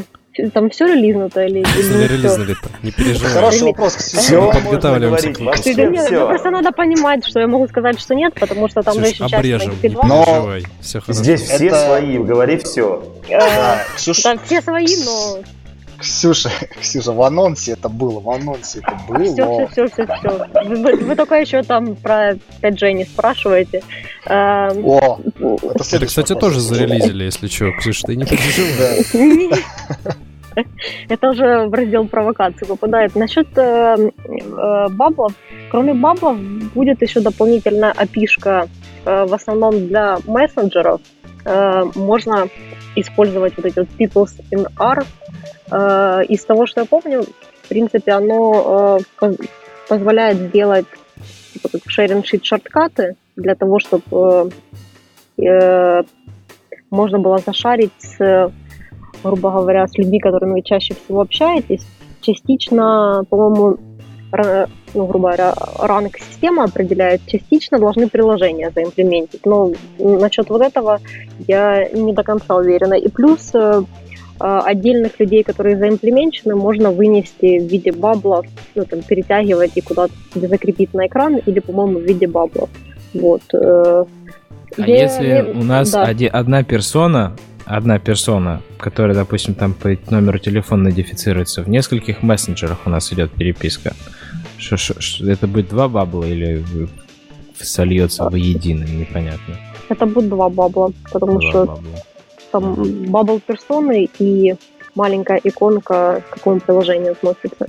[0.54, 2.68] Там все релизнуто или, или не релизнули-то?
[2.82, 3.32] Не переживай.
[3.32, 3.94] Хороший вопрос.
[3.96, 5.32] Все подготавливаемся.
[5.60, 6.26] Все, да нет, все.
[6.26, 9.36] просто надо понимать, что я могу сказать, что нет, потому что там Ксюш, же еще
[9.36, 10.64] обрежем, не переживай.
[10.80, 11.20] Все хорошо.
[11.20, 11.84] Здесь все Это...
[11.84, 13.02] свои, говори все.
[13.28, 15.38] Да, все свои, но
[16.00, 16.50] Ксюша,
[16.80, 19.24] Ксюша, в анонсе это было, в анонсе это было.
[19.24, 20.48] Все, все, все, все, все.
[20.64, 22.32] Вы, вы только еще там про
[22.62, 23.82] 5G не спрашиваете.
[24.26, 25.20] Эм, О,
[25.74, 27.72] это, это кстати, тоже зарелизили, если что.
[27.72, 29.50] Ксюша, ты не переживай.
[31.08, 33.14] Это уже в раздел провокации попадает.
[33.14, 35.32] Насчет э, э, баблов,
[35.70, 36.38] кроме баблов,
[36.74, 38.68] будет еще дополнительная опишка
[39.04, 41.00] э, в основном для мессенджеров.
[41.44, 42.48] Э, можно
[42.96, 45.04] использовать вот эти вот peoples in R,
[45.70, 49.30] Э, из того, что я помню, в принципе, оно э,
[49.88, 50.86] позволяет сделать
[51.52, 54.50] типа, как sharing sheet шорткаты для того, чтобы
[55.38, 56.02] э,
[56.90, 58.52] можно было зашарить с,
[59.22, 61.86] грубо говоря, с людьми, которыми вы чаще всего общаетесь.
[62.20, 63.78] Частично, по-моему,
[64.32, 69.44] ну, грубо говоря, ранг система определяет, частично должны приложения заимплементить.
[69.44, 71.00] Но насчет вот этого
[71.46, 72.94] я не до конца уверена.
[72.94, 73.82] И плюс э,
[74.40, 80.12] э, отдельных людей, которые заимплеменчены, можно вынести в виде баблов, ну, там, перетягивать и куда-то
[80.34, 82.68] закрепить на экран, или, по-моему, в виде баблов.
[83.14, 83.42] Вот.
[83.52, 84.04] Э,
[84.78, 86.04] а я, если у нас да.
[86.04, 92.78] оди, одна персона, одна персона, которая, допустим, там по номеру телефона идентифицируется, в нескольких мессенджерах
[92.86, 93.94] у нас идет переписка,
[94.60, 96.64] что, что, что, это будет два бабла или
[97.58, 99.56] сольется в воедино, непонятно.
[99.88, 101.98] Это будет два бабла, потому два что бабла.
[102.52, 104.54] там бабл персоны и
[104.94, 107.66] маленькая иконка, к какому приложению относится.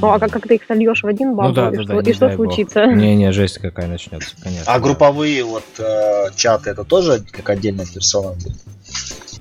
[0.00, 2.02] Ну, а как, как ты их сольешь в один бабл, ну, да, и, да, что,
[2.02, 2.86] да, и что случится?
[2.86, 4.72] Не-не, жесть какая начнется, конечно.
[4.72, 8.56] А групповые вот э, чаты, это тоже как отдельная персона будет?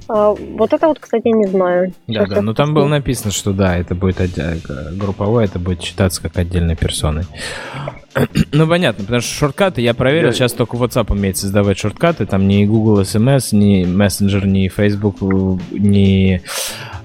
[0.09, 1.93] А, вот это вот, кстати, не знаю.
[2.07, 4.59] Да, Сейчас да, но там было написано, что да, это будет отдель...
[4.93, 7.25] групповой, это будет считаться как отдельной персоной.
[8.51, 12.65] ну, понятно, потому что шорткаты я проверил, сейчас только WhatsApp умеет создавать шорткаты, там ни
[12.65, 15.17] Google SMS, ни Messenger, ни Facebook,
[15.71, 16.41] ни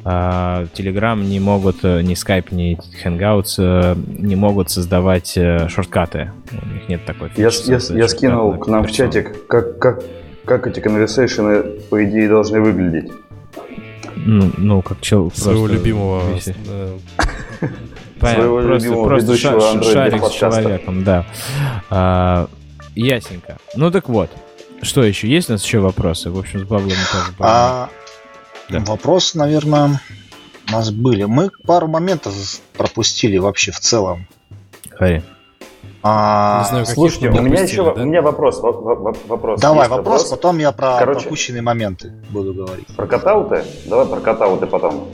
[0.02, 6.30] а, Telegram не могут, э, ни Skype, ни Hangouts э, не могут создавать э, шорткаты.
[6.50, 10.02] У них нет такой Я, я, я скинул к нам в чатик, как, как,
[10.44, 13.12] как эти конверсейшены, по идее, должны выглядеть?
[14.16, 15.30] Ну, ну как чел...
[15.34, 16.38] Своего любимого...
[18.20, 21.26] Своего просто, любимого ведущего ша- шарик с человеком, да.
[21.90, 22.48] А,
[22.94, 23.58] ясненько.
[23.74, 24.30] Ну так вот.
[24.80, 25.28] Что еще?
[25.28, 26.30] Есть у нас еще вопросы?
[26.30, 27.34] В общем, с Баблом тоже.
[27.38, 27.90] А,
[28.70, 28.80] да.
[28.80, 30.00] Вопросы, наверное,
[30.68, 31.24] у нас были.
[31.24, 32.34] Мы пару моментов
[32.76, 34.26] пропустили вообще в целом.
[34.90, 35.22] Хари.
[36.06, 38.02] А, не знаю, слушайте, у меня еще да?
[38.02, 38.60] у меня вопрос.
[38.60, 42.86] вопрос Давай вопрос, вопрос, потом я про Короче, пропущенные моменты буду говорить.
[42.94, 43.64] Про катауты?
[43.86, 45.08] Давай про катауты потом.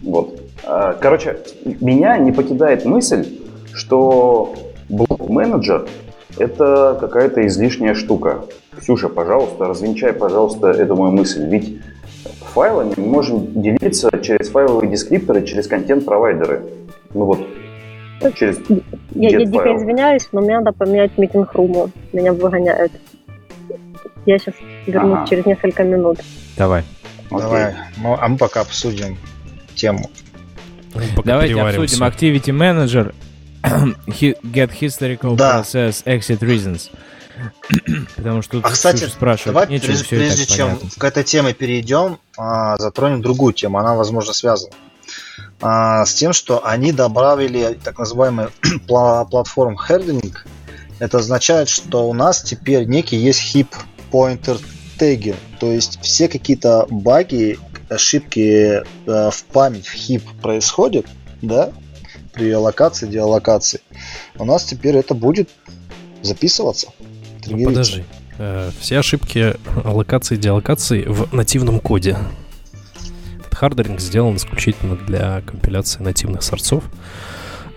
[0.00, 0.40] Вот.
[0.64, 1.40] А, короче,
[1.82, 3.28] меня не покидает мысль,
[3.74, 4.54] что
[4.88, 5.86] блок-менеджер
[6.38, 8.46] это какая-то излишняя штука.
[8.78, 11.46] Ксюша, пожалуйста, развенчай, пожалуйста, эту мою мысль.
[11.48, 11.82] Ведь
[12.54, 16.62] файлами мы можем делиться через файловые дескрипторы, через контент-провайдеры.
[17.12, 17.40] Ну вот,
[18.34, 18.58] Через
[19.10, 21.90] я, я дико извиняюсь, но мне надо поменять митинг-руму.
[22.12, 22.92] Меня выгоняют.
[24.26, 24.54] Я сейчас
[24.86, 25.26] вернусь ага.
[25.26, 26.18] через несколько минут.
[26.56, 26.84] Давай.
[27.30, 27.74] Давай.
[27.96, 29.16] Ну, а мы пока обсудим
[29.74, 30.10] тему.
[31.24, 33.14] Давайте обсудим Activity Manager,
[33.62, 35.60] Get Historical да.
[35.60, 36.90] Process, Exit Reasons.
[38.16, 39.54] Потому что тут а, кстати, спрашивают.
[39.54, 40.90] Давай, Нечего, прежде, прежде чем понятно.
[40.98, 43.78] к этой теме перейдем, а, затронем другую тему.
[43.78, 44.74] Она, возможно, связана
[45.60, 48.46] с тем, что они добавили так называемый
[48.88, 50.46] платформ хердинг.
[50.98, 53.68] Это означает, что у нас теперь некий есть хип
[54.10, 54.60] pointer
[54.98, 57.58] теги, то есть все какие-то баги,
[57.88, 58.82] ошибки э,
[59.30, 61.06] в память в heap происходят,
[61.42, 61.72] да,
[62.32, 63.80] при локации, деаллокации.
[64.38, 65.48] У нас теперь это будет
[66.22, 66.88] записываться.
[67.46, 68.04] Ну, подожди.
[68.38, 72.16] Э, все ошибки аллокации, деаллокации в нативном коде
[73.60, 76.84] hardening сделан исключительно для компиляции нативных сорцов.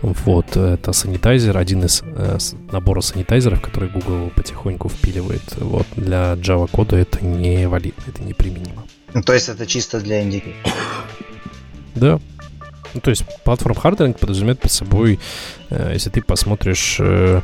[0.01, 2.37] Вот, это sanitizer, один из э,
[2.71, 5.43] набора санитайзеров, который Google потихоньку впиливает.
[5.57, 8.85] Вот, для Java кода это не валидно, это неприменимо.
[9.13, 10.53] Ну, то есть это чисто для NDK?
[11.95, 12.19] Да.
[12.93, 15.19] Ну, то есть platform hardening подразумевает под собой,
[15.69, 17.41] э, если ты посмотришь э,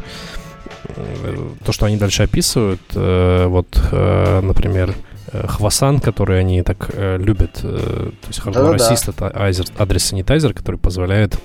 [0.96, 4.96] э, то, что они дальше описывают, э, вот, э, например,
[5.32, 7.60] HWASan, который они так э, любят.
[7.64, 11.40] Э, то есть Hardware Assisted Address Sanitizer, который позволяет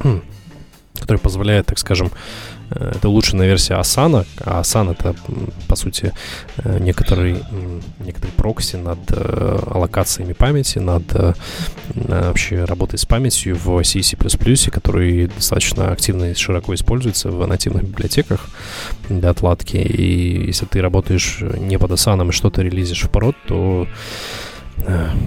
[1.00, 5.14] который позволяет, так скажем, Э, это улучшенная версия ASan а, а ASan это,
[5.68, 6.12] по сути,
[6.58, 7.42] э, некоторый,
[8.00, 11.04] некоторый прокси над э, аллокациями памяти, над
[11.94, 14.16] вообще работой с памятью в C++,
[14.70, 18.48] который достаточно активно и широко используется в нативных библиотеках
[19.08, 19.76] для отладки.
[19.76, 23.86] И если ты работаешь не под Asana и что-то релизишь в пород, то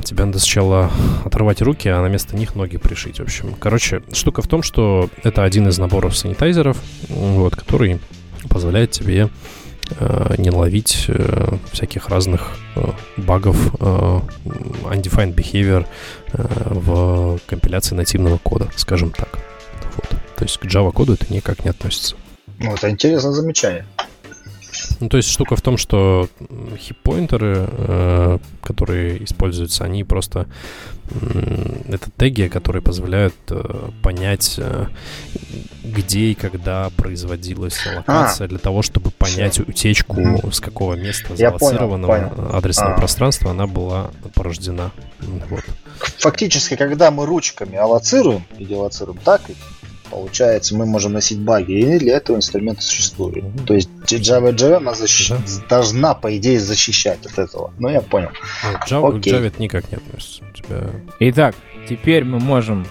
[0.03, 0.91] Тебе надо сначала
[1.23, 3.19] оторвать руки, а на место них ноги пришить.
[3.19, 6.78] В общем, короче, штука в том, что это один из наборов санитайзеров,
[7.10, 7.99] вот, который
[8.49, 9.30] позволяет тебе
[9.99, 15.86] э, не ловить э, всяких разных э, багов э, undefined behavior
[16.34, 19.40] э, в компиляции нативного кода, скажем так.
[19.95, 20.10] Вот.
[20.38, 22.15] То есть к Java коду это никак не относится.
[22.60, 23.86] Ну, это интересное замечание.
[25.02, 26.30] Ну, то есть штука в том, что
[26.78, 30.48] хип-поинтеры, э, которые используются, они просто...
[31.10, 34.56] Э, это теги, которые позволяют э, понять...
[34.57, 34.86] Э,
[35.84, 38.48] где и когда производилась локация, а.
[38.48, 39.64] для того, чтобы понять Все.
[39.64, 42.98] утечку, с какого места залоцированного адресного а.
[42.98, 44.91] пространства она была порождена.
[45.49, 45.64] Вот.
[46.19, 49.41] Фактически, когда мы ручками аллоцируем или аллоцируем так,
[50.12, 53.44] получается, мы можем носить баги, и для этого инструмента существует.
[53.44, 53.66] Mm-hmm.
[53.66, 55.30] То есть Java JVM она защищ...
[55.30, 55.38] да.
[55.70, 57.74] должна, по идее, защищать от этого.
[57.80, 58.30] Ну, я понял.
[58.64, 59.34] Нет, Java, Окей.
[59.34, 60.44] Java никак не относится.
[60.54, 60.90] Тебя...
[61.20, 61.56] Итак,
[61.88, 62.86] теперь мы можем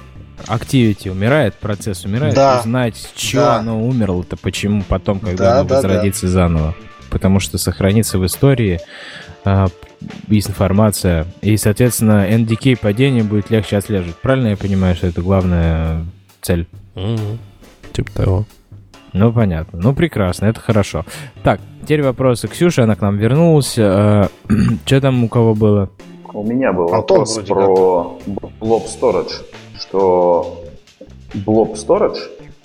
[0.46, 2.60] Activity умирает, процесс умирает, да.
[2.60, 3.56] узнать, что да.
[3.58, 6.32] оно умерло-то, почему потом, когда да, оно да, возродится да.
[6.32, 6.74] заново.
[7.10, 8.80] Потому что сохранится в истории
[9.44, 9.66] э,
[10.28, 14.16] информация, и, соответственно, NDK падение будет легче отслеживать.
[14.16, 16.06] Правильно я понимаю, что это главная
[16.40, 16.66] цель?
[17.00, 17.38] Угу.
[17.92, 18.44] Типа того.
[19.12, 19.80] Ну, понятно.
[19.82, 21.04] Ну, прекрасно, это хорошо.
[21.42, 22.48] Так, теперь вопросы.
[22.48, 23.74] Ксюша, она к нам вернулась.
[23.76, 24.28] Э,
[24.86, 25.90] что там у кого было?
[26.32, 28.18] У меня был вопрос про
[28.60, 29.32] Blob Storage,
[29.78, 30.62] что
[31.34, 32.20] Blob Storage,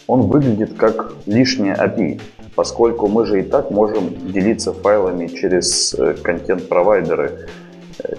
[0.06, 2.22] он выглядит как лишняя API,
[2.53, 7.48] поскольку мы же и так можем делиться файлами через э, контент-провайдеры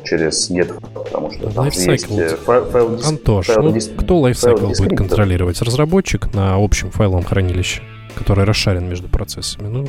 [0.05, 1.89] через get, потому что там lifecycle.
[1.93, 5.61] есть э, файл, Антош, файл, ну, кто lifecycle будет контролировать?
[5.63, 7.83] Разработчик на общем файловом хранилище,
[8.15, 9.69] который расшарен между процессами?
[9.69, 9.89] Ну,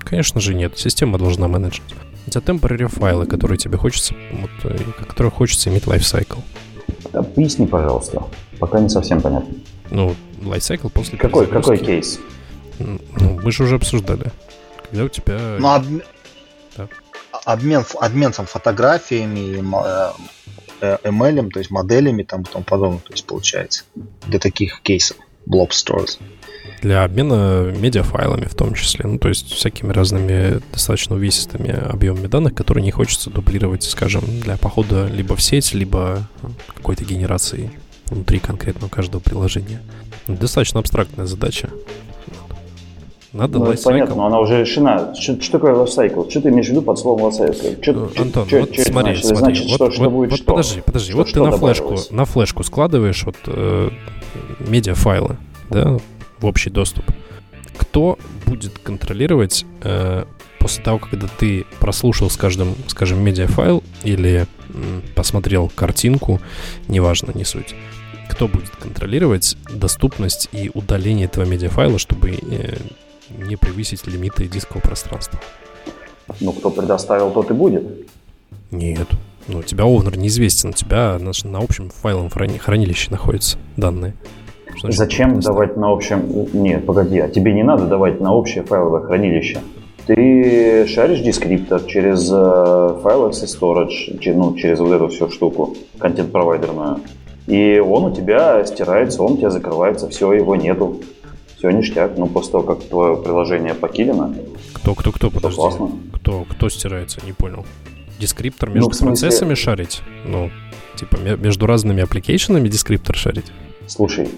[0.00, 0.78] конечно же нет.
[0.78, 1.82] Система должна менеджить.
[2.26, 6.40] У тебя temporary файлы, которые тебе хочется, вот, э, которые хочется иметь lifecycle.
[7.34, 8.24] Поясни, пожалуйста.
[8.58, 9.54] Пока не совсем понятно.
[9.90, 12.20] Ну, lifecycle после Какой, какой кейс?
[12.78, 12.98] Ну,
[13.42, 14.30] мы же уже обсуждали.
[14.90, 15.56] Когда у тебя...
[15.58, 15.84] Ну, об...
[16.76, 16.88] да
[17.48, 20.12] обмен, обмен там, фотографиями, ML,
[21.46, 23.84] э, то есть моделями там и тому подобное, то есть получается
[24.26, 25.16] для таких кейсов
[25.46, 26.18] Blob Stores.
[26.82, 32.54] Для обмена медиафайлами в том числе, ну то есть всякими разными достаточно увесистыми объемами данных,
[32.54, 36.28] которые не хочется дублировать, скажем, для похода либо в сеть, либо
[36.76, 37.70] какой-то генерации
[38.10, 39.80] внутри конкретного каждого приложения.
[40.28, 41.70] Достаточно абстрактная задача.
[43.38, 45.14] Надо ну, понятно, но она уже решена.
[45.14, 46.28] Что, что такое лайфсайкл?
[46.28, 47.80] Что ты имеешь в виду под словом лайфсайкл?
[47.80, 49.26] Что, ну, Антон, что, вот что смотри, значит?
[49.26, 49.36] смотри.
[49.36, 50.46] Значит, вот, что, вот, что будет вот что?
[50.46, 51.10] Подожди, подожди.
[51.10, 53.90] Что, вот что ты на флешку, на флешку складываешь вот э,
[54.58, 55.36] медиафайлы,
[55.70, 55.98] да,
[56.40, 57.04] в общий доступ.
[57.76, 60.24] Кто будет контролировать э,
[60.58, 66.40] после того, когда ты прослушал, скажем, скажем, медиафайл или м, посмотрел картинку,
[66.88, 67.76] неважно, не суть,
[68.28, 72.78] кто будет контролировать доступность и удаление этого медиафайла, чтобы э,
[73.30, 75.38] не превысить лимиты дискового пространства.
[76.40, 77.84] Ну, кто предоставил, тот и будет.
[78.70, 79.08] Нет.
[79.48, 84.14] Ну, у тебя овнер неизвестен, у тебя на, на общем файловом храни, хранилище находятся данные.
[84.76, 86.46] Что Зачем давать на общем...
[86.52, 89.58] Нет, погоди, а тебе не надо давать на общее файловое хранилище.
[90.06, 97.00] Ты шаришь дескриптор через э, File Access Storage, ну, через вот эту всю штуку, контент-провайдерную.
[97.46, 101.00] И он у тебя стирается, он у тебя закрывается, все, его нету
[101.58, 102.16] все ништяк.
[102.16, 104.34] Но после того, как твое приложение покилено,
[104.72, 105.90] кто, кто, кто, подожди, классно.
[106.14, 107.66] кто, кто стирается, не понял.
[108.18, 109.28] Дескриптор между ну, смысле...
[109.28, 110.02] процессами шарить?
[110.24, 110.50] Ну,
[110.96, 113.52] типа между разными аппликейшенами дескриптор шарить?
[113.86, 114.28] Слушай,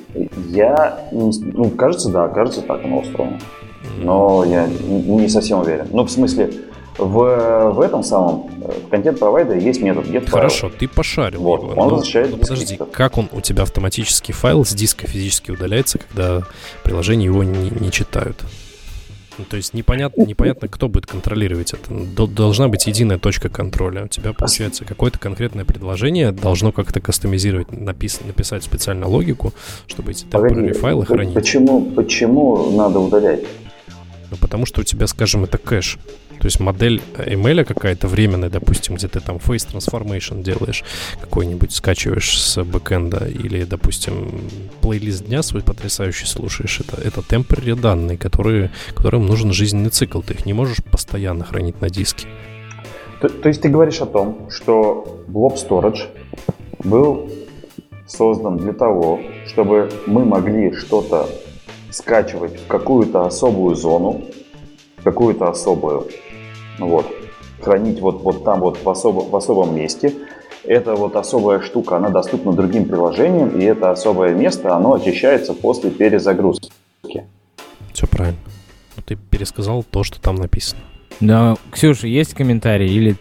[0.48, 3.38] я, ну, кажется, да, кажется, так оно устроено.
[3.98, 5.88] Но я не совсем уверен.
[5.90, 6.51] Ну, в смысле,
[6.99, 11.71] в, в этом самом, в контент-провайдере есть метод get Хорошо, ты пошарил вот, его.
[11.71, 15.99] Он но, возвращает но подожди, как он у тебя автоматически файл с диска физически удаляется,
[15.99, 16.43] когда
[16.83, 18.45] приложения его не, не читают?
[19.39, 22.27] Ну, то есть непонятно, непонятно, кто будет контролировать это.
[22.27, 24.05] Должна быть единая точка контроля.
[24.05, 29.55] У тебя, получается, какое-то конкретное предложение должно как-то кастомизировать, напис, написать специально логику,
[29.87, 31.33] чтобы эти темporary файлы хранить.
[31.33, 33.41] Почему, почему надо удалять?
[34.31, 35.99] Ну, потому что у тебя, скажем, это кэш.
[36.41, 40.85] То есть модель ML какая-то временная, допустим, где ты там face transformation делаешь,
[41.21, 44.41] какой-нибудь скачиваешь с бэкэнда, или, допустим,
[44.81, 50.23] плейлист дня свой потрясающий слушаешь, это, это temporary данные, которые, которым нужен жизненный цикл.
[50.23, 52.27] Ты их не можешь постоянно хранить на диске.
[53.21, 56.09] То, то есть ты говоришь о том, что Blob Storage
[56.83, 57.31] был
[58.07, 61.29] создан для того, чтобы мы могли что-то
[61.91, 64.23] скачивать в какую-то особую зону,
[65.05, 66.07] какую-то особую
[66.86, 67.07] вот.
[67.62, 70.15] Хранить вот, вот там вот в, особо, в особом месте.
[70.65, 75.90] Это вот особая штука, она доступна другим приложениям, и это особое место, оно очищается после
[75.90, 76.70] перезагрузки.
[77.93, 78.39] Все правильно.
[79.05, 80.81] Ты пересказал то, что там написано.
[81.20, 83.16] Да, Ксюша, есть комментарии или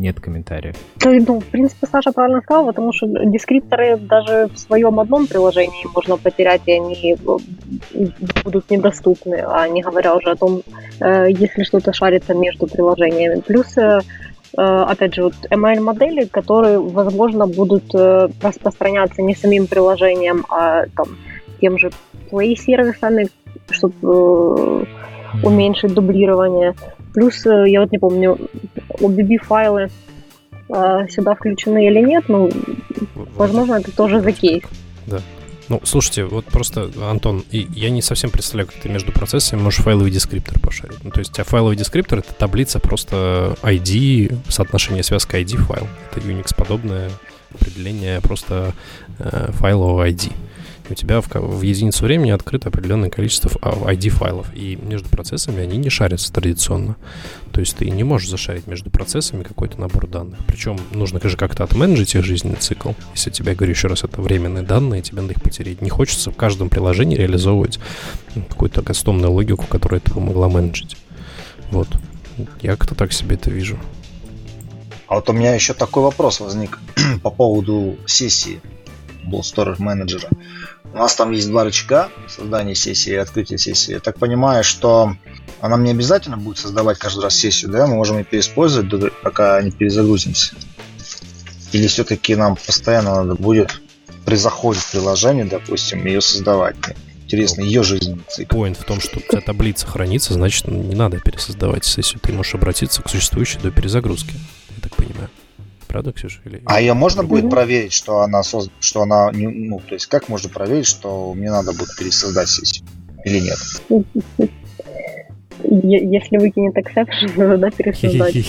[0.00, 0.76] нет комментариев.
[1.04, 6.16] Ну, в принципе, Саша правильно сказал, потому что дескрипторы даже в своем одном приложении можно
[6.16, 7.16] потерять, и они
[8.44, 10.62] будут недоступны, а не говоря уже о том,
[11.00, 13.40] э, если что-то шарится между приложениями.
[13.40, 14.00] Плюс э,
[14.56, 21.08] э, опять же, вот ML-модели, которые, возможно, будут распространяться не самим приложением, а там,
[21.60, 21.90] тем же
[22.30, 23.28] свои сервисами,
[23.70, 24.84] чтобы э,
[25.44, 26.74] уменьшить дублирование.
[27.14, 28.38] Плюс, э, я вот не помню,
[29.00, 29.90] OBB-файлы
[30.68, 32.48] э, сюда включены или нет, но,
[33.36, 34.64] возможно, это тоже за кейс.
[35.06, 35.20] Да.
[35.68, 39.84] Ну, слушайте, вот просто, Антон, и я не совсем представляю, как ты между процессами можешь
[39.84, 40.98] файловый дескриптор пошарить.
[41.04, 45.86] Ну, то есть, а файловый дескриптор— это таблица просто ID, соотношение связка ID файл.
[46.10, 47.10] Это Unix-подобное
[47.54, 48.72] определение просто
[49.20, 50.32] э, файлового ID
[50.90, 55.88] у тебя в, в единицу времени открыто определенное количество ID-файлов, и между процессами они не
[55.88, 56.96] шарятся традиционно.
[57.52, 60.40] То есть ты не можешь зашарить между процессами какой-то набор данных.
[60.46, 62.92] Причем нужно же как-то отменеджить их жизненный цикл.
[63.14, 65.82] Если тебе, говорю еще раз, это временные данные, тебе надо их потерять.
[65.82, 67.78] Не хочется в каждом приложении реализовывать
[68.48, 70.96] какую-то кастомную логику, которая это могла менеджить.
[71.70, 71.88] Вот.
[72.62, 73.78] Я как-то так себе это вижу.
[75.08, 76.78] А вот у меня еще такой вопрос возник
[77.22, 78.60] по поводу сессии
[79.24, 80.28] Blood Storage менеджера.
[80.92, 83.92] У нас там есть два рычага создания сессии и открытия сессии.
[83.92, 85.14] Я так понимаю, что
[85.60, 87.86] она мне обязательно будет создавать каждый раз сессию, да?
[87.86, 90.54] Мы можем ее переиспользовать, пока не перезагрузимся.
[91.72, 93.80] Или все-таки нам постоянно надо будет
[94.24, 96.76] при заходе в приложение, допустим, ее создавать.
[97.24, 98.56] Интересно, ее жизненный цикл.
[98.56, 102.18] Point в том, что у тебя таблица хранится, значит, не надо пересоздавать сессию.
[102.20, 104.34] Ты можешь обратиться к существующей до перезагрузки,
[104.70, 105.30] я так понимаю.
[105.90, 106.40] Правда, Ксюша?
[106.44, 106.62] Или...
[106.66, 110.48] А ее можно будет проверить, что она создана, что она, ну, то есть как можно
[110.48, 112.86] проверить, что мне надо будет пересоздать сессию
[113.24, 113.58] или нет?
[115.64, 118.34] Если выкинет exception, надо пересоздать.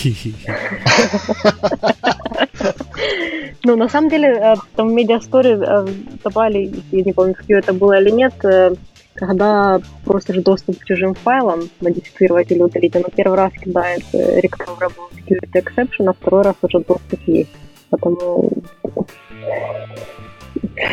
[3.63, 5.87] Ну, на самом деле, э, там в медиасторе э,
[6.23, 8.73] добавили, я не помню, какие это было или нет, э,
[9.13, 15.63] когда просишь доступ к чужим файлам, модифицировать или удалить, оно первый раз кидает recoverable security
[15.63, 17.51] exception, а второй раз уже доступ есть.
[17.89, 18.49] Потому,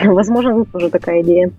[0.04, 1.52] возможно, тут тоже такая идея.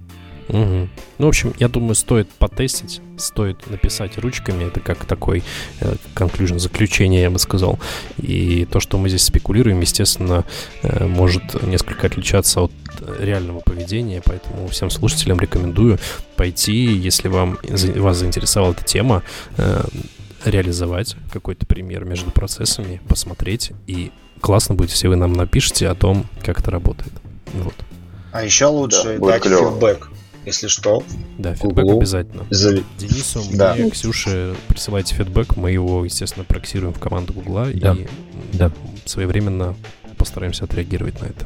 [0.49, 0.89] Угу.
[1.19, 5.43] Ну, в общем, я думаю, стоит потестить, стоит написать ручками, это как такой
[5.79, 7.79] э, conclusion, заключение, я бы сказал.
[8.17, 10.45] И то, что мы здесь спекулируем, естественно,
[10.81, 12.71] э, может несколько отличаться от
[13.19, 15.99] реального поведения, поэтому всем слушателям рекомендую
[16.35, 19.23] пойти, если вам, вас заинтересовала эта тема,
[19.57, 19.83] э,
[20.45, 24.11] реализовать какой-то пример между процессами, посмотреть, и
[24.41, 27.11] классно будет, если вы нам напишите о том, как это работает.
[27.53, 27.75] Вот.
[28.31, 29.71] А еще лучше да, дать клево.
[29.71, 30.09] фидбэк
[30.49, 31.03] если что.
[31.37, 31.97] Да, фидбэк Google.
[31.99, 32.45] обязательно.
[32.49, 32.83] За...
[32.97, 33.75] Денису, да.
[33.75, 37.93] мне, Ксюше присылайте фидбэк, мы его, естественно, проксируем в команду Гугла да.
[37.93, 38.07] и
[38.53, 38.71] да.
[39.05, 39.75] своевременно
[40.17, 41.45] постараемся отреагировать на это.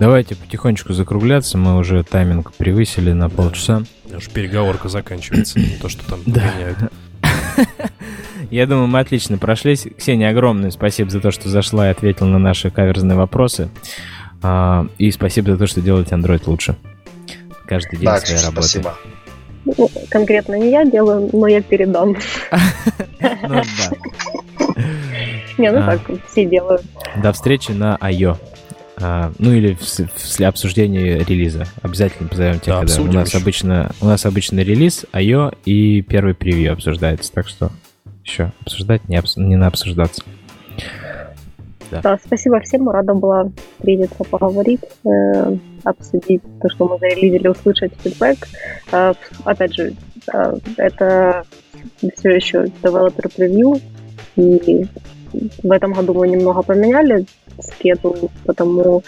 [0.00, 3.84] Давайте потихонечку закругляться, мы уже тайминг превысили на полчаса.
[4.14, 6.78] Аж переговорка заканчивается, не то, что там поменяют.
[8.50, 9.86] Я думаю, мы отлично прошлись.
[9.96, 13.70] Ксения, огромное спасибо за то, что зашла и ответила на наши каверзные вопросы.
[14.42, 16.76] А, и спасибо за то, что делаете Android лучше
[17.74, 18.68] каждый день да, своей работы.
[18.68, 18.94] Спасибо.
[19.64, 22.16] Ну, конкретно не я делаю, но я передам.
[23.20, 24.76] Ну да.
[25.58, 25.96] Не, ну а.
[25.96, 26.00] так,
[26.30, 26.82] все делают.
[27.22, 28.36] До встречи на I.O.
[29.00, 31.66] А, ну или в, обсуждении релиза.
[31.82, 35.52] Обязательно позовем тех, когда у нас обычно у нас обычно релиз, I.O.
[35.64, 37.70] и первый превью обсуждается, так что
[38.24, 39.36] еще обсуждать не, обс...
[39.36, 40.22] не на обсуждаться.
[41.92, 42.00] Да.
[42.02, 44.80] да, спасибо всем, рада была встретиться, поговорить.
[45.04, 48.48] Э, обсудить то, что мы зарелизили, услышать фидбэк.
[48.92, 49.12] А,
[49.44, 49.94] опять же,
[50.32, 51.44] а, это
[52.16, 53.80] все еще developer preview,
[54.36, 54.86] и
[55.62, 57.26] в этом году мы немного поменяли
[57.60, 59.02] скету, потому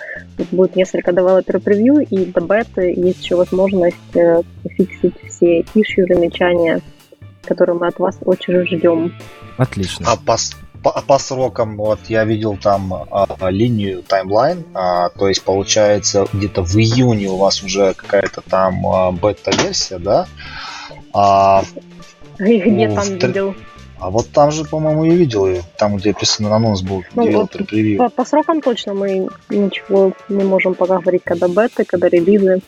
[0.52, 6.82] будет несколько developer preview, и до беты есть еще возможность э, фиксить все ишью, замечания,
[7.44, 9.15] которые мы от вас очень ждем.
[9.56, 10.06] Отлично.
[10.06, 10.36] А по,
[10.85, 16.62] по, по срокам, вот я видел там а, линию таймлайн, а, то есть получается где-то
[16.62, 20.27] в июне у вас уже какая-то там а, бета-версия, да?
[21.15, 21.65] А,
[22.39, 23.11] Где ну, там в...
[23.11, 23.55] видел?
[23.98, 27.52] А вот там же, по-моему, я видел ее, там, где описан анонс был, ну, вот
[27.66, 27.97] превью.
[27.97, 32.61] По, по срокам точно мы ничего не можем пока говорить, когда беты, когда релизы.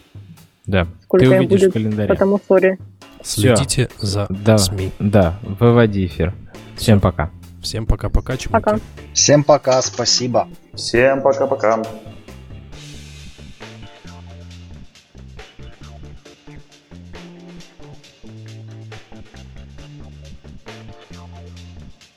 [0.65, 2.09] Да, Сколько ты увидишь будет, в календаре.
[2.09, 2.79] Потому сори.
[3.23, 4.07] Следите Все.
[4.07, 4.93] за да, СМИ.
[4.99, 6.33] Да, выводи эфир.
[6.77, 7.31] Всем пока.
[7.67, 8.79] Всем пока-пока, Пока.
[9.13, 10.49] Всем пока, спасибо.
[10.73, 11.83] Всем пока-пока.